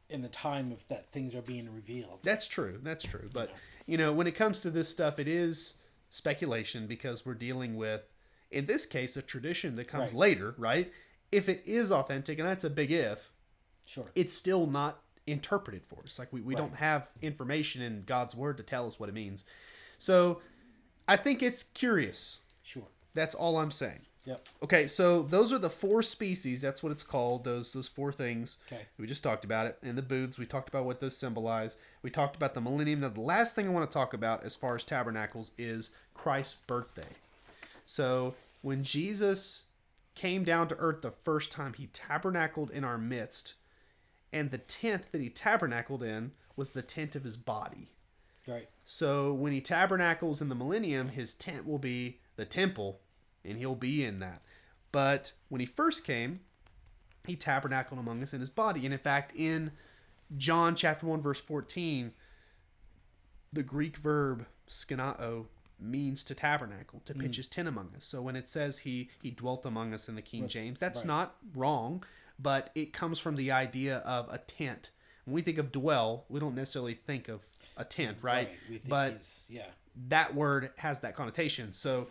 in 0.09 0.23
the 0.23 0.29
time 0.29 0.73
of 0.73 0.87
that 0.89 1.13
things 1.13 1.35
are 1.35 1.43
being 1.43 1.71
revealed. 1.73 2.21
That's 2.23 2.49
true. 2.49 2.81
That's 2.83 3.05
true. 3.05 3.29
But 3.33 3.51
you 3.87 3.99
know, 3.99 4.13
when 4.13 4.27
it 4.27 4.35
comes 4.35 4.61
to 4.63 4.71
this 4.71 4.89
stuff, 4.89 5.19
it 5.19 5.29
is 5.29 5.79
speculation 6.11 6.87
because 6.87 7.27
we're 7.27 7.35
dealing 7.35 7.77
with, 7.77 8.03
in 8.51 8.65
this 8.67 8.87
case, 8.87 9.17
a 9.17 9.23
tradition 9.23 9.75
that 9.75 9.89
comes 9.89 10.13
Right. 10.13 10.19
later, 10.19 10.55
right? 10.57 10.91
If 11.31 11.49
it 11.51 11.63
is 11.67 11.93
authentic, 11.93 12.39
and 12.39 12.49
that's 12.49 12.65
a 12.65 12.71
big 12.71 12.91
if, 12.91 13.31
Sure. 13.87 14.11
it's 14.15 14.33
still 14.33 14.67
not 14.67 15.03
interpreted 15.29 15.85
for 15.85 16.03
us. 16.05 16.19
Like 16.19 16.33
we, 16.33 16.41
we 16.41 16.55
Right. 16.55 16.61
don't 16.61 16.77
have 16.77 17.11
information 17.23 17.83
in 17.83 18.03
God's 18.05 18.35
word 18.35 18.57
to 18.57 18.63
tell 18.63 18.87
us 18.87 18.99
what 18.99 19.09
it 19.09 19.15
means. 19.15 19.45
So 19.99 20.41
I 21.07 21.17
think 21.17 21.43
it's 21.43 21.63
curious. 21.63 22.41
Sure. 22.63 22.89
That's 23.15 23.35
all 23.35 23.59
I'm 23.59 23.71
saying. 23.71 24.01
Yep. 24.25 24.49
Okay, 24.65 24.87
so 24.87 25.23
those 25.23 25.55
are 25.55 25.59
the 25.59 25.71
four 25.71 26.03
species. 26.03 26.61
That's 26.61 26.83
what 26.83 26.93
it's 26.93 27.03
called. 27.03 27.45
Those 27.45 27.73
those 27.73 27.89
four 27.89 28.13
things. 28.13 28.59
Okay. 28.71 28.83
We 28.99 29.07
just 29.07 29.23
talked 29.23 29.45
about 29.45 29.67
it. 29.67 29.79
And 29.83 29.97
the 29.97 30.03
booths, 30.03 30.39
we 30.39 30.45
talked 30.45 30.69
about 30.69 30.85
what 30.85 31.01
those 31.01 31.17
symbolize. 31.17 31.79
We 32.03 32.11
talked 32.11 32.37
about 32.37 32.53
the 32.55 32.61
millennium. 32.61 33.01
Now, 33.01 33.09
the 33.09 33.23
last 33.23 33.55
thing 33.55 33.67
I 33.67 33.71
want 33.71 33.91
to 33.91 33.95
talk 33.95 34.13
about 34.13 34.45
as 34.45 34.55
far 34.55 34.75
as 34.77 34.85
tabernacles 34.85 35.53
is 35.57 35.95
Christ's 36.13 36.57
birthday. 36.67 37.09
So, 37.87 38.35
when 38.61 38.83
Jesus 38.83 39.65
came 40.15 40.45
down 40.45 40.69
to 40.69 40.77
earth 40.77 41.01
the 41.01 41.11
first 41.13 41.51
time, 41.51 41.73
he 41.73 41.87
tabernacled 41.87 42.71
in 42.71 42.85
our 42.85 42.99
midst. 42.99 43.55
And 44.33 44.51
the 44.51 44.59
tent 44.59 45.11
that 45.13 45.21
he 45.21 45.31
tabernacled 45.31 46.03
in 46.03 46.33
was 46.57 46.71
the 46.71 46.83
tent 46.83 47.17
of 47.17 47.25
his 47.25 47.37
body. 47.37 47.93
Right. 48.47 48.69
So 48.85 49.33
when 49.33 49.53
he 49.53 49.61
tabernacles 49.61 50.41
in 50.41 50.49
the 50.49 50.55
millennium, 50.55 51.09
his 51.09 51.35
tent 51.35 51.67
will 51.67 51.79
be 51.79 52.21
the 52.37 52.45
temple, 52.45 53.01
and 53.45 53.59
he'll 53.59 53.75
be 53.75 54.05
in 54.05 54.21
that. 54.21 54.43
But 54.91 55.33
when 55.49 55.61
he 55.61 55.67
first 55.67 56.05
came, 56.05 56.41
he 57.27 57.37
tabernacled 57.37 58.01
among 58.01 58.23
us 58.23 58.33
in 58.33 58.41
his 58.41 58.51
body. 58.51 58.85
And 58.85 58.93
in 58.93 59.01
fact, 59.01 59.33
in 59.37 59.73
John 60.37 60.75
chapter 60.75 61.07
1, 61.07 61.21
verse 61.21 61.41
14, 61.41 62.13
the 63.53 63.63
Greek 63.63 63.97
verb 63.97 64.47
skenao 64.69 65.47
means 65.81 66.25
to 66.25 66.35
tabernacle, 66.35 67.01
to 67.05 67.15
pitch 67.15 67.33
mm. 67.33 67.37
his 67.37 67.47
tent 67.47 67.69
among 67.69 67.91
us. 67.97 68.05
So 68.05 68.21
when 68.21 68.37
it 68.37 68.49
says 68.49 68.79
he 68.79 69.11
he 69.23 69.31
dwelt 69.31 69.65
among 69.65 69.95
us 69.95 70.09
in 70.09 70.15
the 70.17 70.23
King 70.23 70.49
James, 70.49 70.81
that's 70.81 71.01
right. 71.01 71.07
not 71.07 71.37
wrong, 71.55 72.03
but 72.39 72.71
it 72.75 72.93
comes 72.93 73.19
from 73.19 73.37
the 73.37 73.51
idea 73.51 73.99
of 73.99 74.33
a 74.33 74.39
tent. 74.39 74.91
When 75.25 75.35
we 75.35 75.43
think 75.43 75.59
of 75.59 75.73
dwell, 75.73 76.25
we 76.29 76.41
don't 76.41 76.55
necessarily 76.55 76.95
think 76.95 77.29
of 77.29 77.41
a 77.77 77.85
tent, 77.85 78.19
right? 78.23 78.51
We 78.69 78.79
think 78.79 78.89
but 78.89 79.27
yeah. 79.49 79.67
that 80.09 80.35
word 80.35 80.71
has 80.77 81.01
that 81.01 81.15
connotation. 81.15 81.73
So 81.73 82.09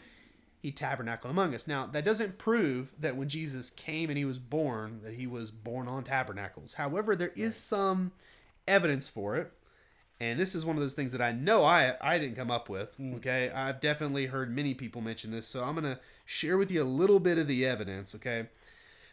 he 0.62 0.72
tabernacled 0.72 1.32
among 1.32 1.54
us. 1.54 1.68
Now, 1.68 1.86
that 1.88 2.04
doesn't 2.04 2.38
prove 2.38 2.92
that 3.00 3.16
when 3.16 3.30
Jesus 3.30 3.70
came 3.70 4.10
and 4.10 4.18
he 4.18 4.26
was 4.26 4.40
born, 4.40 5.02
that 5.04 5.14
he 5.14 5.28
was 5.28 5.52
born 5.52 5.88
on 5.88 6.04
tabernacles. 6.04 6.74
However, 6.74 7.16
there 7.16 7.34
is 7.36 7.56
some 7.56 8.12
evidence 8.68 9.08
for 9.08 9.38
it. 9.38 9.52
And 10.20 10.40
this 10.40 10.56
is 10.56 10.66
one 10.66 10.76
of 10.76 10.82
those 10.82 10.94
things 10.94 11.12
that 11.12 11.22
I 11.22 11.32
know 11.32 11.64
I, 11.64 11.96
I 12.02 12.18
didn't 12.18 12.36
come 12.36 12.50
up 12.50 12.70
with. 12.70 12.94
Hmm. 12.96 13.16
Okay. 13.16 13.52
I've 13.52 13.80
definitely 13.80 14.26
heard 14.26 14.54
many 14.54 14.74
people 14.74 15.00
mention 15.02 15.32
this. 15.32 15.48
So 15.48 15.64
I'm 15.64 15.76
going 15.76 15.96
to 15.96 16.00
share 16.26 16.58
with 16.58 16.72
you 16.72 16.82
a 16.82 16.86
little 16.86 17.20
bit 17.20 17.38
of 17.38 17.48
the 17.48 17.66
evidence. 17.66 18.16
Okay. 18.16 18.48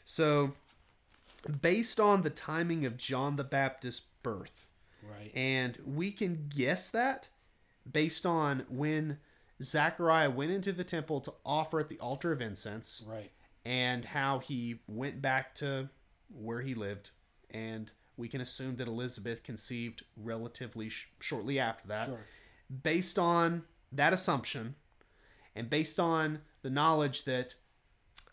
So, 0.07 0.53
based 1.61 1.99
on 2.01 2.23
the 2.23 2.31
timing 2.31 2.85
of 2.85 2.97
John 2.97 3.37
the 3.37 3.45
Baptist's 3.45 4.07
birth, 4.23 4.67
Right. 5.03 5.31
and 5.35 5.79
we 5.85 6.11
can 6.11 6.47
guess 6.49 6.91
that 6.91 7.29
based 7.91 8.25
on 8.25 8.65
when 8.69 9.19
Zechariah 9.63 10.31
went 10.31 10.51
into 10.51 10.73
the 10.73 10.85
temple 10.85 11.21
to 11.23 11.35
offer 11.45 11.81
at 11.81 11.89
the 11.89 11.99
altar 12.01 12.33
of 12.33 12.41
incense 12.41 13.05
right. 13.07 13.31
and 13.65 14.05
how 14.07 14.39
he 14.39 14.81
went 14.87 15.21
back 15.23 15.55
to 15.57 15.91
where 16.29 16.63
he 16.63 16.75
lived. 16.75 17.11
And 17.51 17.93
we 18.17 18.29
can 18.29 18.41
assume 18.41 18.77
that 18.77 18.89
Elizabeth 18.89 19.43
conceived 19.43 20.05
relatively 20.17 20.89
sh- 20.89 21.09
shortly 21.21 21.59
after 21.59 21.87
that. 21.89 22.07
Sure. 22.09 22.21
Based 22.83 23.19
on 23.19 23.65
that 23.93 24.13
assumption 24.13 24.75
and 25.55 25.69
based 25.71 26.01
on 26.01 26.41
the 26.63 26.71
knowledge 26.71 27.25
that 27.25 27.55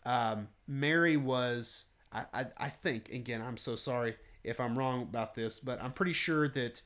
um, 0.04 0.48
Mary 0.66 1.16
was, 1.16 1.84
I, 2.12 2.24
I, 2.32 2.46
I 2.58 2.68
think, 2.68 3.10
again, 3.10 3.42
I'm 3.42 3.56
so 3.56 3.76
sorry 3.76 4.16
if 4.44 4.60
I'm 4.60 4.76
wrong 4.78 5.02
about 5.02 5.34
this, 5.34 5.60
but 5.60 5.82
I'm 5.82 5.92
pretty 5.92 6.12
sure 6.12 6.48
that 6.48 6.82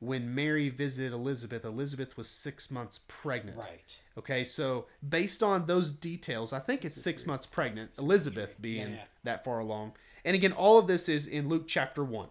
when 0.00 0.34
Mary 0.34 0.68
visited 0.68 1.12
Elizabeth, 1.12 1.64
Elizabeth 1.64 2.16
was 2.16 2.28
six 2.28 2.70
months 2.70 3.00
pregnant. 3.08 3.56
Right. 3.58 3.98
Okay, 4.18 4.44
so 4.44 4.86
based 5.08 5.42
on 5.42 5.66
those 5.66 5.90
details, 5.90 6.52
I 6.52 6.58
think 6.58 6.84
it's 6.84 7.00
six 7.00 7.26
months 7.26 7.46
pregnant, 7.46 7.92
Elizabeth 7.98 8.60
being 8.60 8.92
Yeah. 8.94 9.04
that 9.24 9.44
far 9.44 9.58
along. 9.60 9.92
And 10.24 10.34
again, 10.34 10.52
all 10.52 10.78
of 10.78 10.86
this 10.86 11.08
is 11.08 11.26
in 11.26 11.48
Luke 11.48 11.64
chapter 11.66 12.04
1. 12.04 12.28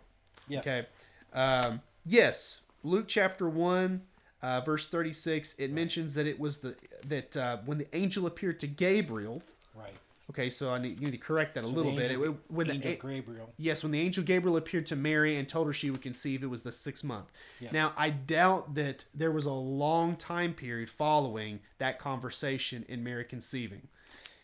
Yeah. 0.47 0.59
Okay. 0.59 0.85
Um, 1.33 1.81
yes, 2.05 2.61
Luke 2.83 3.05
chapter 3.07 3.49
1, 3.49 4.01
uh, 4.43 4.61
verse 4.61 4.87
36, 4.87 5.55
it 5.57 5.71
mentions 5.71 6.13
that 6.13 6.27
it 6.27 6.39
was 6.39 6.59
the 6.59 6.75
that 7.07 7.35
uh, 7.35 7.57
when 7.65 7.77
the 7.79 7.87
angel 7.95 8.27
appeared 8.27 8.59
to 8.59 8.67
Gabriel. 8.67 9.41
Right. 9.73 9.95
Okay, 10.31 10.49
so 10.49 10.73
I 10.73 10.79
need, 10.79 10.99
you 10.99 11.05
need 11.05 11.11
to 11.11 11.17
correct 11.19 11.53
that 11.53 11.63
a 11.63 11.67
The 11.67 11.73
little 11.73 11.95
bit. 11.95 12.09
angel- 12.11 12.23
It- 12.33 12.39
when 12.51 12.67
the 12.67 12.73
angel 12.73 12.91
a- 12.91 12.95
Gabriel. 12.95 13.53
Yes, 13.57 13.83
when 13.83 13.91
the 13.91 13.99
angel 13.99 14.23
Gabriel 14.23 14.57
appeared 14.57 14.87
to 14.87 14.95
Mary 14.95 15.35
and 15.37 15.47
told 15.47 15.67
her 15.67 15.73
she 15.73 15.91
would 15.91 16.01
conceive, 16.01 16.41
it 16.43 16.47
was 16.47 16.63
the 16.63 16.71
sixth 16.71 17.03
month. 17.03 17.31
Now, 17.71 17.93
I 17.95 18.09
doubt 18.09 18.73
that 18.75 19.05
there 19.13 19.31
was 19.31 19.45
a 19.45 19.51
long 19.51 20.15
time 20.15 20.53
period 20.55 20.89
following 20.89 21.59
that 21.77 21.99
conversation 21.99 22.85
in 22.89 23.03
Mary 23.03 23.23
conceiving. 23.23 23.87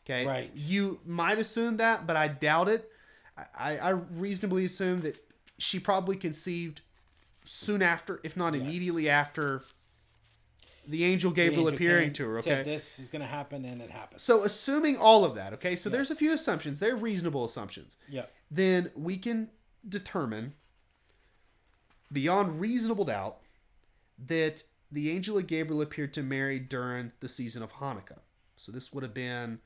Okay, 0.05 0.25
Right. 0.25 0.51
You 0.55 0.99
might 1.05 1.39
assume 1.39 1.77
that, 1.77 2.05
but 2.05 2.15
I 2.15 2.27
doubt 2.27 2.69
it. 2.69 2.91
I, 3.57 3.77
I 3.77 3.89
reasonably 3.89 4.65
assume 4.65 4.97
that 4.99 5.17
she 5.57 5.79
probably 5.79 6.15
conceived 6.15 6.82
soon 7.43 7.82
after, 7.82 8.19
if 8.23 8.38
not 8.38 8.53
Yes. 8.53 8.61
immediately 8.61 9.09
after 9.09 9.63
the 10.88 11.03
angel 11.05 11.32
The 11.32 11.36
Gabriel 11.36 11.67
angel 11.67 11.75
appearing 11.75 12.07
came, 12.07 12.13
to 12.13 12.29
her. 12.29 12.41
said 12.41 12.59
Okay, 12.61 12.71
this 12.71 12.99
is 12.99 13.09
going 13.09 13.21
to 13.21 13.27
happen, 13.27 13.65
and 13.65 13.82
it 13.82 13.91
happens. 13.91 14.23
so 14.23 14.43
assuming 14.43 14.97
all 14.97 15.23
of 15.23 15.36
that. 15.36 15.53
Okay, 15.53 15.75
so 15.75 15.89
there's 15.89 16.11
a 16.11 16.15
few 16.15 16.34
assumptions. 16.34 16.79
They're 16.79 16.95
reasonable 16.95 17.45
assumptions. 17.45 17.97
Yeah. 18.09 18.25
Then 18.49 18.91
we 18.95 19.17
can 19.17 19.49
determine 19.88 20.53
beyond 22.11 22.59
reasonable 22.59 23.05
doubt 23.05 23.38
that 24.27 24.63
the 24.91 25.09
angel 25.09 25.38
of 25.38 25.47
Gabriel 25.47 25.82
appeared 25.82 26.13
to 26.15 26.23
Mary 26.23 26.59
during 26.59 27.11
the 27.21 27.29
season 27.29 27.63
of 27.63 27.73
Hanukkah. 27.73 28.19
So 28.57 28.71
this 28.71 28.91
would 28.93 29.03
have 29.03 29.13
been 29.13 29.59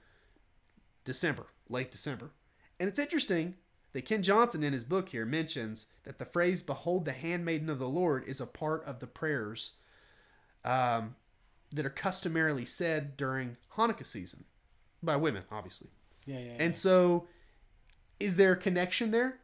December, 1.03 1.47
late 1.67 1.91
December. 1.91 2.31
And 2.79 2.87
it's 2.87 2.99
interesting 2.99 3.55
that 3.93 4.05
Ken 4.05 4.21
Johnson 4.21 4.63
in 4.63 4.73
his 4.73 4.83
book 4.83 5.09
here 5.09 5.25
mentions 5.25 5.87
that 6.03 6.19
the 6.19 6.25
phrase 6.25 6.61
"Behold 6.61 7.05
the 7.05 7.13
handmaiden 7.13 7.69
of 7.69 7.79
the 7.79 7.87
Lord" 7.87 8.23
is 8.25 8.39
a 8.39 8.45
part 8.45 8.83
of 8.85 8.99
the 8.99 9.07
prayers 9.07 9.73
um, 10.65 11.15
that 11.71 11.85
are 11.85 11.89
customarily 11.89 12.65
said 12.65 13.15
during 13.15 13.55
Hanukkah 13.77 14.05
season 14.05 14.43
by 15.01 15.15
women, 15.15 15.43
obviously. 15.51 15.89
Yeah, 16.25 16.39
yeah. 16.39 16.55
And 16.59 16.75
so, 16.75 17.27
is 18.19 18.35
there 18.35 18.53
a 18.53 18.57
connection 18.57 19.11
there? 19.11 19.39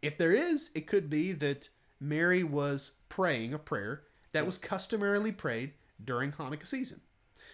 If 0.00 0.16
there 0.16 0.32
is, 0.32 0.70
it 0.74 0.86
could 0.86 1.10
be 1.10 1.32
that 1.32 1.68
Mary 2.00 2.44
was 2.44 2.96
praying 3.08 3.52
a 3.52 3.58
prayer 3.58 4.02
that 4.32 4.46
was 4.46 4.58
customarily 4.58 5.32
prayed 5.32 5.72
during 6.02 6.32
Hanukkah 6.32 6.66
season. 6.66 7.00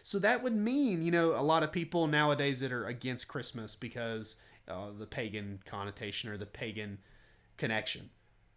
So 0.02 0.18
that 0.18 0.42
would 0.42 0.56
mean, 0.56 1.02
you 1.02 1.10
know, 1.10 1.32
a 1.32 1.42
lot 1.42 1.62
of 1.62 1.72
people 1.72 2.06
nowadays 2.06 2.60
that 2.60 2.72
are 2.72 2.86
against 2.86 3.28
Christmas 3.28 3.76
because 3.76 4.40
uh, 4.66 4.88
the 4.98 5.06
pagan 5.06 5.60
connotation 5.66 6.30
or 6.30 6.36
the 6.36 6.46
pagan 6.46 6.98
connection. 7.56 8.10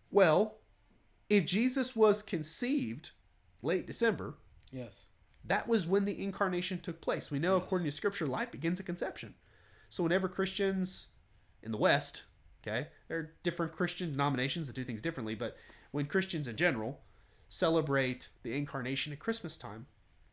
Well, 0.09 0.55
if 1.29 1.45
Jesus 1.45 1.95
was 1.95 2.21
conceived 2.21 3.11
late 3.63 3.87
December, 3.87 4.35
yes. 4.71 5.05
that 5.45 5.67
was 5.67 5.87
when 5.87 6.05
the 6.05 6.23
incarnation 6.23 6.79
took 6.79 7.01
place. 7.01 7.31
We 7.31 7.39
know, 7.39 7.55
Yes. 7.57 7.65
according 7.65 7.85
to 7.85 7.91
Scripture, 7.91 8.27
life 8.27 8.51
begins 8.51 8.79
at 8.79 8.85
conception. 8.85 9.35
So 9.89 10.03
whenever 10.03 10.27
Christians 10.27 11.07
in 11.61 11.71
the 11.71 11.77
West, 11.77 12.23
okay, 12.61 12.87
there 13.07 13.17
are 13.19 13.33
different 13.43 13.71
Christian 13.73 14.11
denominations 14.11 14.67
that 14.67 14.75
do 14.75 14.83
things 14.83 15.01
differently, 15.01 15.35
but 15.35 15.57
when 15.91 16.05
Christians 16.05 16.47
in 16.47 16.55
general 16.55 17.01
celebrate 17.49 18.29
the 18.43 18.55
incarnation 18.57 19.13
at 19.13 19.19
Christmas 19.19 19.57
time, 19.57 19.85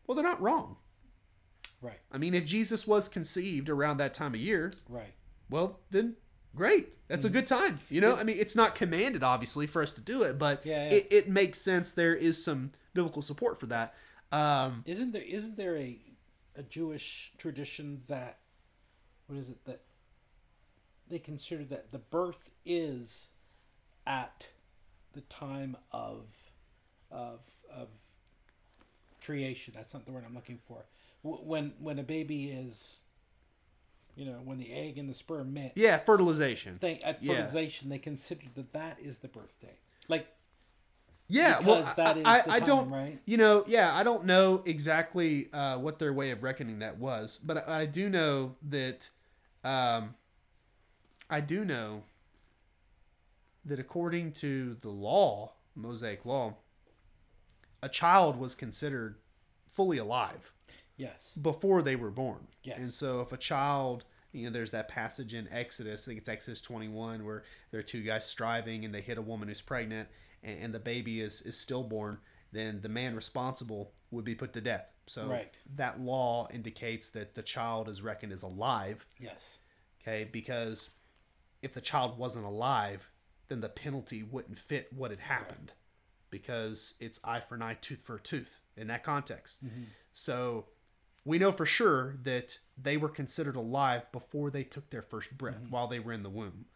well, 0.06 0.14
they're 0.14 0.24
not 0.24 0.40
wrong. 0.40 0.76
Right. 1.82 1.98
I 2.10 2.18
mean, 2.18 2.34
if 2.34 2.44
Jesus 2.44 2.86
was 2.86 3.08
conceived 3.08 3.68
around 3.68 3.98
that 3.98 4.14
time 4.14 4.34
of 4.34 4.40
year, 4.40 4.72
Right. 4.88 5.14
well, 5.48 5.80
then 5.90 6.16
great. 6.54 6.88
That's 7.08 7.24
a 7.24 7.28
mm-hmm. 7.28 7.38
good 7.38 7.46
time. 7.46 7.78
You 7.88 8.00
know, 8.00 8.16
I 8.16 8.22
mean, 8.22 8.36
it's 8.38 8.56
not 8.56 8.74
commanded, 8.74 9.22
obviously, 9.22 9.66
for 9.66 9.82
us 9.82 9.92
to 9.92 10.00
do 10.00 10.22
it, 10.22 10.38
but 10.38 10.64
Yeah, 10.64 10.84
yeah. 10.88 10.96
It, 10.96 11.08
it 11.10 11.28
makes 11.28 11.60
sense. 11.60 11.92
There 11.92 12.14
is 12.14 12.42
some 12.42 12.72
biblical 12.95 13.22
support 13.22 13.59
for 13.61 13.66
that. 13.66 13.95
Um, 14.32 14.84
Isn't 14.86 15.12
there 15.12 15.22
isn't 15.22 15.57
there 15.57 15.76
a 15.76 15.99
a 16.57 16.62
Jewish 16.62 17.32
tradition 17.38 18.03
that 18.09 18.38
what 19.26 19.38
is 19.38 19.49
it 19.51 19.64
that 19.64 19.80
they 21.09 21.18
consider 21.18 21.64
that 21.64 21.91
the 21.93 21.99
birth 21.99 22.51
is 22.64 23.28
at 24.07 24.49
the 25.12 25.20
time 25.22 25.76
of 25.93 26.53
of 27.11 27.41
of 27.72 27.88
creation. 29.22 29.74
That's 29.76 29.93
not 29.95 30.07
the 30.07 30.12
word 30.12 30.24
I'm 30.26 30.34
looking 30.34 30.59
for. 30.59 30.84
When 31.22 31.72
when 31.80 31.99
a 31.99 32.03
baby 32.03 32.51
is, 32.51 33.01
you 34.16 34.24
know, 34.24 34.38
when 34.45 34.59
the 34.59 34.72
egg 34.72 34.99
and 34.99 35.09
the 35.09 35.14
sperm 35.14 35.53
met, 35.53 35.72
yeah, 35.76 35.99
fertilization. 35.99 36.78
they, 36.80 36.99
at 37.01 37.22
Yeah. 37.22 37.34
fertilization 37.34 37.88
they 37.88 37.99
consider 37.99 38.47
that 38.55 38.72
that 38.72 38.99
is 39.01 39.18
the 39.18 39.28
birthday. 39.28 39.78
Like 40.09 40.28
Yeah, 41.30 41.60
well, 41.60 41.82
that 41.96 42.16
is 42.18 42.24
I, 42.26 42.42
I 42.48 42.60
don't, 42.60 42.90
right? 42.90 43.18
you 43.24 43.36
know, 43.36 43.64
yeah, 43.66 43.94
I 43.94 44.02
don't 44.02 44.24
know 44.24 44.62
exactly 44.66 45.48
uh, 45.52 45.78
what 45.78 45.98
their 45.98 46.12
way 46.12 46.30
of 46.32 46.42
reckoning 46.42 46.80
that 46.80 46.98
was, 46.98 47.38
but 47.42 47.68
I, 47.68 47.82
I 47.82 47.86
do 47.86 48.10
know 48.10 48.56
that, 48.68 49.08
um, 49.64 50.14
I 51.30 51.40
do 51.40 51.64
know 51.64 52.02
that 53.64 53.78
according 53.78 54.32
to 54.32 54.76
the 54.80 54.88
law, 54.88 55.52
Mosaic 55.74 56.24
law, 56.26 56.54
a 57.82 57.88
child 57.88 58.38
was 58.38 58.54
considered 58.54 59.16
fully 59.70 59.98
alive 59.98 60.52
yes, 60.96 61.32
before 61.40 61.82
they 61.82 61.96
were 61.96 62.10
born. 62.10 62.48
Yes. 62.62 62.78
And 62.78 62.90
so 62.90 63.20
if 63.20 63.32
a 63.32 63.36
child, 63.36 64.04
you 64.32 64.44
know, 64.44 64.50
there's 64.50 64.70
that 64.70 64.88
passage 64.88 65.34
in 65.34 65.48
Exodus, 65.50 66.04
I 66.04 66.06
think 66.06 66.20
it's 66.20 66.28
Exodus 66.28 66.60
21, 66.60 67.24
where 67.24 67.44
there 67.70 67.80
are 67.80 67.84
two 67.84 68.02
guys 68.02 68.26
striving 68.26 68.84
and 68.84 68.94
they 68.94 69.00
hit 69.00 69.18
a 69.18 69.22
woman 69.22 69.48
who's 69.48 69.60
pregnant 69.60 70.08
and, 70.42 70.64
and 70.64 70.74
the 70.74 70.78
baby 70.80 71.20
is, 71.20 71.42
is 71.42 71.58
stillborn, 71.58 72.18
then 72.52 72.80
the 72.80 72.88
man 72.88 73.14
responsible 73.14 73.92
would 74.10 74.24
be 74.24 74.34
put 74.34 74.52
to 74.52 74.60
death. 74.60 74.86
So 75.06 75.26
Right. 75.28 75.52
that 75.74 76.00
law 76.00 76.48
indicates 76.52 77.10
that 77.10 77.34
the 77.34 77.42
child 77.42 77.88
is 77.88 78.02
reckoned 78.02 78.32
as 78.32 78.42
alive, 78.42 79.04
yes, 79.18 79.58
okay? 80.00 80.28
Because 80.30 80.90
if 81.62 81.74
the 81.74 81.80
child 81.80 82.16
wasn't 82.16 82.46
alive, 82.46 83.10
then 83.48 83.60
the 83.60 83.68
penalty 83.68 84.22
wouldn't 84.22 84.58
fit 84.58 84.92
what 84.92 85.10
had 85.10 85.20
happened 85.20 85.72
because 86.30 86.94
it's 87.00 87.18
eye 87.24 87.40
for 87.40 87.56
an 87.56 87.62
eye, 87.62 87.76
tooth 87.80 88.02
for 88.02 88.16
a 88.16 88.20
tooth 88.20 88.60
in 88.76 88.86
that 88.86 89.02
context. 89.02 89.64
Mm-hmm. 89.66 89.82
So 90.12 90.66
we 91.24 91.38
know 91.38 91.52
for 91.52 91.66
sure 91.66 92.16
that 92.22 92.58
they 92.80 92.96
were 92.96 93.08
considered 93.08 93.56
alive 93.56 94.10
before 94.12 94.50
they 94.50 94.64
took 94.64 94.90
their 94.90 95.02
first 95.02 95.36
breath 95.36 95.56
mm-hmm. 95.56 95.70
while 95.70 95.86
they 95.86 95.98
were 95.98 96.12
in 96.12 96.22
the 96.22 96.30
womb. 96.30 96.66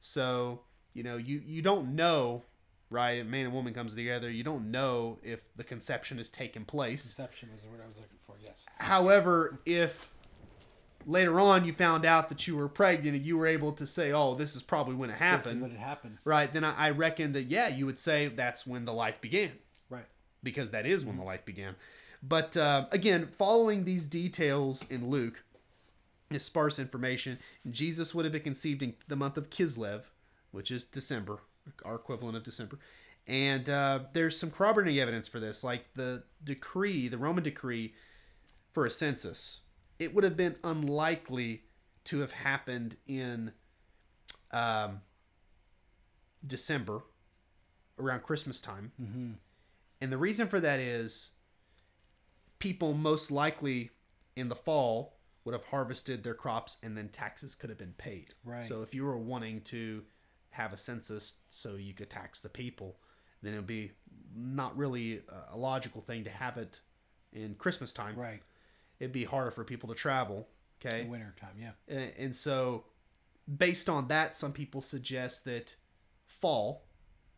So, 0.00 0.62
you 0.92 1.02
know, 1.02 1.16
you, 1.16 1.42
you 1.44 1.62
don't 1.62 1.94
know, 1.94 2.42
right? 2.90 3.20
A 3.20 3.24
man 3.24 3.46
and 3.46 3.54
woman 3.54 3.74
comes 3.74 3.94
together. 3.94 4.30
You 4.30 4.42
don't 4.42 4.70
know 4.70 5.18
if 5.22 5.54
the 5.56 5.64
conception 5.64 6.18
has 6.18 6.28
taken 6.28 6.64
place. 6.64 7.02
conception 7.02 7.50
was 7.52 7.62
the 7.62 7.68
word 7.68 7.80
I 7.82 7.86
was 7.86 7.96
looking 7.96 8.18
for. 8.20 8.34
Yes. 8.42 8.66
However, 8.78 9.60
if 9.64 10.10
later 11.06 11.38
on 11.38 11.64
you 11.64 11.72
found 11.72 12.04
out 12.04 12.28
that 12.28 12.46
you 12.46 12.56
were 12.56 12.68
pregnant 12.68 13.16
and 13.16 13.24
you 13.24 13.38
were 13.38 13.46
able 13.46 13.72
to 13.72 13.86
say, 13.86 14.12
oh, 14.12 14.34
this 14.34 14.56
is 14.56 14.62
probably 14.62 14.96
when 14.96 15.08
it 15.10 15.16
happened. 15.16 15.44
This 15.44 15.54
is 15.54 15.62
when 15.62 15.70
it 15.70 15.78
happened. 15.78 16.18
right, 16.24 16.52
then 16.52 16.64
I, 16.64 16.74
I 16.88 16.90
reckon 16.90 17.32
that, 17.32 17.44
yeah, 17.44 17.68
you 17.68 17.86
would 17.86 17.98
say 17.98 18.28
that's 18.28 18.66
when 18.66 18.84
the 18.84 18.92
life 18.92 19.20
began 19.20 19.52
Right. 19.88 20.06
because 20.42 20.72
that 20.72 20.86
is 20.86 21.04
when 21.04 21.14
mm-hmm. 21.14 21.20
the 21.20 21.26
life 21.26 21.44
began. 21.44 21.76
But 22.22 22.56
uh, 22.56 22.86
again, 22.92 23.28
following 23.38 23.84
these 23.84 24.06
details 24.06 24.84
in 24.90 25.08
Luke, 25.08 25.42
is 26.30 26.44
sparse 26.44 26.78
information. 26.78 27.38
Jesus 27.70 28.14
would 28.14 28.24
have 28.24 28.32
been 28.32 28.42
conceived 28.42 28.82
in 28.82 28.94
the 29.06 29.16
month 29.16 29.36
of 29.36 29.50
Kislev, 29.50 30.04
which 30.50 30.70
is 30.70 30.84
December, 30.84 31.38
our 31.84 31.94
equivalent 31.94 32.36
of 32.36 32.42
December. 32.42 32.78
And 33.28 33.68
uh, 33.68 34.00
there's 34.12 34.38
some 34.38 34.50
corroborating 34.50 34.98
evidence 34.98 35.28
for 35.28 35.40
this, 35.40 35.64
like 35.64 35.86
the 35.94 36.24
decree, 36.42 37.08
the 37.08 37.18
Roman 37.18 37.42
decree 37.42 37.94
for 38.72 38.86
a 38.86 38.90
census. 38.90 39.62
It 39.98 40.14
would 40.14 40.24
have 40.24 40.36
been 40.36 40.56
unlikely 40.62 41.62
to 42.04 42.20
have 42.20 42.32
happened 42.32 42.96
in 43.06 43.52
um, 44.52 45.00
December, 46.46 47.02
around 47.98 48.22
Christmas 48.22 48.60
time. 48.60 48.92
Mm-hmm. 49.00 49.32
And 50.00 50.12
the 50.12 50.18
reason 50.18 50.46
for 50.46 50.60
that 50.60 50.78
is 50.78 51.30
people 52.58 52.94
most 52.94 53.30
likely 53.30 53.90
in 54.34 54.48
the 54.48 54.54
fall 54.54 55.16
would 55.44 55.52
have 55.52 55.64
harvested 55.64 56.24
their 56.24 56.34
crops 56.34 56.78
and 56.82 56.96
then 56.96 57.08
taxes 57.08 57.54
could 57.54 57.70
have 57.70 57.78
been 57.78 57.94
paid. 57.96 58.34
Right. 58.44 58.64
So 58.64 58.82
if 58.82 58.94
you 58.94 59.04
were 59.04 59.16
wanting 59.16 59.60
to 59.62 60.02
have 60.50 60.72
a 60.72 60.76
census 60.76 61.36
so 61.48 61.76
you 61.76 61.94
could 61.94 62.10
tax 62.10 62.40
the 62.40 62.48
people, 62.48 62.98
then 63.42 63.52
it 63.52 63.56
would 63.56 63.66
be 63.66 63.92
not 64.34 64.76
really 64.76 65.22
a- 65.52 65.56
logical 65.56 66.00
thing 66.00 66.24
to 66.24 66.30
have 66.30 66.56
it 66.56 66.80
in 67.32 67.54
Christmas 67.54 67.92
time. 67.92 68.16
Right. 68.16 68.42
It'd 68.98 69.12
be 69.12 69.24
harder 69.24 69.50
for 69.50 69.62
people 69.62 69.88
to 69.90 69.94
travel. 69.94 70.48
Okay. 70.84 71.02
In 71.02 71.10
winter 71.10 71.34
time. 71.40 71.54
Yeah. 71.58 71.72
And, 71.88 72.12
and 72.18 72.36
so, 72.36 72.84
based 73.56 73.88
on 73.88 74.08
that, 74.08 74.34
some 74.34 74.52
people 74.52 74.82
suggest 74.82 75.44
that 75.44 75.76
fall 76.26 76.86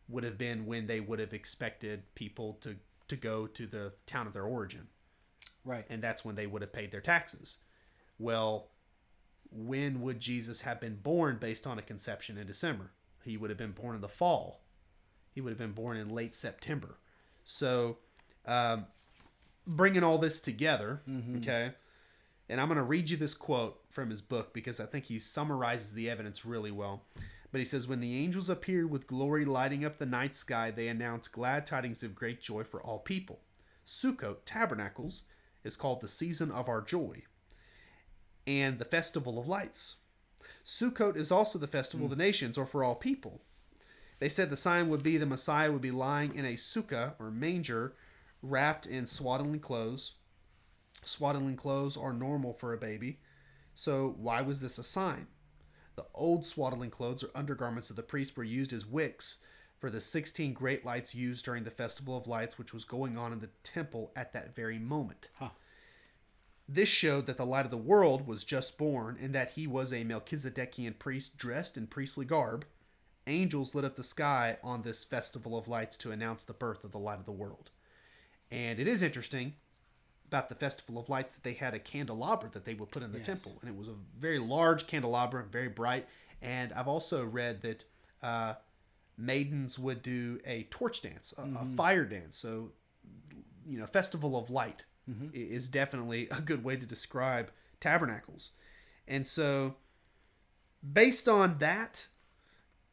would 0.07 0.23
have 0.23 0.37
been 0.37 0.65
when 0.65 0.87
they 0.87 0.99
would 0.99 1.19
have 1.19 1.33
expected 1.33 2.03
people 2.15 2.53
to, 2.61 2.75
to 3.07 3.15
go 3.15 3.45
to 3.45 3.67
the 3.67 3.93
town 4.05 4.25
of 4.25 4.33
their 4.33 4.43
origin. 4.43 4.87
Right. 5.65 5.85
And 5.89 6.01
that's 6.01 6.23
when 6.23 6.35
they 6.35 6.47
would 6.47 6.61
have 6.61 6.73
paid 6.73 6.91
their 6.91 7.01
taxes. 7.01 7.59
Well, 8.17 8.67
when 9.51 10.01
would 10.01 10.19
Jesus 10.19 10.61
have 10.61 10.79
been 10.79 10.95
born 10.95 11.37
based 11.39 11.65
on 11.65 11.79
a 11.79 11.81
conception 11.81 12.37
in 12.37 12.47
December? 12.47 12.91
He 13.23 13.37
would 13.37 13.49
have 13.49 13.57
been 13.57 13.71
born 13.71 13.95
in 13.95 14.01
the 14.01 14.07
fall. 14.07 14.61
He 15.33 15.41
would 15.41 15.49
have 15.49 15.57
been 15.57 15.73
born 15.73 15.97
in 15.97 16.09
late 16.09 16.35
September. 16.35 16.97
So, 17.43 17.97
um, 18.45 18.85
bringing 19.65 20.03
all 20.03 20.17
this 20.17 20.39
together, 20.39 21.01
okay, 21.37 21.71
and 22.49 22.59
I'm 22.59 22.67
going 22.67 22.77
to 22.77 22.83
read 22.83 23.09
you 23.09 23.17
this 23.17 23.33
quote 23.33 23.79
from 23.89 24.09
his 24.09 24.21
book 24.21 24.53
because 24.53 24.79
I 24.79 24.85
think 24.85 25.05
he 25.05 25.19
summarizes 25.19 25.93
the 25.93 26.09
evidence 26.09 26.45
really 26.45 26.71
well. 26.71 27.03
But 27.51 27.59
he 27.59 27.65
says, 27.65 27.87
When 27.87 27.99
the 27.99 28.17
angels 28.17 28.49
appeared 28.49 28.89
with 28.89 29.07
glory 29.07 29.45
lighting 29.45 29.85
up 29.85 29.97
the 29.97 30.05
night 30.05 30.35
sky, 30.35 30.71
they 30.71 30.87
announced 30.87 31.31
glad 31.31 31.65
tidings 31.65 32.03
of 32.03 32.15
great 32.15 32.41
joy 32.41 32.63
for 32.63 32.81
all 32.81 32.99
people. 32.99 33.39
Sukkot, 33.85 34.37
tabernacles, 34.45 35.23
is 35.63 35.75
called 35.75 36.01
the 36.01 36.07
season 36.07 36.51
of 36.51 36.69
our 36.69 36.81
joy 36.81 37.23
and 38.47 38.79
the 38.79 38.85
festival 38.85 39.39
of 39.39 39.47
lights. 39.47 39.97
Sukkot 40.65 41.15
is 41.15 41.31
also 41.31 41.59
the 41.59 41.67
festival 41.67 42.05
of 42.05 42.11
the 42.11 42.15
mm. 42.15 42.25
nations 42.27 42.57
or 42.57 42.65
for 42.65 42.83
all 42.83 42.95
people. 42.95 43.41
They 44.19 44.29
said 44.29 44.49
the 44.49 44.57
sign 44.57 44.89
would 44.89 45.03
be 45.03 45.17
the 45.17 45.25
Messiah 45.25 45.71
would 45.71 45.81
be 45.81 45.91
lying 45.91 46.35
in 46.35 46.45
a 46.45 46.53
sukkah 46.53 47.13
or 47.19 47.31
manger 47.31 47.95
wrapped 48.41 48.85
in 48.85 49.07
swaddling 49.07 49.59
clothes. 49.59 50.15
Swaddling 51.05 51.55
clothes 51.55 51.95
are 51.95 52.13
normal 52.13 52.53
for 52.53 52.73
a 52.73 52.77
baby. 52.77 53.19
So, 53.73 54.15
why 54.17 54.41
was 54.41 54.59
this 54.59 54.77
a 54.77 54.83
sign? 54.83 55.27
The 55.95 56.05
old 56.13 56.45
swaddling 56.45 56.91
clothes 56.91 57.23
or 57.23 57.29
undergarments 57.33 57.89
of 57.89 57.95
the 57.95 58.03
priest 58.03 58.35
were 58.35 58.43
used 58.43 58.73
as 58.73 58.85
wicks 58.85 59.41
for 59.79 59.89
the 59.89 60.01
16 60.01 60.53
great 60.53 60.85
lights 60.85 61.15
used 61.15 61.45
during 61.45 61.63
the 61.63 61.71
Festival 61.71 62.17
of 62.17 62.27
Lights, 62.27 62.57
which 62.57 62.73
was 62.73 62.83
going 62.83 63.17
on 63.17 63.31
in 63.31 63.39
the 63.39 63.49
temple 63.63 64.11
at 64.15 64.33
that 64.33 64.55
very 64.55 64.77
moment. 64.77 65.29
Huh. 65.39 65.49
This 66.67 66.89
showed 66.89 67.25
that 67.25 67.37
the 67.37 67.45
light 67.45 67.65
of 67.65 67.71
the 67.71 67.77
world 67.77 68.27
was 68.27 68.43
just 68.43 68.77
born 68.77 69.17
and 69.19 69.33
that 69.33 69.53
he 69.53 69.65
was 69.65 69.91
a 69.91 70.03
Melchizedekian 70.05 70.99
priest 70.99 71.37
dressed 71.37 71.77
in 71.77 71.87
priestly 71.87 72.25
garb. 72.25 72.65
Angels 73.25 73.73
lit 73.73 73.85
up 73.85 73.95
the 73.95 74.03
sky 74.03 74.57
on 74.63 74.81
this 74.83 75.03
Festival 75.03 75.57
of 75.57 75.67
Lights 75.67 75.97
to 75.99 76.11
announce 76.11 76.43
the 76.43 76.53
birth 76.53 76.83
of 76.83 76.91
the 76.91 76.99
light 76.99 77.19
of 77.19 77.25
the 77.25 77.31
world. 77.31 77.71
And 78.51 78.79
it 78.79 78.87
is 78.87 79.01
interesting 79.01 79.53
about 80.27 80.49
the 80.49 80.55
Festival 80.55 80.99
of 81.01 81.09
Lights 81.09 81.35
that 81.37 81.43
they 81.43 81.53
had 81.53 81.73
a 81.73 81.79
candelabra 81.79 82.49
that 82.53 82.65
they 82.65 82.75
would 82.75 82.91
put 82.91 83.01
in 83.01 83.11
the 83.11 83.17
Yes. 83.17 83.27
temple. 83.27 83.57
And 83.61 83.69
it 83.69 83.75
was 83.75 83.87
a 83.87 83.95
very 84.19 84.39
large 84.39 84.85
candelabra, 84.87 85.43
very 85.43 85.69
bright. 85.69 86.07
And 86.41 86.71
I've 86.73 86.87
also 86.87 87.25
read 87.25 87.61
that 87.63 87.85
uh, 88.21 88.55
maidens 89.19 89.77
would 89.77 90.01
do 90.01 90.39
a 90.45 90.63
torch 90.71 91.01
dance, 91.01 91.33
a, 91.37 91.41
a 91.41 91.45
mm-hmm. 91.45 91.75
fire 91.75 92.05
dance. 92.05 92.37
So, 92.37 92.71
you 93.67 93.77
know, 93.77 93.85
Festival 93.85 94.37
of 94.37 94.49
Light 94.49 94.85
mm-hmm. 95.09 95.27
i- 95.33 95.37
is 95.37 95.69
definitely 95.69 96.27
a 96.31 96.41
good 96.41 96.63
way 96.63 96.77
to 96.77 96.85
describe 96.85 97.51
tabernacles. 97.79 98.51
And 99.07 99.27
so, 99.27 99.75
based 100.93 101.27
on 101.27 101.57
that, 101.59 102.07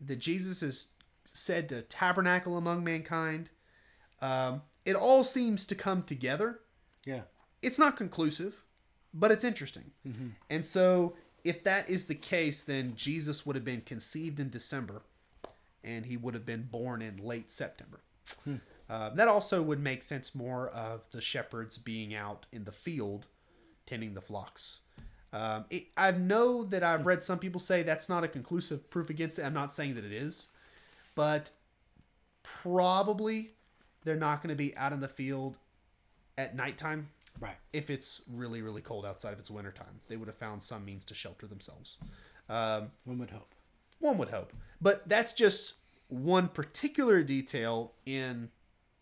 that 0.00 0.18
Jesus 0.18 0.62
is 0.62 0.90
said 1.32 1.68
to 1.68 1.82
tabernacle 1.82 2.56
among 2.56 2.82
mankind, 2.82 3.50
um, 4.20 4.62
it 4.84 4.96
all 4.96 5.22
seems 5.22 5.66
to 5.66 5.74
come 5.74 6.02
together. 6.02 6.60
Yeah. 7.04 7.22
It's 7.62 7.78
not 7.78 7.96
conclusive, 7.96 8.64
but 9.14 9.30
it's 9.30 9.44
interesting. 9.44 9.92
Mm-hmm. 10.06 10.28
And 10.50 10.64
so, 10.66 11.14
if 11.44 11.62
that 11.62 11.88
is 11.88 12.06
the 12.06 12.14
case, 12.16 12.62
then 12.62 12.94
Jesus 12.96 13.46
would 13.46 13.54
have 13.54 13.64
been 13.64 13.82
conceived 13.82 14.40
in 14.40 14.50
December 14.50 15.02
and 15.86 16.04
he 16.04 16.16
would 16.16 16.34
have 16.34 16.44
been 16.44 16.64
born 16.70 17.00
in 17.00 17.16
late 17.16 17.50
September. 17.50 18.00
Uh, 18.90 19.10
that 19.10 19.28
also 19.28 19.62
would 19.62 19.80
make 19.80 20.02
sense 20.02 20.34
more 20.34 20.68
of 20.68 21.00
the 21.12 21.20
shepherds 21.20 21.78
being 21.78 22.14
out 22.14 22.46
in 22.52 22.64
the 22.64 22.72
field 22.72 23.26
tending 23.86 24.14
the 24.14 24.20
flocks. 24.20 24.80
Um, 25.32 25.64
it, 25.70 25.86
I 25.96 26.10
know 26.12 26.64
that 26.64 26.82
I've 26.82 27.04
read 27.06 27.22
some 27.24 27.38
people 27.38 27.60
say 27.60 27.82
that's 27.82 28.08
not 28.08 28.24
a 28.24 28.28
conclusive 28.28 28.88
proof 28.90 29.10
against 29.10 29.38
it. 29.38 29.44
I'm 29.44 29.54
not 29.54 29.72
saying 29.72 29.94
that 29.94 30.04
it 30.04 30.12
is, 30.12 30.48
but 31.14 31.50
probably 32.42 33.50
they're 34.04 34.16
not 34.16 34.42
going 34.42 34.50
to 34.50 34.56
be 34.56 34.76
out 34.76 34.92
in 34.92 35.00
the 35.00 35.08
field 35.08 35.56
at 36.38 36.54
nighttime 36.54 37.08
Right. 37.40 37.56
if 37.72 37.90
it's 37.90 38.22
really, 38.32 38.62
really 38.62 38.80
cold 38.82 39.04
outside, 39.04 39.32
if 39.34 39.38
it's 39.40 39.50
wintertime. 39.50 40.00
They 40.08 40.16
would 40.16 40.28
have 40.28 40.36
found 40.38 40.62
some 40.62 40.84
means 40.84 41.04
to 41.06 41.14
shelter 41.14 41.46
themselves. 41.46 41.98
Um, 42.48 42.92
One 43.04 43.18
would 43.18 43.30
hope. 43.30 43.52
One 44.00 44.18
would 44.18 44.30
hope. 44.30 44.52
But 44.80 45.08
that's 45.08 45.32
just 45.32 45.74
one 46.08 46.48
particular 46.48 47.22
detail 47.22 47.92
in 48.04 48.50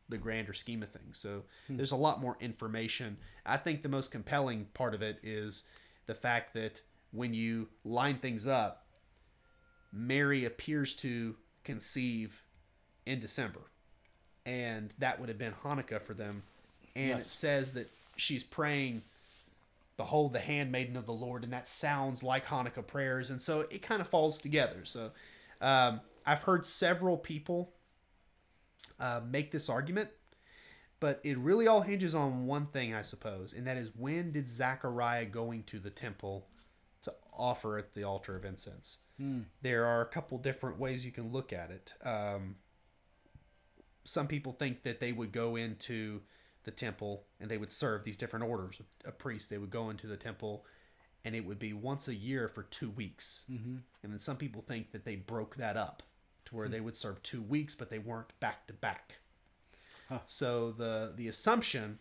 the 0.08 0.18
grander 0.18 0.52
scheme 0.52 0.82
of 0.82 0.90
things. 0.90 1.18
So 1.18 1.42
hmm. 1.66 1.76
there's 1.76 1.92
a 1.92 1.96
lot 1.96 2.20
more 2.20 2.36
information. 2.40 3.16
I 3.44 3.56
think 3.56 3.82
the 3.82 3.88
most 3.88 4.12
compelling 4.12 4.66
part 4.74 4.94
of 4.94 5.02
it 5.02 5.18
is 5.22 5.66
the 6.06 6.14
fact 6.14 6.54
that 6.54 6.80
when 7.10 7.34
you 7.34 7.68
line 7.84 8.18
things 8.18 8.46
up, 8.46 8.86
Mary 9.92 10.44
appears 10.44 10.94
to 10.96 11.36
conceive 11.62 12.42
in 13.06 13.20
December. 13.20 13.60
And 14.44 14.92
that 14.98 15.20
would 15.20 15.28
have 15.28 15.38
been 15.38 15.54
Hanukkah 15.62 16.02
for 16.02 16.14
them. 16.14 16.42
And 16.96 17.18
it 17.18 17.24
says 17.24 17.72
that 17.74 17.90
she's 18.16 18.44
praying 18.44 19.02
behold 19.96 20.32
the 20.32 20.40
handmaiden 20.40 20.96
of 20.96 21.06
the 21.06 21.12
lord 21.12 21.44
and 21.44 21.52
that 21.52 21.68
sounds 21.68 22.22
like 22.22 22.46
hanukkah 22.46 22.86
prayers. 22.86 23.30
And 23.30 23.40
so 23.40 23.60
it 23.70 23.82
kind 23.82 24.00
of 24.00 24.08
falls 24.08 24.40
together. 24.40 24.84
So 24.84 25.12
um, 25.60 26.00
i've 26.26 26.42
heard 26.42 26.66
several 26.66 27.16
people 27.16 27.72
uh, 28.98 29.20
make 29.28 29.50
this 29.50 29.68
argument 29.68 30.10
but 31.00 31.20
it 31.22 31.36
really 31.38 31.66
all 31.66 31.82
hinges 31.82 32.14
on 32.14 32.46
one 32.46 32.66
thing 32.66 32.94
i 32.94 33.02
suppose 33.02 33.52
and 33.52 33.66
that 33.66 33.76
is 33.76 33.90
when 33.96 34.32
did 34.32 34.48
zechariah 34.48 35.26
going 35.26 35.62
to 35.64 35.78
the 35.78 35.90
temple 35.90 36.46
to 37.04 37.12
offer 37.36 37.78
at 37.78 37.92
the 37.94 38.02
altar 38.02 38.34
of 38.36 38.44
incense? 38.44 39.00
There 39.62 39.84
are 39.84 40.00
a 40.00 40.06
couple 40.06 40.38
different 40.38 40.78
ways 40.78 41.04
you 41.04 41.12
can 41.12 41.32
look 41.32 41.52
at 41.52 41.70
it. 41.70 41.94
Um, 42.04 42.56
some 44.04 44.26
people 44.26 44.52
think 44.52 44.82
that 44.82 45.00
they 45.00 45.12
would 45.12 45.30
go 45.30 45.56
into 45.56 46.22
the 46.64 46.70
temple 46.70 47.24
and 47.40 47.50
they 47.50 47.58
would 47.58 47.72
serve 47.72 48.04
these 48.04 48.16
different 48.16 48.44
orders 48.44 48.80
a 49.04 49.12
priest. 49.12 49.50
They 49.50 49.58
would 49.58 49.70
go 49.70 49.90
into 49.90 50.06
the 50.06 50.16
temple 50.16 50.64
and 51.24 51.34
it 51.34 51.44
would 51.46 51.58
be 51.58 51.72
once 51.72 52.08
a 52.08 52.14
year 52.14 52.48
for 52.48 52.62
two 52.64 52.90
weeks. 52.90 53.44
Mm-hmm. 53.50 53.76
And 54.02 54.12
then 54.12 54.18
some 54.18 54.36
people 54.36 54.62
think 54.62 54.92
that 54.92 55.04
they 55.04 55.16
broke 55.16 55.56
that 55.56 55.76
up 55.76 56.02
to 56.46 56.56
where 56.56 56.68
they 56.68 56.80
would 56.80 56.96
serve 56.96 57.22
two 57.22 57.40
weeks, 57.40 57.74
but 57.74 57.88
they 57.90 57.98
weren't 57.98 58.38
back 58.40 58.66
to 58.66 58.74
back. 58.74 59.18
Huh. 60.08 60.18
So 60.26 60.72
the 60.72 61.12
the 61.16 61.28
assumption, 61.28 61.98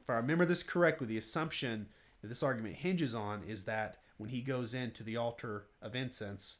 if 0.00 0.08
I 0.08 0.14
remember 0.14 0.44
this 0.44 0.62
correctly, 0.62 1.06
the 1.06 1.18
assumption 1.18 1.88
that 2.22 2.28
this 2.28 2.42
argument 2.42 2.76
hinges 2.76 3.14
on 3.14 3.42
is 3.42 3.64
that 3.64 3.98
when 4.18 4.30
he 4.30 4.40
goes 4.40 4.74
into 4.74 5.02
the 5.02 5.16
altar 5.16 5.66
of 5.82 5.96
incense, 5.96 6.58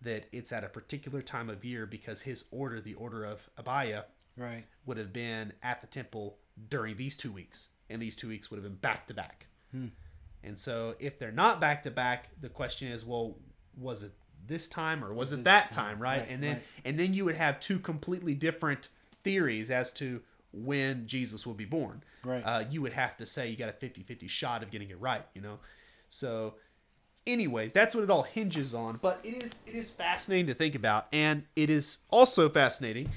that 0.00 0.26
it's 0.32 0.52
at 0.52 0.64
a 0.64 0.68
particular 0.68 1.20
time 1.20 1.50
of 1.50 1.64
year 1.64 1.84
because 1.84 2.22
his 2.22 2.46
order, 2.50 2.80
the 2.80 2.94
order 2.94 3.24
of 3.24 3.50
Abaya, 3.58 4.04
Right. 4.36 4.64
would 4.86 4.96
have 4.96 5.12
been 5.12 5.52
at 5.62 5.82
the 5.82 5.86
temple 5.86 6.38
during 6.68 6.96
these 6.96 7.16
two 7.16 7.32
weeks, 7.32 7.68
and 7.88 8.00
these 8.00 8.16
two 8.16 8.28
weeks 8.28 8.50
would 8.50 8.56
have 8.56 8.64
been 8.64 8.76
back 8.76 9.06
to 9.08 9.14
back. 9.14 9.46
And 10.42 10.58
so, 10.58 10.94
if 10.98 11.18
they're 11.18 11.30
not 11.32 11.60
back 11.60 11.82
to 11.84 11.90
back, 11.90 12.30
the 12.40 12.48
question 12.48 12.88
is, 12.88 13.04
well, 13.04 13.36
was 13.78 14.02
it 14.02 14.12
this 14.46 14.68
time 14.68 15.04
or 15.04 15.12
was 15.14 15.32
it 15.32 15.44
that 15.44 15.70
time? 15.70 15.92
time, 15.92 16.02
right? 16.02 16.18
Right, 16.20 16.28
And 16.30 16.42
then, 16.42 16.54
right. 16.54 16.62
and 16.84 16.98
then 16.98 17.14
you 17.14 17.24
would 17.24 17.36
have 17.36 17.60
two 17.60 17.78
completely 17.78 18.34
different 18.34 18.88
theories 19.22 19.70
as 19.70 19.92
to 19.94 20.22
when 20.52 21.06
Jesus 21.06 21.46
will 21.46 21.54
be 21.54 21.66
born. 21.66 22.02
Right. 22.24 22.40
Uh, 22.42 22.64
you 22.70 22.82
would 22.82 22.94
have 22.94 23.16
to 23.18 23.26
say 23.26 23.48
you 23.48 23.56
got 23.56 23.68
a 23.68 23.72
50-50 23.72 24.28
shot 24.28 24.62
of 24.62 24.70
getting 24.70 24.90
it 24.90 25.00
right, 25.00 25.24
you 25.34 25.40
know. 25.40 25.58
So, 26.08 26.54
anyways, 27.26 27.72
that's 27.72 27.94
what 27.94 28.02
it 28.02 28.10
all 28.10 28.22
hinges 28.24 28.74
on. 28.74 28.98
But 29.00 29.20
it 29.22 29.42
is 29.42 29.62
it 29.66 29.74
is 29.74 29.90
fascinating 29.92 30.46
to 30.48 30.54
think 30.54 30.74
about, 30.74 31.06
and 31.12 31.44
it 31.54 31.70
is 31.70 31.98
also 32.08 32.48
fascinating 32.48 33.10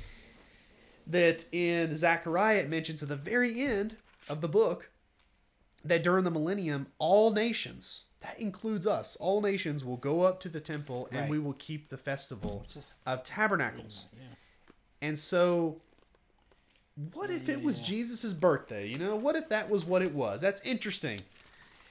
that 1.07 1.45
in 1.51 1.95
Zechariah 1.95 2.59
it 2.59 2.69
mentions 2.69 3.03
at 3.03 3.09
the 3.09 3.15
very 3.15 3.61
end 3.61 3.97
of 4.29 4.41
the 4.41 4.47
book 4.47 4.89
that 5.83 6.03
during 6.03 6.23
the 6.23 6.31
millennium, 6.31 6.87
all 6.97 7.31
nations, 7.31 8.03
that 8.21 8.39
includes 8.39 8.87
us, 8.87 9.15
all 9.17 9.41
nations 9.41 9.83
will 9.83 9.97
go 9.97 10.21
up 10.21 10.39
to 10.41 10.49
the 10.49 10.61
temple 10.61 11.07
and 11.11 11.21
Right. 11.21 11.29
we 11.29 11.39
will 11.39 11.53
keep 11.53 11.89
the 11.89 11.97
festival 11.97 12.65
of 13.05 13.23
tabernacles. 13.23 14.05
Yeah. 14.13 14.19
And 15.01 15.19
so, 15.19 15.81
what 17.13 17.29
if 17.29 17.49
it 17.49 17.61
was 17.61 17.79
Yeah. 17.79 17.85
Jesus' 17.85 18.33
birthday? 18.33 18.87
You 18.87 18.97
know, 18.97 19.15
what 19.15 19.35
if 19.35 19.49
that 19.49 19.69
was 19.69 19.83
what 19.83 20.01
it 20.01 20.13
was? 20.13 20.41
That's 20.41 20.61
interesting. 20.61 21.21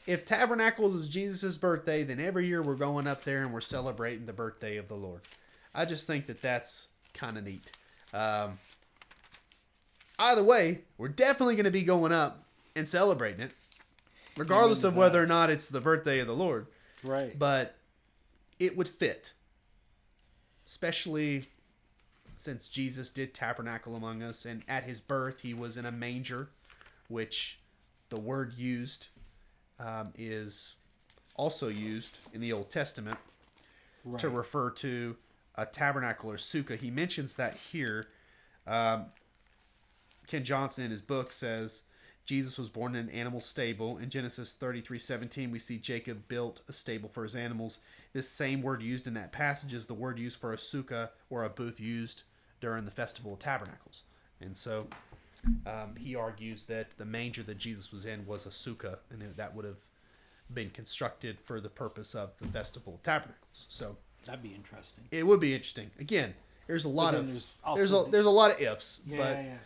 If 0.06 0.24
Tabernacles 0.26 0.94
is 0.94 1.08
Jesus' 1.08 1.56
birthday, 1.56 2.02
then 2.02 2.18
every 2.18 2.46
year 2.46 2.60
we're 2.62 2.74
going 2.74 3.06
up 3.06 3.22
there 3.24 3.42
and 3.42 3.52
we're 3.52 3.60
celebrating 3.60 4.26
the 4.26 4.32
birthday 4.32 4.76
of 4.76 4.88
the 4.88 4.96
Lord. 4.96 5.20
I 5.74 5.84
just 5.84 6.06
think 6.08 6.26
that 6.26 6.42
that's 6.42 6.88
kind 7.14 7.38
of 7.38 7.44
neat. 7.44 7.70
Um, 8.12 8.58
either 10.18 10.42
way, 10.42 10.80
we're 10.98 11.08
definitely 11.08 11.54
going 11.54 11.64
to 11.64 11.70
be 11.70 11.82
going 11.82 12.12
up 12.12 12.44
and 12.74 12.86
celebrating 12.88 13.40
it, 13.40 13.54
regardless 14.36 14.84
of 14.84 14.96
whether 14.96 15.22
or 15.22 15.26
not 15.26 15.50
it's 15.50 15.68
the 15.68 15.80
birthday 15.80 16.18
of 16.20 16.26
the 16.26 16.34
Lord 16.34 16.66
Right. 17.04 17.36
but 17.38 17.74
it 18.60 18.76
would 18.76 18.88
fit 18.88 19.32
especially 20.64 21.44
since 22.36 22.68
jesus 22.68 23.10
did 23.10 23.34
tabernacle 23.34 23.96
among 23.96 24.22
us 24.22 24.44
and 24.44 24.62
at 24.68 24.84
his 24.84 25.00
birth 25.00 25.40
he 25.40 25.52
was 25.52 25.76
in 25.76 25.84
a 25.84 25.90
manger 25.90 26.48
which 27.08 27.58
the 28.10 28.20
word 28.20 28.54
used 28.56 29.08
um, 29.80 30.12
is 30.16 30.74
also 31.34 31.68
used 31.68 32.20
in 32.32 32.40
the 32.40 32.52
old 32.52 32.70
testament 32.70 33.18
right. 34.04 34.20
to 34.20 34.28
refer 34.28 34.70
to 34.70 35.16
a 35.56 35.66
tabernacle 35.66 36.30
or 36.30 36.36
sukkah 36.36 36.78
he 36.78 36.90
mentions 36.90 37.34
that 37.34 37.56
here 37.72 38.06
um, 38.68 39.06
ken 40.26 40.44
johnson 40.44 40.84
in 40.84 40.90
his 40.90 41.00
book 41.00 41.32
says 41.32 41.84
jesus 42.24 42.58
was 42.58 42.68
born 42.68 42.94
in 42.94 43.08
an 43.08 43.10
animal 43.10 43.40
stable 43.40 43.98
in 43.98 44.08
genesis 44.08 44.52
33 44.52 44.98
17 44.98 45.50
we 45.50 45.58
see 45.58 45.78
jacob 45.78 46.26
built 46.28 46.60
a 46.68 46.72
stable 46.72 47.08
for 47.08 47.24
his 47.24 47.34
animals 47.34 47.80
this 48.12 48.28
same 48.28 48.62
word 48.62 48.82
used 48.82 49.06
in 49.06 49.14
that 49.14 49.32
passage 49.32 49.74
is 49.74 49.86
the 49.86 49.94
word 49.94 50.18
used 50.18 50.38
for 50.38 50.52
a 50.52 50.56
sukkah 50.56 51.10
or 51.30 51.44
a 51.44 51.48
booth 51.48 51.80
used 51.80 52.22
during 52.60 52.84
the 52.84 52.90
festival 52.90 53.32
of 53.34 53.38
tabernacles 53.38 54.02
and 54.40 54.56
so 54.56 54.86
um, 55.66 55.96
he 55.98 56.14
argues 56.14 56.66
that 56.66 56.86
the 56.98 57.04
manger 57.04 57.42
that 57.42 57.58
jesus 57.58 57.90
was 57.92 58.06
in 58.06 58.24
was 58.26 58.46
a 58.46 58.50
sukkah 58.50 58.98
and 59.10 59.22
that 59.36 59.54
would 59.54 59.64
have 59.64 59.80
been 60.52 60.70
constructed 60.70 61.38
for 61.42 61.60
the 61.60 61.68
purpose 61.68 62.14
of 62.14 62.30
the 62.40 62.46
festival 62.48 62.94
of 62.94 63.02
tabernacles 63.02 63.66
so 63.68 63.96
That'd 64.24 64.42
be 64.42 64.54
interesting. 64.54 65.04
it 65.10 65.26
would 65.26 65.40
be 65.40 65.52
interesting. 65.52 65.90
Again, 65.98 66.34
there's 66.66 66.84
a 66.84 66.88
lot 66.88 67.14
of 67.14 67.26
there's 67.26 67.58
there's 67.74 67.92
a 67.92 68.04
there's 68.10 68.26
a 68.26 68.30
lot 68.30 68.52
of 68.52 68.60
ifs, 68.60 69.02
Yeah, 69.06 69.16
but 69.16 69.36
yeah. 69.36 69.42
Yeah, 69.42 69.56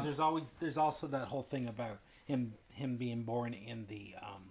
there's 0.00 0.20
always 0.20 0.44
there's 0.60 0.78
also 0.78 1.06
that 1.08 1.26
whole 1.28 1.42
thing 1.42 1.66
about 1.66 1.98
him 2.24 2.54
him 2.74 2.96
being 2.96 3.22
born 3.22 3.52
in 3.54 3.86
the 3.88 4.14
um 4.22 4.50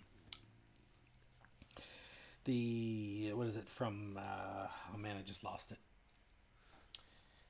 the 2.45 3.31
what 3.33 3.47
is 3.47 3.55
it 3.55 3.67
from 3.67 4.17
uh 4.21 4.67
oh 4.93 4.97
man 4.97 5.15
I 5.17 5.21
just 5.21 5.43
lost 5.43 5.71
it 5.71 5.77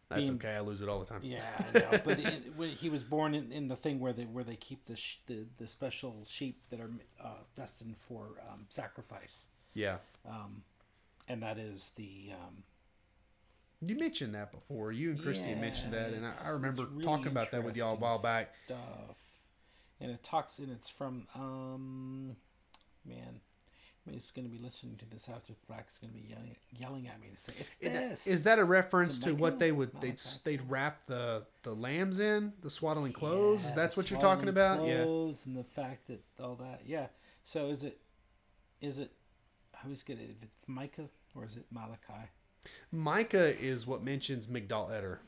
That's 0.09 0.23
being- 0.29 0.35
okay. 0.35 0.55
I 0.55 0.59
lose 0.59 0.81
it 0.81 0.89
all 0.89 0.99
the 0.99 1.05
time. 1.05 1.21
yeah 1.23 1.43
I 1.73 1.79
know 1.79 1.99
but 2.03 2.19
it, 2.19 2.51
when 2.55 2.69
he 2.69 2.89
was 2.89 3.03
born 3.03 3.33
in, 3.33 3.51
in 3.51 3.67
the 3.67 3.75
thing 3.75 3.99
where 3.99 4.13
they 4.13 4.25
where 4.25 4.43
they 4.43 4.55
keep 4.57 4.85
the 4.85 4.95
sh- 4.95 5.17
the, 5.27 5.45
the 5.57 5.67
special 5.67 6.25
sheep 6.27 6.61
that 6.69 6.79
are 6.81 6.91
uh, 7.23 7.27
destined 7.55 7.95
for 7.97 8.41
um, 8.51 8.65
sacrifice 8.69 9.47
Yeah. 9.73 9.97
Um, 10.27 10.63
and 11.27 11.41
that 11.43 11.57
is 11.57 11.91
the 11.95 12.31
um, 12.33 12.63
You 13.83 13.97
mentioned 13.97 14.35
that 14.35 14.51
before. 14.51 14.91
You 14.91 15.11
and 15.11 15.21
Christy 15.21 15.49
had 15.49 15.59
mentioned 15.61 15.93
that, 15.93 16.13
and 16.13 16.25
I, 16.25 16.31
I 16.45 16.49
remember 16.49 16.85
really 16.85 17.03
talking 17.03 17.27
about 17.27 17.51
that 17.51 17.63
with 17.63 17.75
y'all 17.75 17.93
a 17.93 17.97
while 17.97 18.21
back. 18.21 18.53
Stuff, 18.65 18.79
and 19.99 20.11
it 20.11 20.23
talks, 20.23 20.59
and 20.59 20.71
it's 20.71 20.89
from 20.89 21.27
um, 21.35 22.35
man. 23.05 23.41
I 24.05 24.09
mean, 24.09 24.17
it's 24.17 24.31
going 24.31 24.47
to 24.49 24.51
be 24.51 24.61
listening 24.61 24.97
to 24.97 25.05
this 25.05 25.29
after. 25.29 25.53
Is 25.53 25.97
going 25.99 26.11
to 26.13 26.19
be 26.19 26.27
yelling, 26.27 26.55
yelling 26.77 27.07
at 27.07 27.21
me 27.21 27.27
to 27.29 27.37
say 27.37 27.53
it's 27.59 27.77
Is 27.79 27.91
that- 27.91 28.09
this. 28.09 28.27
Is 28.27 28.43
that 28.43 28.59
a 28.59 28.63
reference 28.63 29.19
to 29.19 29.33
what 29.33 29.59
they 29.59 29.71
would 29.71 29.99
they'd 30.01 30.19
they'd 30.43 30.61
wrap 30.69 31.05
the 31.05 31.43
the 31.63 31.73
lambs 31.73 32.19
in 32.19 32.53
the 32.61 32.69
swaddling 32.69 33.13
clothes? 33.13 33.63
Is 33.63 33.69
Yeah, 33.69 33.75
that's 33.75 33.97
what 33.97 34.09
you're 34.11 34.19
talking 34.19 34.49
about? 34.49 34.85
Yeah. 34.85 35.03
Clothes 35.03 35.45
and 35.45 35.55
the 35.55 35.63
fact 35.63 36.07
that 36.07 36.23
all 36.39 36.55
that. 36.55 36.81
Yeah. 36.85 37.07
So 37.43 37.67
is 37.69 37.83
it? 37.83 37.99
Is 38.79 38.99
it? 38.99 39.11
I 39.83 39.87
get 39.87 40.19
it. 40.19 40.29
If 40.37 40.43
it's 40.43 40.67
Micah 40.67 41.09
or 41.35 41.45
is 41.45 41.55
it 41.55 41.65
Malachi? 41.71 42.29
Micah 42.91 43.59
is 43.59 43.87
what 43.87 44.03
mentions 44.03 44.47
Migdal 44.47 44.91
Eder. 44.91 45.21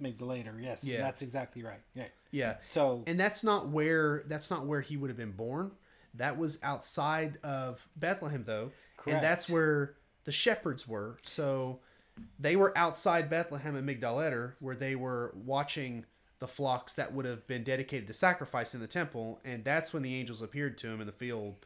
Migdal 0.00 0.38
Eder. 0.38 0.58
Yes. 0.60 0.84
Yeah. 0.84 0.98
That's 0.98 1.22
exactly 1.22 1.62
right. 1.62 1.80
Yeah. 1.94 2.04
Yeah. 2.30 2.56
So 2.62 3.02
And 3.06 3.18
that's 3.18 3.42
not 3.42 3.68
where 3.68 4.24
that's 4.26 4.50
not 4.50 4.66
where 4.66 4.80
he 4.80 4.96
would 4.96 5.10
have 5.10 5.16
been 5.16 5.32
born. 5.32 5.72
That 6.14 6.38
was 6.38 6.58
outside 6.62 7.38
of 7.42 7.86
Bethlehem 7.96 8.44
though. 8.46 8.72
Correct. 8.96 9.16
And 9.16 9.24
that's 9.24 9.48
where 9.48 9.94
the 10.24 10.32
shepherds 10.32 10.86
were. 10.88 11.16
So 11.24 11.80
they 12.38 12.56
were 12.56 12.76
outside 12.76 13.28
Bethlehem 13.28 13.76
and 13.76 13.88
Migdal 13.88 14.24
Eder 14.24 14.56
where 14.60 14.74
they 14.74 14.94
were 14.94 15.34
watching 15.34 16.04
the 16.38 16.48
flocks 16.48 16.94
that 16.94 17.12
would 17.12 17.24
have 17.24 17.46
been 17.46 17.62
dedicated 17.62 18.06
to 18.06 18.12
sacrifice 18.12 18.74
in 18.74 18.80
the 18.80 18.86
temple 18.86 19.40
and 19.44 19.64
that's 19.64 19.94
when 19.94 20.02
the 20.02 20.14
angels 20.14 20.42
appeared 20.42 20.76
to 20.76 20.88
him 20.88 21.00
in 21.00 21.06
the 21.06 21.12
field 21.12 21.56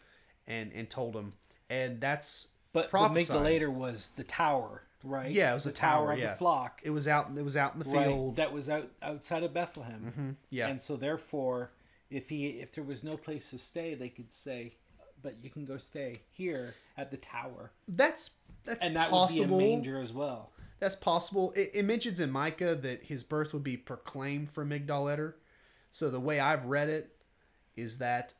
and 0.47 0.73
and 0.73 0.89
told 0.89 1.17
him 1.17 1.33
and 1.69 2.01
that's 2.01 2.49
But 2.73 2.85
the 2.85 2.89
prophesied. 2.91 3.37
Migdal 3.37 3.51
Eder 3.51 3.71
was 3.71 4.09
the 4.17 4.25
tower, 4.25 4.83
right? 5.03 5.31
Yeah, 5.31 5.53
it 5.53 5.55
was 5.55 5.65
the 5.65 5.71
a 5.71 5.75
tower, 5.75 6.13
of 6.13 6.19
yeah. 6.19 6.31
the 6.31 6.37
flock. 6.37 6.81
It 6.85 6.91
was 6.91 7.09
out 7.09 7.31
it 7.37 7.45
was 7.45 7.57
out 7.57 7.75
in 7.75 7.81
the 7.81 7.91
right, 7.91 8.07
field. 8.07 8.37
that 8.37 8.53
was 8.53 8.71
out 8.71 8.91
outside 9.03 9.43
of 9.43 9.53
Bethlehem. 9.53 10.13
Mm-hmm, 10.13 10.31
yeah. 10.51 10.69
and 10.69 10.81
so 10.81 10.97
therefore, 10.97 11.73
if 12.11 12.29
he 12.29 12.49
if 12.49 12.73
there 12.73 12.85
was 12.85 13.03
no 13.03 13.17
place 13.17 13.51
to 13.51 13.59
stay, 13.59 13.95
they 13.95 14.09
could 14.09 14.33
say, 14.33 14.75
"But 15.23 15.37
you 15.43 15.51
can 15.51 15.65
go 15.65 15.79
stay 15.79 16.23
here 16.31 16.75
at 16.97 17.11
the 17.11 17.17
tower," 17.17 17.73
That's 17.89 18.31
that's 18.65 18.83
and 18.83 18.97
that 18.97 19.11
possible. 19.11 19.57
would 19.57 19.59
be 19.59 19.65
a 19.65 19.69
manger 19.77 20.01
as 20.01 20.13
well. 20.13 20.51
That's 20.79 20.97
possible. 20.97 21.53
It, 21.57 21.71
it 21.75 21.85
mentions 21.85 22.21
in 22.21 22.31
Micah 22.31 22.75
that 22.75 23.05
his 23.05 23.23
birth 23.23 23.53
would 23.53 23.65
be 23.65 23.77
proclaimed 23.77 24.51
from 24.51 24.71
Migdal 24.71 25.13
Eder. 25.13 25.37
So 25.91 26.09
the 26.09 26.21
way 26.21 26.41
I've 26.41 26.65
read 26.67 26.89
it 26.89 27.11
is 27.77 27.99
that 27.99 28.35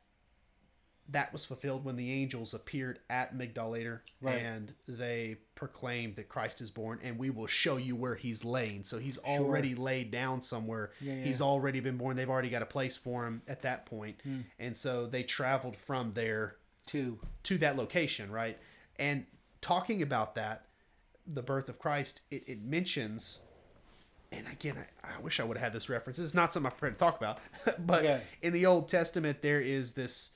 that 1.11 1.33
was 1.33 1.45
fulfilled 1.45 1.83
when 1.83 1.95
the 1.95 2.11
angels 2.11 2.53
appeared 2.53 2.99
at 3.09 3.37
Migdal 3.37 3.77
Eder 3.79 4.01
Right. 4.21 4.41
and 4.41 4.73
they 4.87 5.37
proclaimed 5.55 6.15
that 6.15 6.29
Christ 6.29 6.61
is 6.61 6.71
born 6.71 6.99
and 7.03 7.17
we 7.17 7.29
will 7.29 7.47
show 7.47 7.77
you 7.77 7.95
where 7.95 8.15
he's 8.15 8.45
laying. 8.45 8.83
So 8.83 8.97
he's 8.97 9.17
already 9.17 9.75
laid 9.75 10.11
down 10.11 10.41
somewhere. 10.41 10.91
Yeah, 11.01 11.13
yeah. 11.15 11.23
He's 11.23 11.41
already 11.41 11.79
been 11.79 11.97
born. 11.97 12.15
They've 12.15 12.29
already 12.29 12.49
got 12.49 12.61
a 12.61 12.65
place 12.67 12.97
for 12.97 13.25
him 13.25 13.41
at 13.47 13.61
that 13.63 13.85
point. 13.85 14.17
Hmm. 14.23 14.41
And 14.59 14.77
so 14.77 15.05
they 15.05 15.23
traveled 15.23 15.75
from 15.75 16.13
there 16.13 16.55
to 16.87 17.19
to 17.43 17.57
that 17.59 17.75
location, 17.77 18.31
right? 18.31 18.57
And 18.97 19.25
talking 19.61 20.01
about 20.01 20.35
that, 20.35 20.65
the 21.27 21.41
birth 21.43 21.69
of 21.69 21.77
Christ, 21.79 22.21
it, 22.31 22.43
it 22.47 22.63
mentions, 22.63 23.41
and 24.31 24.47
again, 24.47 24.75
I, 25.03 25.15
I 25.17 25.19
wish 25.21 25.39
I 25.39 25.43
would 25.43 25.57
have 25.57 25.63
had 25.65 25.73
this 25.73 25.89
reference. 25.89 26.19
It's 26.19 26.33
not 26.33 26.53
something 26.53 26.67
I'm 26.71 26.77
prepared 26.77 26.97
to 26.97 26.99
talk 26.99 27.17
about, 27.17 27.39
but 27.85 27.99
Okay. 28.03 28.21
in 28.41 28.53
the 28.53 28.65
Old 28.65 28.89
Testament, 28.89 29.41
there 29.41 29.61
is 29.61 29.93
this 29.93 30.31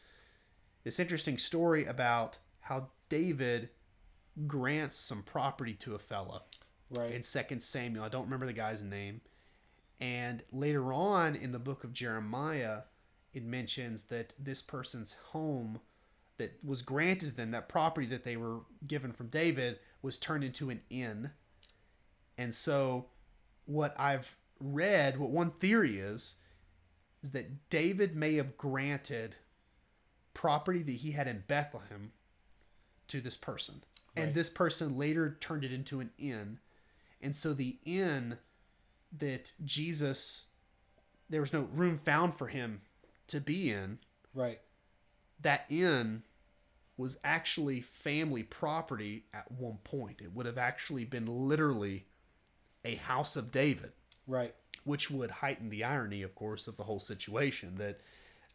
this 0.86 0.99
interesting 0.99 1.38
story 1.38 1.83
about 1.83 2.38
how 2.61 2.88
David 3.09 3.69
grants 4.47 4.95
some 4.95 5.23
property 5.23 5.73
to 5.73 5.95
a 5.95 5.99
fella 5.99 6.43
Right. 6.89 7.11
in 7.11 7.23
Second 7.23 7.61
Samuel. 7.61 8.05
I 8.05 8.09
don't 8.09 8.25
remember 8.25 8.45
the 8.45 8.53
guy's 8.53 8.83
name. 8.83 9.21
And 9.99 10.43
later 10.51 10.93
on 10.93 11.36
in 11.36 11.51
the 11.51 11.59
book 11.59 11.83
of 11.83 11.91
Jeremiah, 11.91 12.81
it 13.33 13.43
mentions 13.43 14.03
that 14.05 14.33
this 14.39 14.61
person's 14.61 15.13
home 15.31 15.81
that 16.38 16.59
was 16.63 16.81
granted 16.81 17.36
them, 17.36 17.51
that 17.51 17.67
property 17.69 18.05
that 18.07 18.23
they 18.23 18.38
were 18.38 18.59
given 18.86 19.11
from 19.13 19.27
David, 19.27 19.79
was 20.01 20.19
turned 20.19 20.43
into 20.43 20.69
an 20.69 20.81
inn. 20.89 21.31
And 22.38 22.53
so, 22.53 23.07
what 23.65 23.95
I've 23.99 24.36
read, 24.59 25.17
what 25.17 25.31
one 25.31 25.51
theory 25.51 25.97
is, 25.97 26.36
is 27.23 27.31
that 27.31 27.69
David 27.69 28.15
may 28.15 28.36
have 28.36 28.57
granted 28.57 29.38
property 30.36 30.83
that 30.83 30.91
he 30.91 31.11
had 31.11 31.27
in 31.27 31.43
Bethlehem 31.47 32.11
to 33.07 33.19
this 33.19 33.38
person. 33.38 33.81
And 34.15 34.33
this 34.33 34.49
person 34.49 34.97
later 34.97 35.36
turned 35.41 35.65
it 35.65 35.73
into 35.73 35.99
an 35.99 36.11
inn. 36.17 36.59
And 37.21 37.36
so 37.36 37.53
the 37.53 37.79
inn 37.83 38.38
that 39.17 39.51
Jesus, 39.63 40.45
there 41.29 41.41
was 41.41 41.51
no 41.51 41.67
room 41.73 41.97
found 41.97 42.36
for 42.36 42.47
him 42.47 42.81
to 43.27 43.41
be 43.41 43.71
in, 43.71 43.99
right. 44.33 44.59
that 45.41 45.65
inn 45.69 46.23
was 46.95 47.19
actually 47.25 47.81
family 47.81 48.43
property 48.43 49.25
at 49.33 49.51
one 49.51 49.79
point. 49.83 50.21
It 50.21 50.33
would 50.33 50.45
have 50.45 50.57
actually 50.57 51.03
been 51.03 51.25
literally 51.25 52.05
a 52.86 52.95
house 52.95 53.36
of 53.36 53.51
David 53.51 53.91
Right. 54.27 54.55
which 54.86 55.11
would 55.11 55.29
heighten 55.29 55.69
the 55.69 55.83
irony, 55.83 56.21
of 56.21 56.36
course, 56.36 56.67
of 56.67 56.77
the 56.77 56.83
whole 56.83 56.99
situation 56.99 57.75
that 57.79 57.99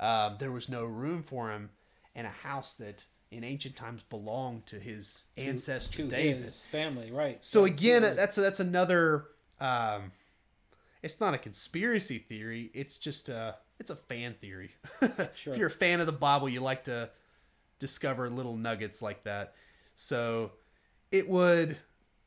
um, 0.01 0.37
there 0.39 0.51
was 0.51 0.69
no 0.69 0.85
room 0.85 1.23
for 1.23 1.51
him 1.53 1.71
in 2.15 2.25
a 2.27 2.31
house 2.31 2.75
that 2.75 3.05
in 3.31 3.45
ancient 3.45 3.77
times 3.77 4.03
belonged 4.03 4.67
to 4.67 4.77
his 4.81 5.25
ancestor 5.37 5.99
To 5.99 6.09
David. 6.09 6.43
his 6.43 6.65
family. 6.65 7.13
Right. 7.13 7.39
So 7.45 7.65
Yeah, 7.65 7.73
again, 7.73 7.95
absolutely. 8.03 8.17
that's 8.17 8.37
that's 8.37 8.61
another. 8.61 9.27
Um, 9.61 10.13
it's 11.03 11.21
not 11.21 11.33
a 11.35 11.39
conspiracy 11.39 12.19
theory. 12.19 12.71
It's 12.75 12.99
just 12.99 13.29
a 13.29 13.57
it's 13.79 13.91
a 13.91 13.97
fan 13.97 14.35
theory. 14.41 14.71
Sure. 15.37 15.53
If 15.53 15.59
you're 15.59 15.69
a 15.69 15.71
fan 15.71 16.01
of 16.01 16.07
the 16.07 16.13
Bible, 16.13 16.49
you 16.49 16.61
like 16.61 16.85
to 16.85 17.11
discover 17.79 18.29
little 18.29 18.57
nuggets 18.57 19.01
like 19.01 19.23
that. 19.25 19.55
So 19.95 20.53
it 21.13 21.29
would 21.29 21.77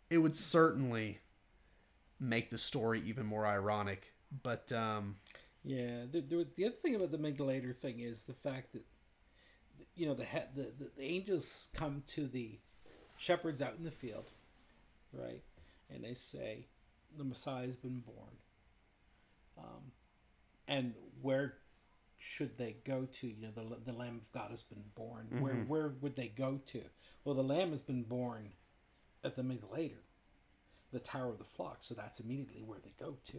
it 0.10 0.20
would 0.20 0.36
certainly 0.36 1.20
make 2.20 2.50
the 2.50 2.58
story 2.58 3.02
even 3.06 3.26
more 3.26 3.46
ironic. 3.46 4.14
But 4.42 4.72
um, 4.72 5.18
Yeah, 5.64 6.06
the, 6.12 6.22
the, 6.22 6.48
the 6.56 6.66
other 6.66 6.76
thing 6.76 6.96
about 6.96 7.12
the 7.12 7.18
Migdal 7.18 7.54
Eder 7.56 7.74
thing 7.74 8.00
is 8.00 8.26
the 8.26 8.34
fact 8.34 8.74
that, 8.74 8.84
you 9.96 10.06
know, 10.06 10.14
the, 10.14 10.26
he- 10.26 10.40
the, 10.56 10.72
the 10.78 10.92
the 10.98 11.04
angels 11.04 11.70
come 11.74 12.04
to 12.08 12.28
the 12.28 12.60
shepherds 13.18 13.62
out 13.62 13.76
in 13.78 13.86
the 13.86 13.92
field, 13.92 14.26
right, 15.14 15.42
and 15.94 16.04
they 16.04 16.14
say, 16.14 16.68
the 17.16 17.24
Messiah 17.24 17.64
has 17.66 17.78
been 17.78 18.00
born. 18.02 18.38
Um, 19.58 19.92
and 20.68 20.94
where 21.22 21.54
should 22.18 22.58
they 22.58 22.76
go 22.86 23.08
to? 23.14 23.28
You 23.28 23.48
know, 23.48 23.52
the 23.56 23.92
the 23.92 23.98
Lamb 23.98 24.18
of 24.18 24.32
God 24.32 24.52
has 24.52 24.64
been 24.64 24.84
born. 24.96 25.28
Where 25.40 25.54
where 25.68 25.94
would 26.02 26.16
they 26.16 26.28
go 26.30 26.60
to? 26.68 26.82
Well, 27.24 27.36
the 27.36 27.44
Lamb 27.44 27.70
has 27.70 27.82
been 27.82 28.04
born 28.04 28.50
at 29.24 29.36
the 29.36 29.44
Migdal 29.44 29.78
Eder, 29.78 30.02
the 30.92 31.00
Tower 31.00 31.30
of 31.30 31.38
the 31.38 31.44
Flock. 31.46 31.78
So 31.82 31.94
that's 31.94 32.20
immediately 32.20 32.64
where 32.64 32.80
they 32.84 32.94
go 33.00 33.18
to 33.28 33.38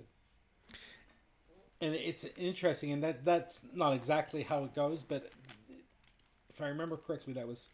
and 1.80 1.94
it's 1.94 2.24
interesting 2.36 2.92
and 2.92 3.02
that 3.02 3.24
that's 3.24 3.60
not 3.74 3.92
exactly 3.92 4.42
how 4.42 4.64
it 4.64 4.74
goes 4.74 5.02
but 5.04 5.30
if 6.48 6.60
i 6.60 6.66
remember 6.66 6.96
correctly 6.96 7.32
that 7.32 7.46
was 7.46 7.68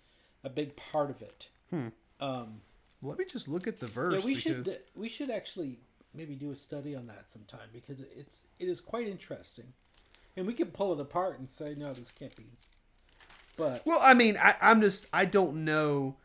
a 0.44 0.48
big 0.48 0.74
part 0.76 1.10
of 1.10 1.22
it 1.22 1.48
um 2.20 2.60
let 3.02 3.18
me 3.18 3.24
just 3.24 3.48
look 3.48 3.66
at 3.66 3.78
the 3.80 3.86
verse. 3.86 4.14
yeah 4.20 4.24
we 4.24 4.34
because, 4.34 4.42
should 4.42 4.76
we 4.96 5.08
should 5.08 5.30
actually 5.30 5.78
maybe 6.14 6.34
do 6.34 6.50
a 6.50 6.54
study 6.56 6.94
on 6.96 7.06
that 7.06 7.30
sometime 7.30 7.68
because 7.72 8.00
it's 8.16 8.40
it 8.58 8.68
is 8.68 8.80
quite 8.80 9.06
interesting 9.06 9.72
and 10.36 10.46
we 10.46 10.52
could 10.54 10.72
pull 10.72 10.92
it 10.92 11.00
apart 11.00 11.38
and 11.38 11.50
say 11.50 11.74
no 11.76 11.92
this 11.92 12.10
can't 12.10 12.34
be 12.36 12.44
but 13.56 13.82
Well, 13.84 14.00
I 14.02 14.14
mean, 14.14 14.38
I, 14.42 14.54
I'm 14.62 14.80
just 14.80 15.06
I 15.12 15.26
don't 15.26 15.64
know. 15.66 16.16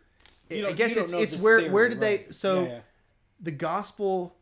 you 0.50 0.60
I 0.60 0.62
don't- 0.62 0.78
guess 0.78 0.96
don't 0.96 1.04
it's 1.06 1.34
it's 1.34 1.44
where 1.44 1.60
theory, 1.60 1.72
where 1.72 1.90
did 1.90 2.00
they 2.00 2.26
so 2.30 2.64
Yeah, 2.64 2.68
yeah. 2.70 2.80
the 3.42 3.52
gospel 3.52 4.36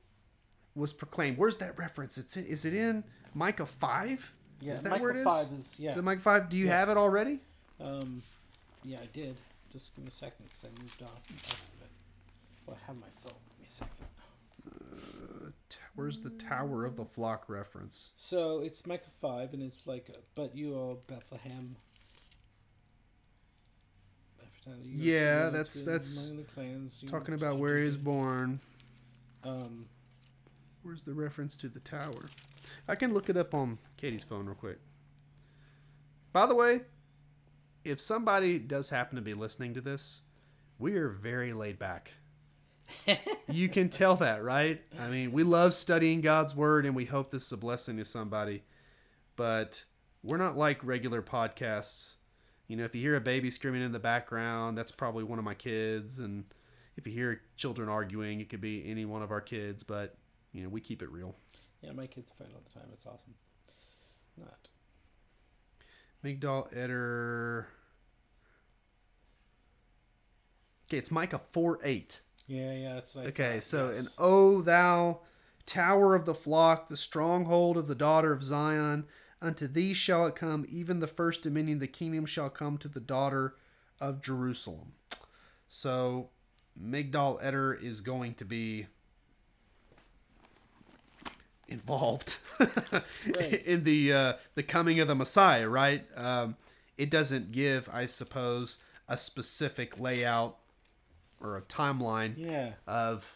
was 0.75 0.93
proclaimed. 0.93 1.38
Where's 1.39 1.57
that 1.57 1.75
reference? 1.77 2.17
It's 2.19 2.38
in, 2.38 2.45
is 2.45 2.65
it 2.65 2.73
in 2.75 3.03
Micah 3.34 3.65
five? 3.65 4.31
yeah 4.61 4.73
is 4.73 4.81
that 4.84 4.91
Micah 4.91 5.01
where 5.03 5.11
it 5.11 5.17
is? 5.17 5.23
five 5.25 5.47
is 5.57 5.75
yeah 5.79 5.91
Is 5.91 5.97
it 5.97 6.03
Micah 6.03 6.21
five? 6.21 6.49
Do 6.49 6.57
you 6.57 6.67
have 6.67 6.89
it 6.89 6.97
already? 6.97 7.39
um 7.81 8.21
yeah 8.84 8.99
i 9.01 9.05
did 9.13 9.36
just 9.71 9.95
give 9.95 10.03
me 10.03 10.09
a 10.09 10.11
second 10.11 10.45
because 10.45 10.65
i 10.65 10.81
moved 10.81 11.01
on 11.01 11.07
off 11.07 11.29
of 11.53 11.81
it 11.81 11.89
well 12.67 12.77
i 12.81 12.86
have 12.88 12.95
my 12.97 13.07
phone 13.23 13.34
give 13.49 13.59
me 13.59 13.65
a 13.67 13.71
second 13.71 15.53
t- 15.69 15.77
where's 15.95 16.19
the 16.19 16.29
Tower 16.29 16.86
of 16.86 16.95
the 16.95 17.05
Flock 17.05 17.45
reference? 17.49 18.11
So 18.17 18.59
it's 18.61 18.86
Micah 18.88 19.09
five, 19.21 19.53
and 19.53 19.61
it's 19.61 19.86
like, 19.86 20.09
uh, 20.11 20.17
but 20.36 20.55
you, 20.55 20.73
O 20.75 20.99
Bethlehem. 21.07 21.75
Are 24.67 24.73
Yeah, 24.84 25.49
that's- 25.49 25.84
that's 25.84 26.31
clans. 26.53 27.03
Talking 27.07 27.34
about 27.36 27.57
where 27.57 27.77
he 27.79 27.86
was 27.86 27.97
born. 27.97 28.59
Um, 29.43 29.88
Where's 30.84 31.03
the 31.03 31.13
reference 31.13 31.55
to 31.57 31.69
the 31.69 31.79
tower? 31.79 32.25
I 32.88 32.95
can 32.95 33.14
look 33.14 33.30
it 33.30 33.38
up 33.38 33.53
on 33.53 33.80
Katie's 33.97 34.24
phone 34.24 34.45
real 34.45 34.55
quick. 34.55 34.80
By 36.32 36.45
the 36.45 36.55
way, 36.55 36.82
if 37.86 38.01
somebody 38.01 38.59
does 38.59 38.89
happen 38.89 39.16
to 39.16 39.22
be 39.22 39.34
listening 39.34 39.74
to 39.76 39.82
this, 39.82 40.22
we 40.80 40.95
are 40.95 41.09
very 41.09 41.53
laid 41.53 41.78
back. 41.78 42.14
you 43.49 43.70
can 43.70 43.89
tell 43.89 44.16
that, 44.18 44.43
right? 44.43 44.82
I 44.99 45.09
mean, 45.09 45.32
we 45.32 45.43
love 45.43 45.74
studying 45.74 46.22
God's 46.22 46.55
word 46.55 46.86
and 46.86 46.95
we 46.95 47.05
hope 47.05 47.32
this 47.32 47.45
is 47.45 47.51
a 47.51 47.57
blessing 47.57 47.97
to 47.97 48.05
somebody. 48.05 48.64
But 49.36 49.86
we're 50.22 50.38
not 50.38 50.57
like 50.57 50.84
regular 50.84 51.22
podcasts. 51.22 52.16
You 52.68 52.78
know, 52.78 52.86
if 52.86 52.95
you 52.95 53.01
hear 53.01 53.16
a 53.16 53.22
baby 53.22 53.49
screaming 53.49 53.84
in 53.84 53.91
the 53.91 53.99
background, 53.99 54.78
that's 54.78 54.91
probably 54.91 55.24
one 55.24 55.39
of 55.39 55.45
my 55.45 55.53
kids. 55.53 56.20
And 56.20 56.45
if 56.95 57.05
you 57.05 57.14
hear 57.14 57.41
children 57.57 57.89
arguing, 57.89 58.39
it 58.39 58.49
could 58.49 58.61
be 58.61 58.89
any 58.89 59.05
one 59.05 59.22
of 59.22 59.32
our 59.32 59.41
kids. 59.41 59.84
But, 59.84 60.16
you 60.51 60.64
know, 60.64 60.70
we 60.70 60.82
keep 60.82 61.01
it 61.01 61.11
real. 61.11 61.36
Yeah, 61.84 61.91
my 61.91 62.07
kids 62.07 62.31
fight 62.38 62.47
all 62.53 62.61
the 62.65 62.73
time. 62.73 62.89
It's 62.93 63.05
awesome. 63.05 63.36
Not. 64.38 64.69
Migdal 66.23 66.75
Eder. 66.75 67.67
Okay, 70.88 70.97
it's 70.97 71.11
Micah 71.11 71.41
4 71.51 71.79
8. 71.84 72.21
Yeah, 72.47 72.73
yeah, 72.73 72.97
it's 72.97 73.15
like. 73.15 73.27
Okay, 73.27 73.55
that, 73.55 73.63
so, 73.63 73.89
yes. 73.89 73.99
and 73.99 74.07
O 74.17 74.61
thou 74.61 75.19
tower 75.65 76.15
of 76.15 76.25
the 76.25 76.34
flock, 76.34 76.88
the 76.88 76.97
stronghold 76.97 77.77
of 77.77 77.88
the 77.88 77.95
daughter 77.95 78.31
of 78.31 78.43
Zion, 78.43 79.05
unto 79.41 79.67
thee 79.67 79.93
shall 79.93 80.25
it 80.25 80.36
come, 80.36 80.65
even 80.69 80.99
the 80.99 81.07
first 81.07 81.41
dominion, 81.41 81.79
the 81.79 81.88
kingdom 81.88 82.25
shall 82.25 82.49
come 82.49 82.77
to 82.77 82.88
the 82.88 82.99
daughter 82.99 83.55
of 83.99 84.21
Jerusalem. 84.21 84.93
So, 85.67 86.29
Migdal 86.81 87.43
Eder 87.43 87.73
is 87.73 88.01
going 88.01 88.36
to 88.36 88.45
be 88.45 88.88
involved 91.74 92.38
Right. 92.59 93.61
in 93.65 93.84
the 93.84 94.13
uh, 94.13 94.34
the 94.55 94.63
coming 94.63 94.99
of 94.99 95.07
the 95.07 95.15
Messiah, 95.15 95.67
right? 95.67 96.05
Um, 96.15 96.55
it 96.97 97.09
doesn't 97.09 97.51
give, 97.51 97.89
I 97.91 98.05
suppose, 98.05 98.78
a 99.09 99.17
specific 99.17 99.99
layout 99.99 100.57
or 101.41 101.57
a 101.57 101.61
timeline 101.61 102.36
Yeah. 102.38 102.74
of 102.88 103.36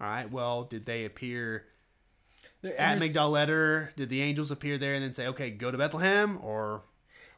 all 0.00 0.06
right 0.08 0.30
well 0.32 0.64
did 0.64 0.86
they 0.86 1.04
appear 1.04 1.66
There- 2.62 2.80
at 2.80 2.98
migdal 2.98 3.38
eder 3.40 3.92
did 3.94 4.08
the 4.08 4.22
angels 4.22 4.50
appear 4.50 4.78
there 4.78 4.94
and 4.94 5.02
then 5.04 5.12
say 5.14 5.26
okay 5.28 5.50
go 5.50 5.70
to 5.70 5.76
bethlehem 5.78 6.38
or 6.42 6.82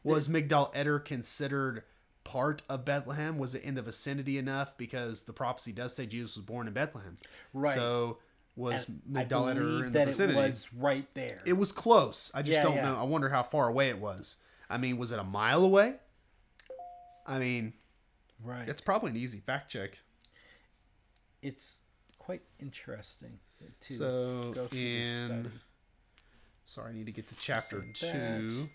was 0.03 0.29
migdal 0.29 0.73
eder 0.75 0.99
considered 0.99 1.83
part 2.23 2.61
of 2.69 2.85
bethlehem 2.85 3.37
was 3.37 3.53
it 3.55 3.63
in 3.63 3.75
the 3.75 3.81
vicinity 3.81 4.37
enough 4.37 4.75
because 4.77 5.23
the 5.23 5.33
prophecy 5.33 5.73
does 5.73 5.93
say 5.93 6.05
jesus 6.05 6.37
was 6.37 6.45
born 6.45 6.65
in 6.65 6.73
bethlehem 6.73 7.17
Right. 7.53 7.75
so 7.75 8.17
was 8.55 8.85
migdal 9.11 9.51
eder 9.51 9.61
in 9.85 9.91
the 9.91 9.99
that 9.99 10.07
vicinity 10.07 10.39
it 10.39 10.41
was 10.41 10.73
right 10.73 11.07
there. 11.13 11.41
it 11.45 11.53
was 11.53 11.71
close 11.71 12.31
i 12.33 12.41
just 12.41 12.57
Yeah, 12.57 12.63
don't 12.63 12.75
yeah. 12.75 12.83
know 12.83 12.97
i 12.97 13.03
wonder 13.03 13.29
how 13.29 13.43
far 13.43 13.67
away 13.67 13.89
it 13.89 13.99
was 13.99 14.37
i 14.69 14.77
mean 14.77 14.97
was 14.97 15.11
it 15.11 15.19
a 15.19 15.23
mile 15.23 15.63
away 15.65 15.95
i 17.27 17.37
mean 17.39 17.73
right. 18.43 18.69
it's 18.69 18.81
probably 18.81 19.09
an 19.11 19.17
easy 19.17 19.39
fact 19.39 19.69
check 19.71 19.97
it's 21.41 21.77
quite 22.17 22.41
interesting 22.59 23.39
to 23.81 23.93
So, 23.93 24.51
go 24.53 24.65
through 24.67 24.79
this 24.79 25.07
in- 25.07 25.27
study. 25.27 25.49
Sorry, 26.67 26.89
I 26.91 26.93
need 26.95 27.05
to 27.05 27.11
get 27.11 27.27
to 27.27 27.35
chapter 27.35 27.85
two. 27.93 28.67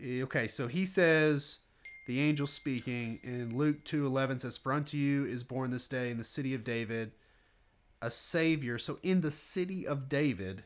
Eh, 0.00 0.22
Okay, 0.22 0.46
so 0.46 0.68
he 0.68 0.86
says 0.86 1.60
the 2.06 2.20
angel 2.20 2.46
speaking 2.46 3.18
in 3.24 3.56
Luke 3.56 3.82
two 3.84 4.06
eleven 4.06 4.38
says, 4.38 4.56
For 4.56 4.72
unto 4.72 4.96
you 4.96 5.24
is 5.24 5.42
born 5.42 5.70
this 5.72 5.88
day 5.88 6.10
in 6.12 6.18
the 6.18 6.24
city 6.24 6.54
of 6.54 6.62
David 6.62 7.10
a 8.02 8.10
savior. 8.10 8.78
So 8.78 8.98
in 9.02 9.20
the 9.20 9.30
city 9.30 9.86
of 9.86 10.08
David, 10.08 10.64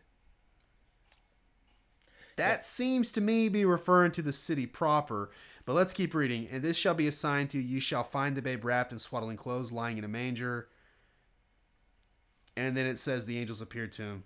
that 2.36 2.64
seems 2.64 3.12
to 3.12 3.20
me 3.20 3.48
be 3.48 3.64
referring 3.64 4.12
to 4.12 4.22
the 4.22 4.32
city 4.32 4.66
proper. 4.66 5.30
But 5.66 5.74
let's 5.74 5.92
keep 5.92 6.14
reading. 6.14 6.48
And 6.50 6.62
this 6.62 6.76
shall 6.76 6.94
be 6.94 7.06
a 7.06 7.12
sign 7.12 7.48
to 7.48 7.58
you: 7.58 7.64
you 7.64 7.80
shall 7.80 8.02
find 8.02 8.36
the 8.36 8.42
babe 8.42 8.64
wrapped 8.64 8.92
in 8.92 8.98
swaddling 8.98 9.36
clothes, 9.36 9.72
lying 9.72 9.98
in 9.98 10.04
a 10.04 10.08
manger. 10.08 10.68
And 12.56 12.76
then 12.76 12.86
it 12.86 12.98
says 12.98 13.26
the 13.26 13.38
angels 13.38 13.60
appeared 13.60 13.92
to 13.92 14.02
him. 14.02 14.24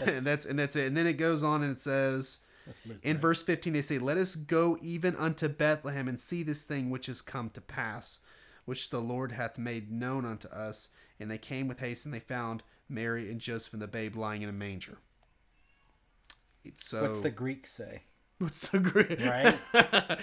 and 0.06 0.26
that's 0.26 0.44
and 0.44 0.58
that's 0.58 0.76
it. 0.76 0.86
And 0.86 0.96
then 0.96 1.06
it 1.06 1.14
goes 1.14 1.42
on 1.42 1.62
and 1.62 1.72
it 1.72 1.80
says 1.80 2.40
Luke, 2.86 2.98
in 3.02 3.14
right? 3.14 3.20
verse 3.20 3.42
15 3.42 3.72
they 3.72 3.80
say, 3.80 3.98
"Let 3.98 4.18
us 4.18 4.34
go 4.34 4.78
even 4.82 5.16
unto 5.16 5.48
Bethlehem 5.48 6.08
and 6.08 6.18
see 6.18 6.42
this 6.42 6.64
thing 6.64 6.90
which 6.90 7.08
is 7.08 7.20
come 7.20 7.50
to 7.50 7.60
pass, 7.60 8.20
which 8.64 8.90
the 8.90 9.00
Lord 9.00 9.32
hath 9.32 9.58
made 9.58 9.90
known 9.90 10.24
unto 10.24 10.48
us." 10.48 10.90
And 11.24 11.30
they 11.30 11.38
came 11.38 11.68
with 11.68 11.80
haste 11.80 12.04
and 12.04 12.14
they 12.14 12.20
found 12.20 12.62
Mary 12.86 13.30
and 13.30 13.40
Joseph 13.40 13.72
and 13.72 13.80
the 13.80 13.86
babe 13.86 14.14
lying 14.14 14.42
in 14.42 14.48
a 14.50 14.52
manger. 14.52 14.98
It's 16.62 16.86
so 16.86 17.00
What's 17.02 17.20
the 17.20 17.30
Greek 17.30 17.66
say? 17.66 18.02
what's 18.38 18.68
the 18.68 18.78
Greek? 18.78 19.18
Right? 19.24 19.56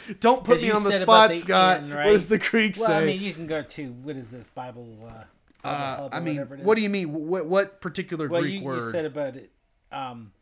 Don't 0.20 0.44
put 0.44 0.62
me 0.62 0.70
on 0.70 0.84
the 0.84 0.92
spot, 0.92 1.32
the 1.32 1.38
Scott. 1.38 1.80
inn, 1.80 1.90
What 1.90 2.04
does 2.10 2.28
the 2.28 2.38
Greek 2.38 2.76
Well, 2.78 2.88
say? 2.88 2.98
I 2.98 3.06
mean, 3.06 3.20
you 3.20 3.34
can 3.34 3.48
go 3.48 3.64
to 3.64 3.92
what 4.04 4.16
is 4.16 4.30
this 4.30 4.48
Bible? 4.50 4.88
Uh, 5.04 5.68
uh, 5.68 6.10
I 6.12 6.20
mean, 6.20 6.40
it 6.40 6.76
do 6.76 6.82
you 6.82 6.90
mean? 6.90 7.12
What 7.14 7.48
what 7.48 7.82
particular 7.82 8.28
Well, 8.28 8.42
Greek 8.42 8.62
you, 8.62 8.64
word? 8.66 8.86
you 8.86 8.92
said 8.92 9.06
about 9.06 9.36
it 9.38 9.52
um, 9.92 10.34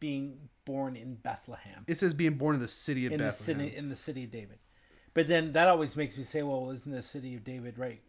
being 0.00 0.38
born 0.64 0.96
in 0.96 1.16
Bethlehem, 1.16 1.84
it 1.86 1.96
says 1.98 2.14
being 2.14 2.34
born 2.38 2.54
in 2.54 2.62
the 2.62 2.68
city 2.68 3.04
of 3.04 3.12
in 3.12 3.18
the 3.18 3.24
Bethlehem. 3.24 3.66
city 3.66 3.76
in 3.76 3.88
the 3.90 3.96
city 3.96 4.24
of 4.24 4.30
David. 4.30 4.58
But 5.12 5.26
then 5.26 5.52
that 5.52 5.68
always 5.68 5.96
makes 5.96 6.16
me 6.16 6.22
say, 6.22 6.42
well, 6.42 6.70
isn't 6.70 6.90
the 6.92 7.02
city 7.02 7.34
of 7.34 7.42
David 7.44 7.78
right? 7.78 8.00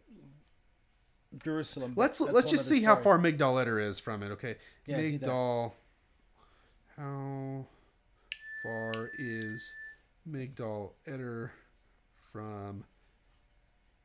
Jerusalem. 1.38 1.94
Let's 1.96 2.20
let's 2.20 2.50
just 2.50 2.68
see 2.68 2.84
how 2.84 2.96
far 2.96 3.20
Migdal 3.20 3.62
Eder 3.62 3.80
is 3.80 4.00
from 4.00 4.24
it. 4.24 4.32
Okay, 4.32 4.58
Yeah. 4.86 5.00
Migdal. 5.00 5.72
How 6.98 7.66
far 8.64 8.92
is 9.20 9.76
Migdal 10.30 10.92
Eder 11.08 11.52
from 12.32 12.84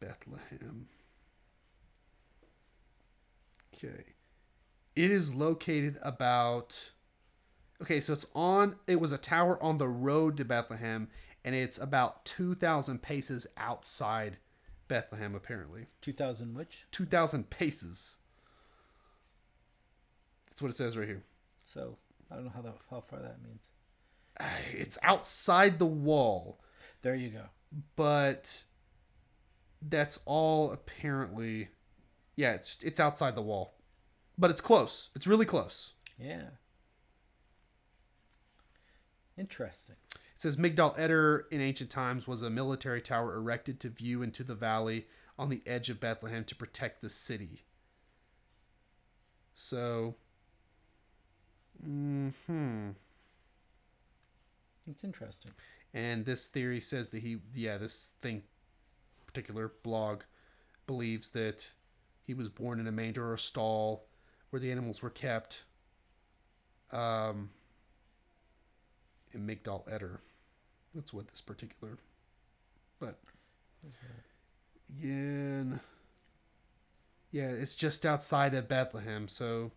Bethlehem? 0.01 0.89
Okay, 3.75 4.05
it 4.95 5.11
is 5.11 5.35
located 5.35 5.99
about. 6.03 6.91
Okay, 7.83 8.01
so 8.01 8.13
it's 8.13 8.27
on. 8.35 8.77
It 8.87 9.01
was 9.01 9.11
a 9.13 9.19
tower 9.19 9.61
on 9.63 9.79
the 9.79 9.89
road 9.89 10.37
to 10.37 10.45
Bethlehem, 10.45 11.09
and 11.45 11.55
it's 11.55 11.79
about 11.79 12.25
two 12.25 12.55
thousand 12.55 13.03
paces 13.03 13.47
outside 13.57 14.37
Bethlehem. 14.89 15.35
Apparently, 15.35 15.87
2000 16.01 16.55
which? 16.55 16.87
2,000 16.93 17.51
paces. 17.51 18.17
That's 20.49 20.63
what 20.63 20.71
it 20.71 20.77
says 20.77 20.97
right 20.97 21.09
here. 21.09 21.25
So 21.63 21.97
I 22.31 22.37
don't 22.37 22.45
know 22.45 22.53
how 22.55 22.63
that 22.63 22.75
how 22.91 23.01
far 23.01 23.21
that 23.21 23.39
means. 23.43 23.71
It's 24.73 24.99
outside 25.03 25.79
the 25.79 25.87
wall, 25.87 26.61
There 27.03 27.15
you 27.15 27.31
go. 27.31 27.45
but 27.97 28.65
that's 29.83 30.21
all 30.27 30.71
apparently. 30.73 31.69
Yeah, 32.37 32.53
it's 32.55 32.83
it's 32.83 32.99
outside 33.01 33.35
the 33.37 33.43
wall, 33.43 33.75
but 34.39 34.51
it's 34.51 34.61
close. 34.61 35.11
It's 35.15 35.27
really 35.27 35.47
close. 35.47 35.95
Yeah. 36.19 36.49
Interesting. 39.37 39.97
It 40.35 40.41
says 40.41 40.57
Migdal 40.57 40.99
Eder 40.99 41.47
in 41.51 41.61
ancient 41.61 41.91
times 41.91 42.27
was 42.27 42.43
a 42.43 42.51
military 42.51 43.01
tower 43.01 43.37
erected 43.37 43.81
to 43.81 43.89
view 43.89 44.23
into 44.23 44.43
the 44.43 44.55
valley 44.55 45.07
on 45.39 45.49
the 45.49 45.63
edge 45.67 45.91
of 45.91 46.01
Bethlehem 46.01 46.45
to 46.45 46.55
protect 46.55 47.01
the 47.03 47.09
city. 47.09 47.65
So, 49.53 50.17
hmm. 51.83 52.91
It's 54.91 55.05
interesting. 55.05 55.53
And 55.93 56.25
this 56.25 56.49
theory 56.49 56.81
says 56.81 57.11
that 57.11 57.23
he, 57.23 57.39
yeah, 57.55 57.79
this 57.79 58.13
thing, 58.21 58.43
particular 59.27 59.73
blog, 59.83 60.23
believes 60.87 61.31
that 61.31 61.71
he 62.27 62.35
was 62.35 62.49
born 62.49 62.81
in 62.81 62.87
a 62.87 62.93
manger 62.93 63.25
or 63.25 63.35
a 63.35 63.39
stall 63.39 64.07
where 64.51 64.61
the 64.61 64.73
animals 64.73 65.03
were 65.03 65.11
kept. 65.11 65.63
Um, 66.91 67.51
Migdal 69.39 69.83
Eder. 69.91 70.21
That's 70.95 71.13
what 71.13 71.29
this 71.29 71.41
particular. 71.41 71.99
But 73.01 73.19
again, 74.99 75.81
yeah, 77.31 77.49
it's 77.49 77.75
just 77.75 78.07
outside 78.07 78.55
of 78.55 78.69
Bethlehem, 78.69 79.29
so 79.29 79.73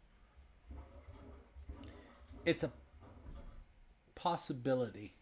It's 2.46 2.64
a 2.64 2.72
possibility. 4.16 5.14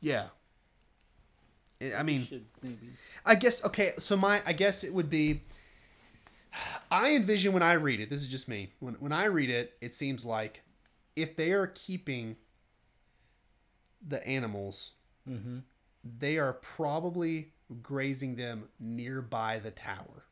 yeah. 0.00 0.28
I- 1.96 2.02
mean, 2.02 2.26
Should. 2.26 2.44
I 3.24 3.34
guess 3.36 3.64
okay. 3.64 3.92
So 3.98 4.14
my 4.16 4.42
I 4.44 4.52
guess 4.52 4.84
it 4.84 4.92
would 4.92 5.08
be 5.08 5.42
I 6.90 7.14
envision 7.14 7.52
when 7.54 7.62
I 7.62 7.72
read 7.74 8.00
it, 8.00 8.10
this 8.10 8.20
is 8.20 8.26
just 8.26 8.48
me. 8.48 8.72
When 8.80 8.94
when 8.94 9.12
I 9.12 9.24
read 9.26 9.48
it, 9.48 9.76
it 9.80 9.94
seems 9.94 10.26
like 10.26 10.62
if 11.16 11.36
they 11.36 11.52
are 11.52 11.68
keeping 11.68 12.36
the 14.06 14.26
animals, 14.26 14.92
Mm-hmm. 15.28 15.58
they 16.18 16.38
are 16.38 16.54
probably 16.54 17.52
grazing 17.82 18.36
them 18.36 18.68
nearby 18.80 19.58
the 19.58 19.70
tower. 19.70 20.24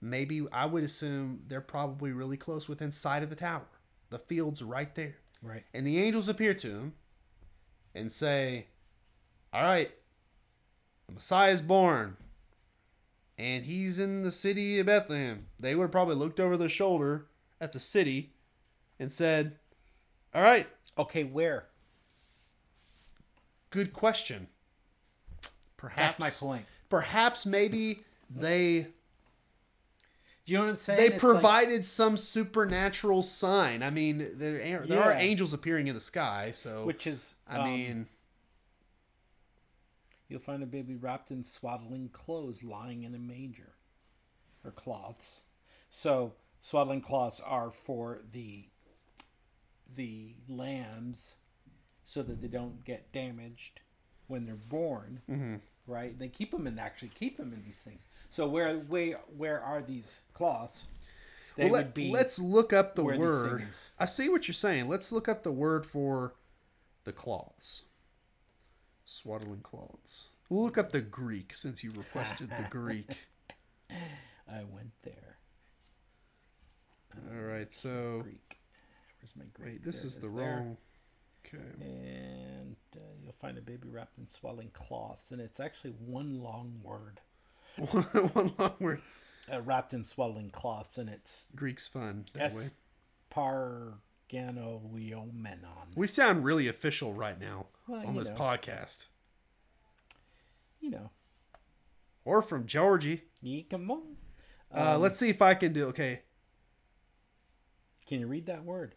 Maybe 0.00 0.46
I 0.52 0.64
would 0.66 0.82
assume 0.82 1.42
they're 1.46 1.60
probably 1.60 2.12
really 2.12 2.38
close 2.38 2.68
within 2.68 2.90
sight 2.90 3.22
of 3.22 3.28
the 3.30 3.36
tower. 3.36 3.66
The 4.08 4.18
field's 4.18 4.62
right 4.62 4.92
there. 4.94 5.16
Right. 5.42 5.64
And 5.74 5.86
the 5.86 6.00
angels 6.00 6.28
appear 6.28 6.54
to 6.54 6.68
him 6.70 6.94
and 7.94 8.10
say, 8.10 8.66
All 9.52 9.62
right, 9.62 9.90
the 11.06 11.12
Messiah 11.14 11.52
is 11.52 11.60
born. 11.60 12.16
And 13.38 13.64
he's 13.64 13.98
in 13.98 14.22
the 14.22 14.30
city 14.30 14.78
of 14.78 14.86
Bethlehem. 14.86 15.46
They 15.58 15.74
would 15.74 15.84
have 15.84 15.92
probably 15.92 16.14
looked 16.16 16.40
over 16.40 16.56
their 16.56 16.68
shoulder 16.68 17.26
at 17.60 17.72
the 17.72 17.80
city 17.80 18.32
and 18.98 19.12
said, 19.12 19.58
All 20.34 20.42
right, 20.42 20.66
Okay, 20.98 21.24
where? 21.24 21.66
Good 23.70 23.92
question. 23.92 24.48
Perhaps 25.76 25.98
That's 25.98 26.18
my 26.18 26.30
point. 26.30 26.66
Perhaps 26.88 27.46
maybe 27.46 28.00
they 28.28 28.88
you 30.50 30.56
know 30.56 30.64
what 30.64 30.70
I'm 30.70 30.76
saying? 30.78 30.96
they 30.98 31.06
It's 31.06 31.12
like- 31.12 31.20
provided 31.20 31.84
some 31.84 32.16
supernatural 32.16 33.22
sign. 33.22 33.82
I 33.82 33.90
mean, 33.90 34.30
there 34.34 34.84
there 34.84 35.02
are 35.02 35.12
angels 35.12 35.52
appearing 35.52 35.86
in 35.86 35.94
the 35.94 36.00
sky, 36.00 36.50
so 36.52 36.84
which 36.84 37.06
is, 37.06 37.36
I 37.46 37.58
um, 37.58 37.64
mean, 37.64 38.06
you'll 40.28 40.40
find 40.40 40.62
a 40.62 40.66
baby 40.66 40.96
wrapped 40.96 41.30
in 41.30 41.44
swaddling 41.44 42.08
clothes, 42.08 42.64
lying 42.64 43.04
in 43.04 43.14
a 43.14 43.18
manger, 43.18 43.74
or 44.64 44.72
cloths. 44.72 45.42
So 45.88 46.34
swaddling 46.60 47.00
cloths 47.00 47.40
are 47.40 47.70
for 47.70 48.20
the 48.32 48.64
the 49.94 50.34
lambs, 50.48 51.36
so 52.10 52.24
that 52.24 52.42
they 52.42 52.48
don't 52.48 52.84
get 52.84 53.12
damaged 53.12 53.82
when 54.26 54.44
they're 54.44 54.56
born. 54.56 55.20
Mm-hmm. 55.30 55.54
Right? 55.86 56.18
They 56.18 56.26
keep 56.26 56.50
them 56.50 56.66
in 56.66 56.76
actually 56.76 57.12
keep 57.14 57.36
them 57.36 57.52
in 57.52 57.62
these 57.64 57.82
things. 57.82 58.08
So 58.30 58.48
where 58.48 58.78
where 58.78 59.20
where 59.36 59.60
are 59.60 59.80
these 59.80 60.22
cloths? 60.34 60.88
They 61.54 61.64
well, 61.64 61.74
let, 61.74 61.94
be 61.94 62.10
let's 62.10 62.40
look 62.40 62.72
up 62.72 62.96
the 62.96 63.04
word. 63.04 63.64
I 63.96 64.06
see 64.06 64.28
what 64.28 64.48
you're 64.48 64.54
saying. 64.54 64.88
Let's 64.88 65.12
look 65.12 65.28
up 65.28 65.44
the 65.44 65.52
word 65.52 65.86
for 65.86 66.34
the 67.04 67.12
cloths. 67.12 67.84
Swaddling 69.04 69.60
cloths. 69.62 70.30
We'll 70.48 70.64
look 70.64 70.78
up 70.78 70.90
the 70.90 71.00
Greek 71.00 71.54
since 71.54 71.84
you 71.84 71.92
requested 71.92 72.50
the 72.50 72.66
Greek. 72.70 73.28
I 74.48 74.64
went 74.72 74.92
there. 75.04 75.38
All 77.32 77.42
right, 77.42 77.72
so 77.72 78.20
Greek. 78.24 78.58
Where's 79.20 79.36
my 79.36 79.44
Greek? 79.52 79.74
wait, 79.74 79.84
this 79.84 79.98
There 79.98 80.06
is 80.06 80.18
the 80.18 80.28
there. 80.28 80.56
wrong. 80.56 80.76
Okay. 81.52 81.62
And 81.82 82.76
uh, 82.96 83.00
you'll 83.22 83.34
find 83.40 83.58
a 83.58 83.60
baby 83.60 83.88
wrapped 83.88 84.18
in 84.18 84.26
swelling 84.26 84.70
cloths, 84.72 85.30
and 85.32 85.40
it's 85.40 85.60
actually 85.60 85.90
one 85.90 86.40
long 86.42 86.80
word. 86.82 87.20
One 87.76 88.52
long 88.58 88.74
word. 88.80 89.00
Uh, 89.50 89.62
wrapped 89.62 89.92
in 89.94 90.02
swelling 90.04 90.50
cloths, 90.50 90.98
and 90.98 91.08
it's 91.08 91.46
Greek's 91.56 91.86
fun 91.88 92.26
that 92.34 92.52
way. 92.52 92.62
Esparganoiomenon. 94.32 95.94
We 95.94 96.06
sound 96.06 96.44
really 96.44 96.68
official 96.68 97.12
right 97.14 97.40
now 97.40 97.66
Well, 97.86 98.06
on 98.06 98.16
this 98.16 98.28
know. 98.28 98.36
podcast. 98.36 99.08
You 100.80 100.90
know, 100.90 101.10
Or 102.24 102.42
from 102.42 102.66
Georgie. 102.66 103.22
come 103.70 103.90
on. 103.90 104.02
Uh, 104.74 104.94
Um, 104.96 105.02
let's 105.02 105.18
see 105.18 105.28
if 105.28 105.42
I 105.42 105.54
can 105.54 105.72
do 105.72 105.86
okay. 105.86 106.22
Can 108.06 108.20
you 108.20 108.26
read 108.26 108.46
that 108.46 108.64
word? 108.64 108.94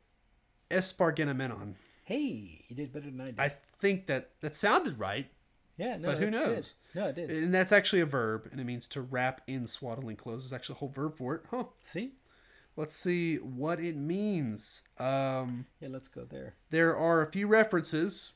Esparganomenon. 0.71 1.75
Hey, 2.13 2.65
you 2.67 2.75
did 2.75 2.93
better 2.93 3.05
than 3.05 3.21
I 3.21 3.25
did. 3.25 3.39
I 3.39 3.49
think 3.79 4.05
that 4.07 4.29
that 4.41 4.55
sounded 4.55 4.99
right, 4.99 5.27
yeah, 5.77 5.97
no, 5.97 6.09
but 6.09 6.17
who 6.19 6.29
that's 6.29 6.37
good. 6.45 6.55
knows? 6.55 6.73
No, 6.93 7.07
it 7.07 7.15
did. 7.15 7.29
and 7.31 7.53
that's 7.53 7.71
actually 7.71 8.01
a 8.01 8.05
verb, 8.05 8.47
and 8.51 8.59
it 8.61 8.65
means 8.65 8.87
to 8.89 9.01
wrap 9.01 9.41
in 9.47 9.65
swaddling 9.67 10.15
clothes. 10.15 10.43
There's 10.43 10.53
actually 10.53 10.75
a 10.75 10.77
whole 10.79 10.89
verb 10.89 11.17
for 11.17 11.35
it. 11.35 11.41
Huh. 11.49 11.65
See? 11.79 12.11
Let's 12.75 12.95
see 12.95 13.37
what 13.37 13.79
it 13.79 13.95
means. 13.95 14.83
Um, 14.99 15.65
Yeah, 15.79 15.89
let's 15.91 16.07
go 16.07 16.23
there. 16.25 16.55
there 16.71 16.95
are 16.95 17.21
a 17.21 17.31
few 17.31 17.47
references, 17.47 18.33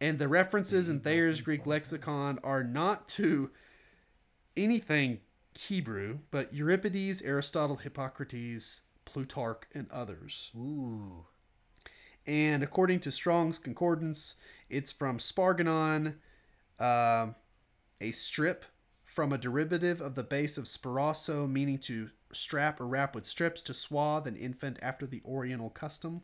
and 0.00 0.18
the 0.18 0.28
references 0.28 0.88
in 0.88 1.00
Thayer's 1.00 1.40
Greek 1.40 1.66
lexicon 1.66 2.38
are 2.44 2.62
not 2.64 3.08
to 3.10 3.50
anything 4.56 5.20
Hebrew, 5.58 6.18
but 6.30 6.52
Euripides, 6.52 7.22
Aristotle, 7.22 7.76
Hippocrates, 7.76 8.82
Plutarch, 9.04 9.62
and 9.72 9.88
others. 9.90 10.50
Ooh. 10.56 11.26
And 12.26 12.62
according 12.62 13.00
to 13.00 13.12
Strong's 13.12 13.58
Concordance, 13.58 14.36
it's 14.70 14.92
from 14.92 15.18
sparganon, 15.18 16.16
um, 16.80 17.34
a 18.00 18.10
strip 18.10 18.64
from 19.04 19.32
a 19.32 19.38
derivative 19.38 20.00
of 20.00 20.14
the 20.14 20.24
base 20.24 20.58
of 20.58 20.64
sparasso, 20.64 21.48
meaning 21.48 21.78
to 21.78 22.10
strap 22.32 22.80
or 22.80 22.86
wrap 22.86 23.14
with 23.14 23.26
strips 23.26 23.62
to 23.62 23.74
swathe 23.74 24.26
an 24.26 24.36
infant 24.36 24.78
after 24.82 25.06
the 25.06 25.22
Oriental 25.24 25.70
custom. 25.70 26.22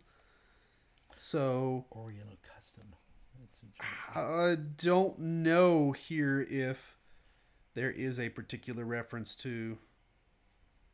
So 1.16 1.84
Oriental 1.92 2.38
custom. 2.42 2.94
I 4.14 4.56
don't 4.76 5.18
know 5.18 5.92
here 5.92 6.40
if 6.48 6.96
there 7.74 7.90
is 7.90 8.18
a 8.18 8.30
particular 8.30 8.84
reference 8.84 9.36
to 9.36 9.78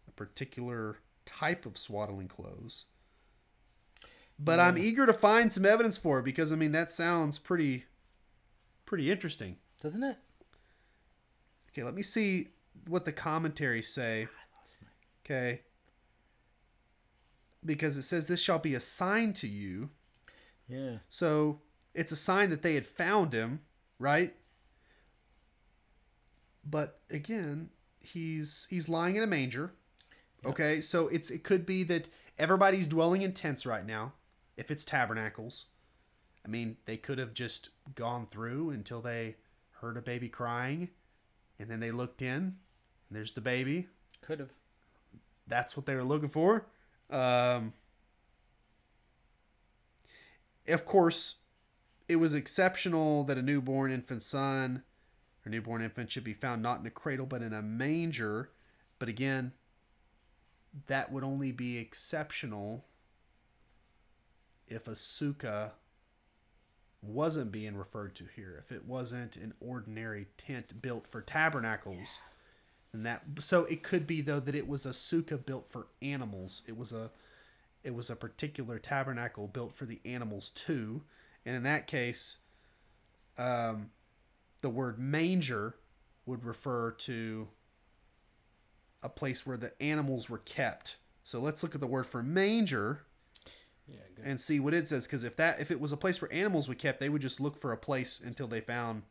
a 0.07 0.11
particular 0.11 0.98
type 1.24 1.64
of 1.64 1.78
swaddling 1.78 2.28
clothes. 2.28 2.86
But 4.39 4.61
I'm 4.61 4.76
eager 4.76 5.07
to 5.07 5.14
find 5.14 5.53
some 5.53 5.64
evidence 5.64 5.97
for 5.97 6.18
it 6.18 6.24
because 6.24 6.53
I 6.53 6.57
mean 6.57 6.72
that 6.72 6.91
sounds 6.91 7.39
pretty 7.39 7.84
pretty 8.84 9.11
interesting. 9.11 9.57
Doesn't 9.80 10.03
it? 10.03 10.16
Okay, 11.72 11.82
let 11.82 11.95
me 11.95 12.03
see 12.03 12.49
what 12.87 13.05
the 13.05 13.12
commentaries 13.12 13.89
say. 13.89 14.28
Okay. 15.24 15.62
Because 17.64 17.97
it 17.97 18.05
says 18.05 18.26
this 18.26 18.41
shall 18.41 18.59
be 18.59 18.74
a 18.74 18.80
sign 18.80 19.32
to 19.34 19.49
you. 19.49 19.91
Yeah. 20.68 20.99
So 21.09 21.61
it's 21.95 22.12
a 22.12 22.16
sign 22.16 22.51
that 22.51 22.62
they 22.62 22.74
had 22.74 22.87
found 22.87 23.32
him, 23.32 23.61
right? 23.99 24.34
But 26.64 27.01
again, 27.11 27.70
he's 28.01 28.66
he's 28.70 28.89
lying 28.89 29.16
in 29.16 29.22
a 29.22 29.26
manger. 29.26 29.72
Okay, 30.45 30.80
so 30.80 31.09
it's 31.09 31.30
it 31.30 31.43
could 31.43 31.66
be 31.66 31.82
that 31.84 32.09
everybody's 32.39 32.87
dwelling 32.87 33.22
in 33.22 33.32
tents 33.32 33.66
right 33.66 33.84
now. 33.84 34.12
If 34.57 34.70
it's 34.70 34.84
tabernacles, 34.84 35.66
I 36.44 36.48
mean, 36.48 36.76
they 36.86 36.96
could 36.96 37.18
have 37.18 37.34
just 37.34 37.70
gone 37.94 38.26
through 38.30 38.70
until 38.70 39.00
they 39.00 39.36
heard 39.80 39.96
a 39.96 40.02
baby 40.02 40.28
crying, 40.28 40.90
and 41.59 41.70
then 41.70 41.80
they 41.80 41.90
looked 41.90 42.22
in, 42.22 42.32
and 42.38 42.57
there's 43.11 43.32
the 43.32 43.40
baby. 43.40 43.88
Could 44.22 44.40
have. 44.40 44.50
That's 45.46 45.76
what 45.76 45.86
they 45.86 45.94
were 45.94 46.04
looking 46.04 46.28
for. 46.28 46.66
Um, 47.11 47.72
of 50.68 50.84
course, 50.84 51.36
it 52.09 52.16
was 52.16 52.34
exceptional 52.34 53.24
that 53.24 53.38
a 53.38 53.42
newborn 53.42 53.92
infant 53.92 54.22
son 54.22 54.82
or 55.44 55.50
newborn 55.50 55.82
infant 55.82 56.11
should 56.11 56.24
be 56.24 56.32
found 56.32 56.62
not 56.62 56.80
in 56.80 56.86
a 56.86 56.90
cradle 56.90 57.26
but 57.26 57.42
in 57.42 57.52
a 57.52 57.62
manger. 57.62 58.50
But 58.98 59.09
again, 59.09 59.52
that 60.86 61.12
would 61.12 61.24
only 61.24 61.52
be 61.52 61.78
exceptional 61.78 62.84
if 64.69 64.89
a 64.89 64.93
sukkah 64.93 65.73
wasn't 67.03 67.53
being 67.53 67.77
referred 67.77 68.14
to 68.17 68.25
here. 68.35 68.62
If 68.64 68.73
it 68.73 68.85
wasn't 68.85 69.37
an 69.37 69.55
ordinary 69.61 70.27
tent 70.37 70.81
built 70.83 71.07
for 71.07 71.21
tabernacles. 71.21 72.21
And 72.93 73.05
that 73.07 73.23
so 73.41 73.64
it 73.64 73.83
could 73.83 74.07
be 74.07 74.21
though 74.21 74.41
that 74.41 74.55
it 74.55 74.69
was 74.69 74.87
a 74.87 74.91
sukkah 74.91 75.45
built 75.45 75.71
for 75.71 75.89
animals. 76.03 76.62
It 76.67 76.77
was 76.77 76.93
a 76.93 77.11
it 77.85 77.95
was 77.95 78.11
a 78.11 78.17
particular 78.17 78.79
tabernacle 78.79 79.47
built 79.47 79.75
for 79.75 79.85
the 79.85 80.01
animals 80.05 80.51
too. 80.51 81.03
And 81.45 81.55
in 81.55 81.62
that 81.62 81.87
case, 81.87 82.39
um, 83.39 83.91
the 84.62 84.69
word 84.69 84.99
manger 84.99 85.77
would 86.25 86.45
refer 86.45 86.91
to 86.91 87.49
a 89.03 89.09
place 89.09 89.47
where 89.47 89.57
the 89.57 89.81
animals 89.81 90.29
were 90.29 90.39
kept. 90.39 90.97
So 91.23 91.39
let's 91.39 91.62
look 91.62 91.75
at 91.75 91.81
the 91.81 91.87
word 91.87 92.07
for 92.07 92.23
manger 92.23 93.05
Yeah, 93.89 93.99
good. 94.14 94.24
and 94.24 94.41
see 94.41 94.61
what 94.61 94.74
it 94.74 94.89
says. 94.89 95.07
Because 95.07 95.24
if 95.24 95.37
that 95.37 95.61
if 95.61 95.70
it 95.70 95.80
was 95.80 95.93
a 95.93 95.97
place 95.97 96.20
where 96.20 96.32
animals 96.32 96.68
were 96.68 96.74
kept, 96.74 97.01
they 97.01 97.09
would 97.09 97.22
just 97.22 97.41
look 97.41 97.57
for 97.57 97.72
a 97.72 97.76
place 97.76 98.20
until 98.20 98.47
they 98.47 98.61
found 98.61 99.03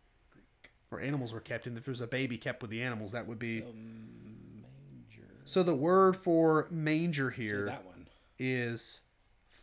where 0.90 1.02
animals 1.02 1.34
were 1.34 1.40
kept. 1.40 1.68
And 1.68 1.78
if 1.78 1.86
there's 1.86 2.02
a 2.02 2.08
baby 2.08 2.38
kept 2.38 2.62
with 2.62 2.72
the 2.72 2.82
animals, 2.82 3.12
that 3.12 3.28
would 3.28 3.40
be. 3.40 3.62
Um, 3.62 4.62
manger. 4.62 5.28
So 5.44 5.64
the 5.64 5.76
word 5.76 6.16
for 6.16 6.68
manger 6.70 7.30
here 7.30 7.66
that 7.66 7.86
one. 7.86 8.08
is 8.38 9.02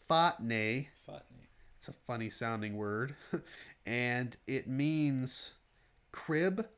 fatne. 0.09 0.89
It's 1.77 1.89
a 1.89 1.93
funny 1.93 2.31
sounding 2.31 2.77
word. 2.77 3.17
and 3.87 4.37
it 4.47 4.69
means 4.69 5.55
crib, 6.13 6.69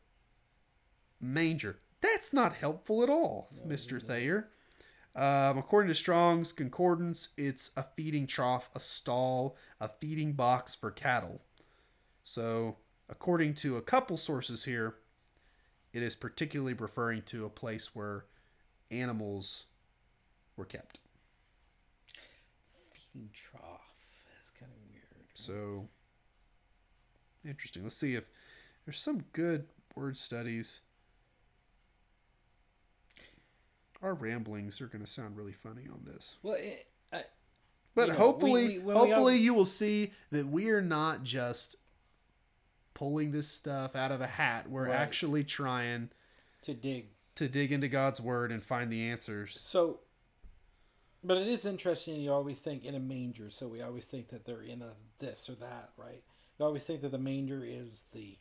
manger. 1.20 1.76
That's 2.00 2.32
not 2.32 2.54
helpful 2.54 3.02
at 3.02 3.10
all, 3.10 3.50
Mr. 3.66 4.02
Thayer. 4.02 4.48
Um, 5.16 5.58
according 5.58 5.88
to 5.88 5.94
Strong's 5.94 6.52
Concordance, 6.52 7.28
it's 7.36 7.70
a 7.76 7.84
feeding 7.84 8.26
trough, 8.26 8.68
a 8.74 8.80
stall, 8.80 9.56
a 9.80 9.88
feeding 9.88 10.32
box 10.32 10.74
for 10.74 10.90
cattle. 10.90 11.40
So, 12.24 12.78
according 13.08 13.54
to 13.56 13.76
a 13.76 13.82
couple 13.82 14.16
sources 14.16 14.64
here, 14.64 14.96
it 15.92 16.02
is 16.02 16.16
particularly 16.16 16.74
referring 16.74 17.22
to 17.26 17.44
a 17.44 17.50
place 17.50 17.94
where 17.94 18.24
animals 18.90 19.66
were 20.56 20.64
kept. 20.64 20.98
Feeding 23.12 23.30
trough. 23.32 23.80
That's 24.34 24.50
kind 24.58 24.72
of 24.72 24.90
weird. 24.90 25.26
So, 25.34 25.88
interesting. 27.48 27.84
Let's 27.84 27.96
see 27.96 28.16
if 28.16 28.24
there's 28.84 28.98
some 28.98 29.24
good 29.32 29.66
word 29.94 30.16
studies. 30.16 30.80
Our 34.04 34.14
ramblings 34.14 34.80
are 34.82 34.86
going 34.86 35.02
to 35.02 35.10
sound 35.10 35.34
really 35.36 35.52
funny 35.54 35.88
on 35.90 36.02
this. 36.04 36.36
Well, 36.42 36.56
it, 36.58 36.86
I, 37.12 37.24
But 37.94 38.08
You 38.08 38.12
know, 38.12 38.18
hopefully, 38.18 38.68
we- 38.68 38.78
we- 38.80 38.92
hopefully 38.92 39.32
all- 39.34 39.40
you 39.40 39.54
will 39.54 39.64
see 39.64 40.12
that 40.30 40.46
we 40.46 40.68
are 40.68 40.82
not 40.82 41.22
just 41.22 41.76
pulling 42.92 43.30
this 43.32 43.48
stuff 43.48 43.96
out 43.96 44.12
of 44.12 44.20
a 44.20 44.26
hat. 44.26 44.68
We're 44.68 44.86
Right. 44.88 44.94
actually 44.94 45.42
trying 45.44 46.10
to 46.62 46.74
dig. 46.74 47.08
to 47.36 47.48
dig 47.48 47.72
into 47.72 47.88
God's 47.88 48.20
word 48.20 48.52
and 48.52 48.62
find 48.62 48.92
the 48.92 49.02
answers. 49.08 49.58
So, 49.60 50.00
but 51.24 51.36
it 51.38 51.48
is 51.48 51.64
interesting. 51.66 52.20
You 52.20 52.32
always 52.32 52.60
think 52.60 52.84
in 52.84 52.94
a 52.94 53.00
manger, 53.00 53.48
so 53.50 53.66
we 53.66 53.80
always 53.82 54.04
think 54.04 54.28
that 54.28 54.44
they're 54.44 54.62
in 54.62 54.82
a 54.82 54.94
this 55.18 55.48
or 55.50 55.54
that, 55.56 55.90
right? 55.96 56.22
You 56.58 56.64
always 56.66 56.84
think 56.84 57.00
that 57.00 57.08
the 57.10 57.18
manger 57.18 57.64
is 57.64 58.04
the 58.12 58.38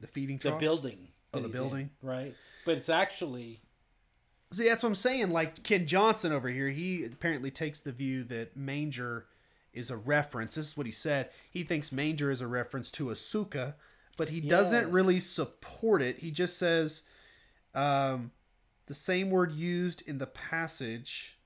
The 0.00 0.06
feeding 0.06 0.38
the 0.38 0.52
building. 0.52 1.08
Oh, 1.34 1.40
the 1.40 1.46
he's 1.48 1.54
in, 1.56 1.60
building. 1.62 1.90
right? 2.02 2.36
But 2.64 2.78
it's 2.78 2.88
actually 2.88 3.60
See, 4.52 4.68
that's 4.68 4.82
what 4.82 4.88
I'm 4.88 4.94
saying. 4.96 5.30
Like 5.30 5.62
Ken 5.62 5.86
Johnson 5.86 6.32
over 6.32 6.48
here, 6.48 6.70
he 6.70 7.04
apparently 7.04 7.50
takes 7.50 7.80
the 7.80 7.92
view 7.92 8.24
that 8.24 8.56
manger 8.56 9.26
is 9.72 9.90
a 9.90 9.96
reference. 9.96 10.56
This 10.56 10.70
is 10.70 10.76
what 10.76 10.86
he 10.86 10.92
said. 10.92 11.30
He 11.50 11.62
thinks 11.62 11.92
manger 11.92 12.30
is 12.30 12.40
a 12.40 12.48
reference 12.48 12.90
to 12.92 13.10
a 13.10 13.14
sukkah, 13.14 13.74
but 14.16 14.30
he 14.30 14.40
doesn't 14.40 14.90
really 14.90 15.20
support 15.20 16.02
it. 16.02 16.18
He 16.18 16.32
just 16.32 16.58
says 16.58 17.04
um, 17.74 18.32
the 18.86 18.94
same 18.94 19.30
word 19.30 19.52
used 19.52 20.02
in 20.08 20.18
the 20.18 20.26
passage 20.26 21.38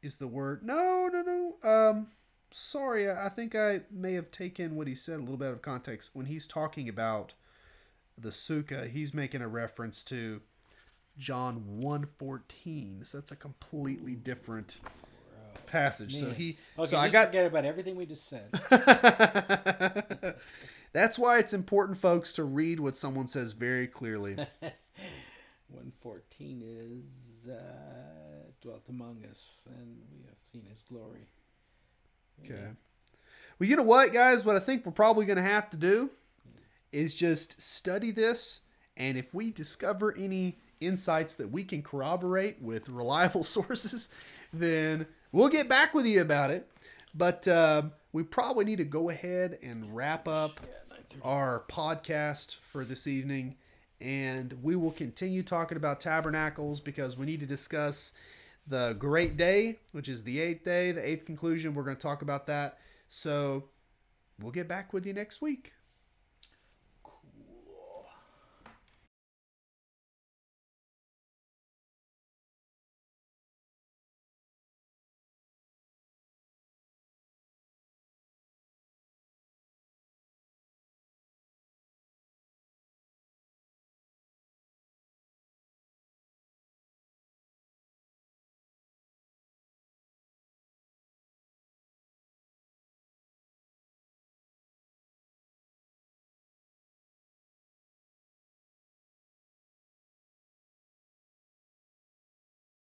is 0.00 0.16
the 0.16 0.28
word. 0.28 0.62
No, 0.62 1.10
no, 1.12 1.22
no. 1.22 1.68
Um, 1.68 2.06
sorry, 2.52 3.10
I 3.10 3.26
I 3.26 3.28
think 3.28 3.56
I 3.56 3.80
may 3.90 4.12
have 4.12 4.30
taken 4.30 4.76
what 4.76 4.86
he 4.86 4.94
said 4.94 5.16
a 5.16 5.22
little 5.22 5.36
bit 5.36 5.48
out 5.48 5.54
of 5.54 5.62
context. 5.62 6.14
When 6.14 6.26
he's 6.26 6.46
talking 6.46 6.88
about 6.88 7.34
the 8.16 8.30
Sukkah, 8.30 8.88
he's 8.88 9.12
making 9.12 9.42
a 9.42 9.48
reference 9.48 10.04
to 10.04 10.40
John 11.18 11.80
1:14. 11.80 13.06
So 13.06 13.18
that's 13.18 13.32
a 13.32 13.36
completely 13.36 14.14
different 14.14 14.76
passage. 15.66 16.16
So 16.16 16.30
he 16.30 16.58
okay. 16.78 16.90
so 16.90 16.96
I 16.96 17.08
got 17.08 17.26
forget 17.26 17.46
about 17.46 17.64
everything 17.64 17.96
we 17.96 18.06
just 18.06 18.28
said. 18.28 18.50
That's 20.92 21.18
why 21.18 21.38
it's 21.38 21.52
important 21.52 21.98
folks 21.98 22.32
to 22.34 22.44
read 22.44 22.80
what 22.80 22.96
someone 22.96 23.28
says 23.28 23.52
very 23.52 23.86
clearly. 23.86 24.36
One 25.68 25.92
fourteen 25.98 26.62
is 26.64 27.48
uh, 27.48 28.50
dwelt 28.62 28.84
among 28.88 29.24
us, 29.30 29.68
and 29.70 29.98
we 30.10 30.22
have 30.26 30.38
seen 30.50 30.64
his 30.70 30.82
glory. 30.82 31.28
Okay. 32.44 32.68
Well, 33.58 33.68
you 33.68 33.76
know 33.76 33.82
what, 33.82 34.12
guys? 34.12 34.44
What 34.44 34.56
I 34.56 34.60
think 34.60 34.86
we're 34.86 34.92
probably 34.92 35.26
going 35.26 35.36
to 35.36 35.42
have 35.42 35.68
to 35.70 35.76
do 35.76 36.10
is 36.90 37.14
just 37.14 37.60
study 37.60 38.10
this, 38.10 38.62
and 38.96 39.18
if 39.18 39.34
we 39.34 39.50
discover 39.50 40.16
any 40.16 40.58
insights 40.80 41.34
that 41.36 41.50
we 41.50 41.64
can 41.64 41.82
corroborate 41.82 42.60
with 42.60 42.88
reliable 42.88 43.44
sources, 43.56 44.12
then 44.52 45.06
we'll 45.32 45.48
get 45.48 45.68
back 45.68 45.94
with 45.94 46.06
you 46.06 46.20
about 46.20 46.50
it. 46.50 46.70
But 47.14 47.48
um, 47.48 47.92
we 48.12 48.22
probably 48.22 48.64
need 48.64 48.78
to 48.78 48.84
go 48.84 49.10
ahead 49.10 49.58
and 49.62 49.94
wrap 49.94 50.28
up 50.28 50.60
our 51.22 51.64
podcast 51.68 52.56
for 52.56 52.84
this 52.84 53.06
evening. 53.06 53.56
And 54.00 54.58
we 54.62 54.76
will 54.76 54.92
continue 54.92 55.42
talking 55.42 55.76
about 55.76 56.00
tabernacles 56.00 56.80
because 56.80 57.16
we 57.16 57.26
need 57.26 57.40
to 57.40 57.46
discuss 57.46 58.12
the 58.66 58.94
great 58.98 59.36
day, 59.36 59.78
which 59.92 60.08
is 60.08 60.22
the 60.24 60.40
eighth 60.40 60.64
day, 60.64 60.92
the 60.92 61.06
eighth 61.06 61.24
conclusion. 61.24 61.74
We're 61.74 61.82
going 61.82 61.96
to 61.96 62.02
talk 62.02 62.22
about 62.22 62.46
that. 62.46 62.78
So 63.08 63.64
we'll 64.40 64.52
get 64.52 64.68
back 64.68 64.92
with 64.92 65.06
you 65.06 65.14
next 65.14 65.42
week. 65.42 65.72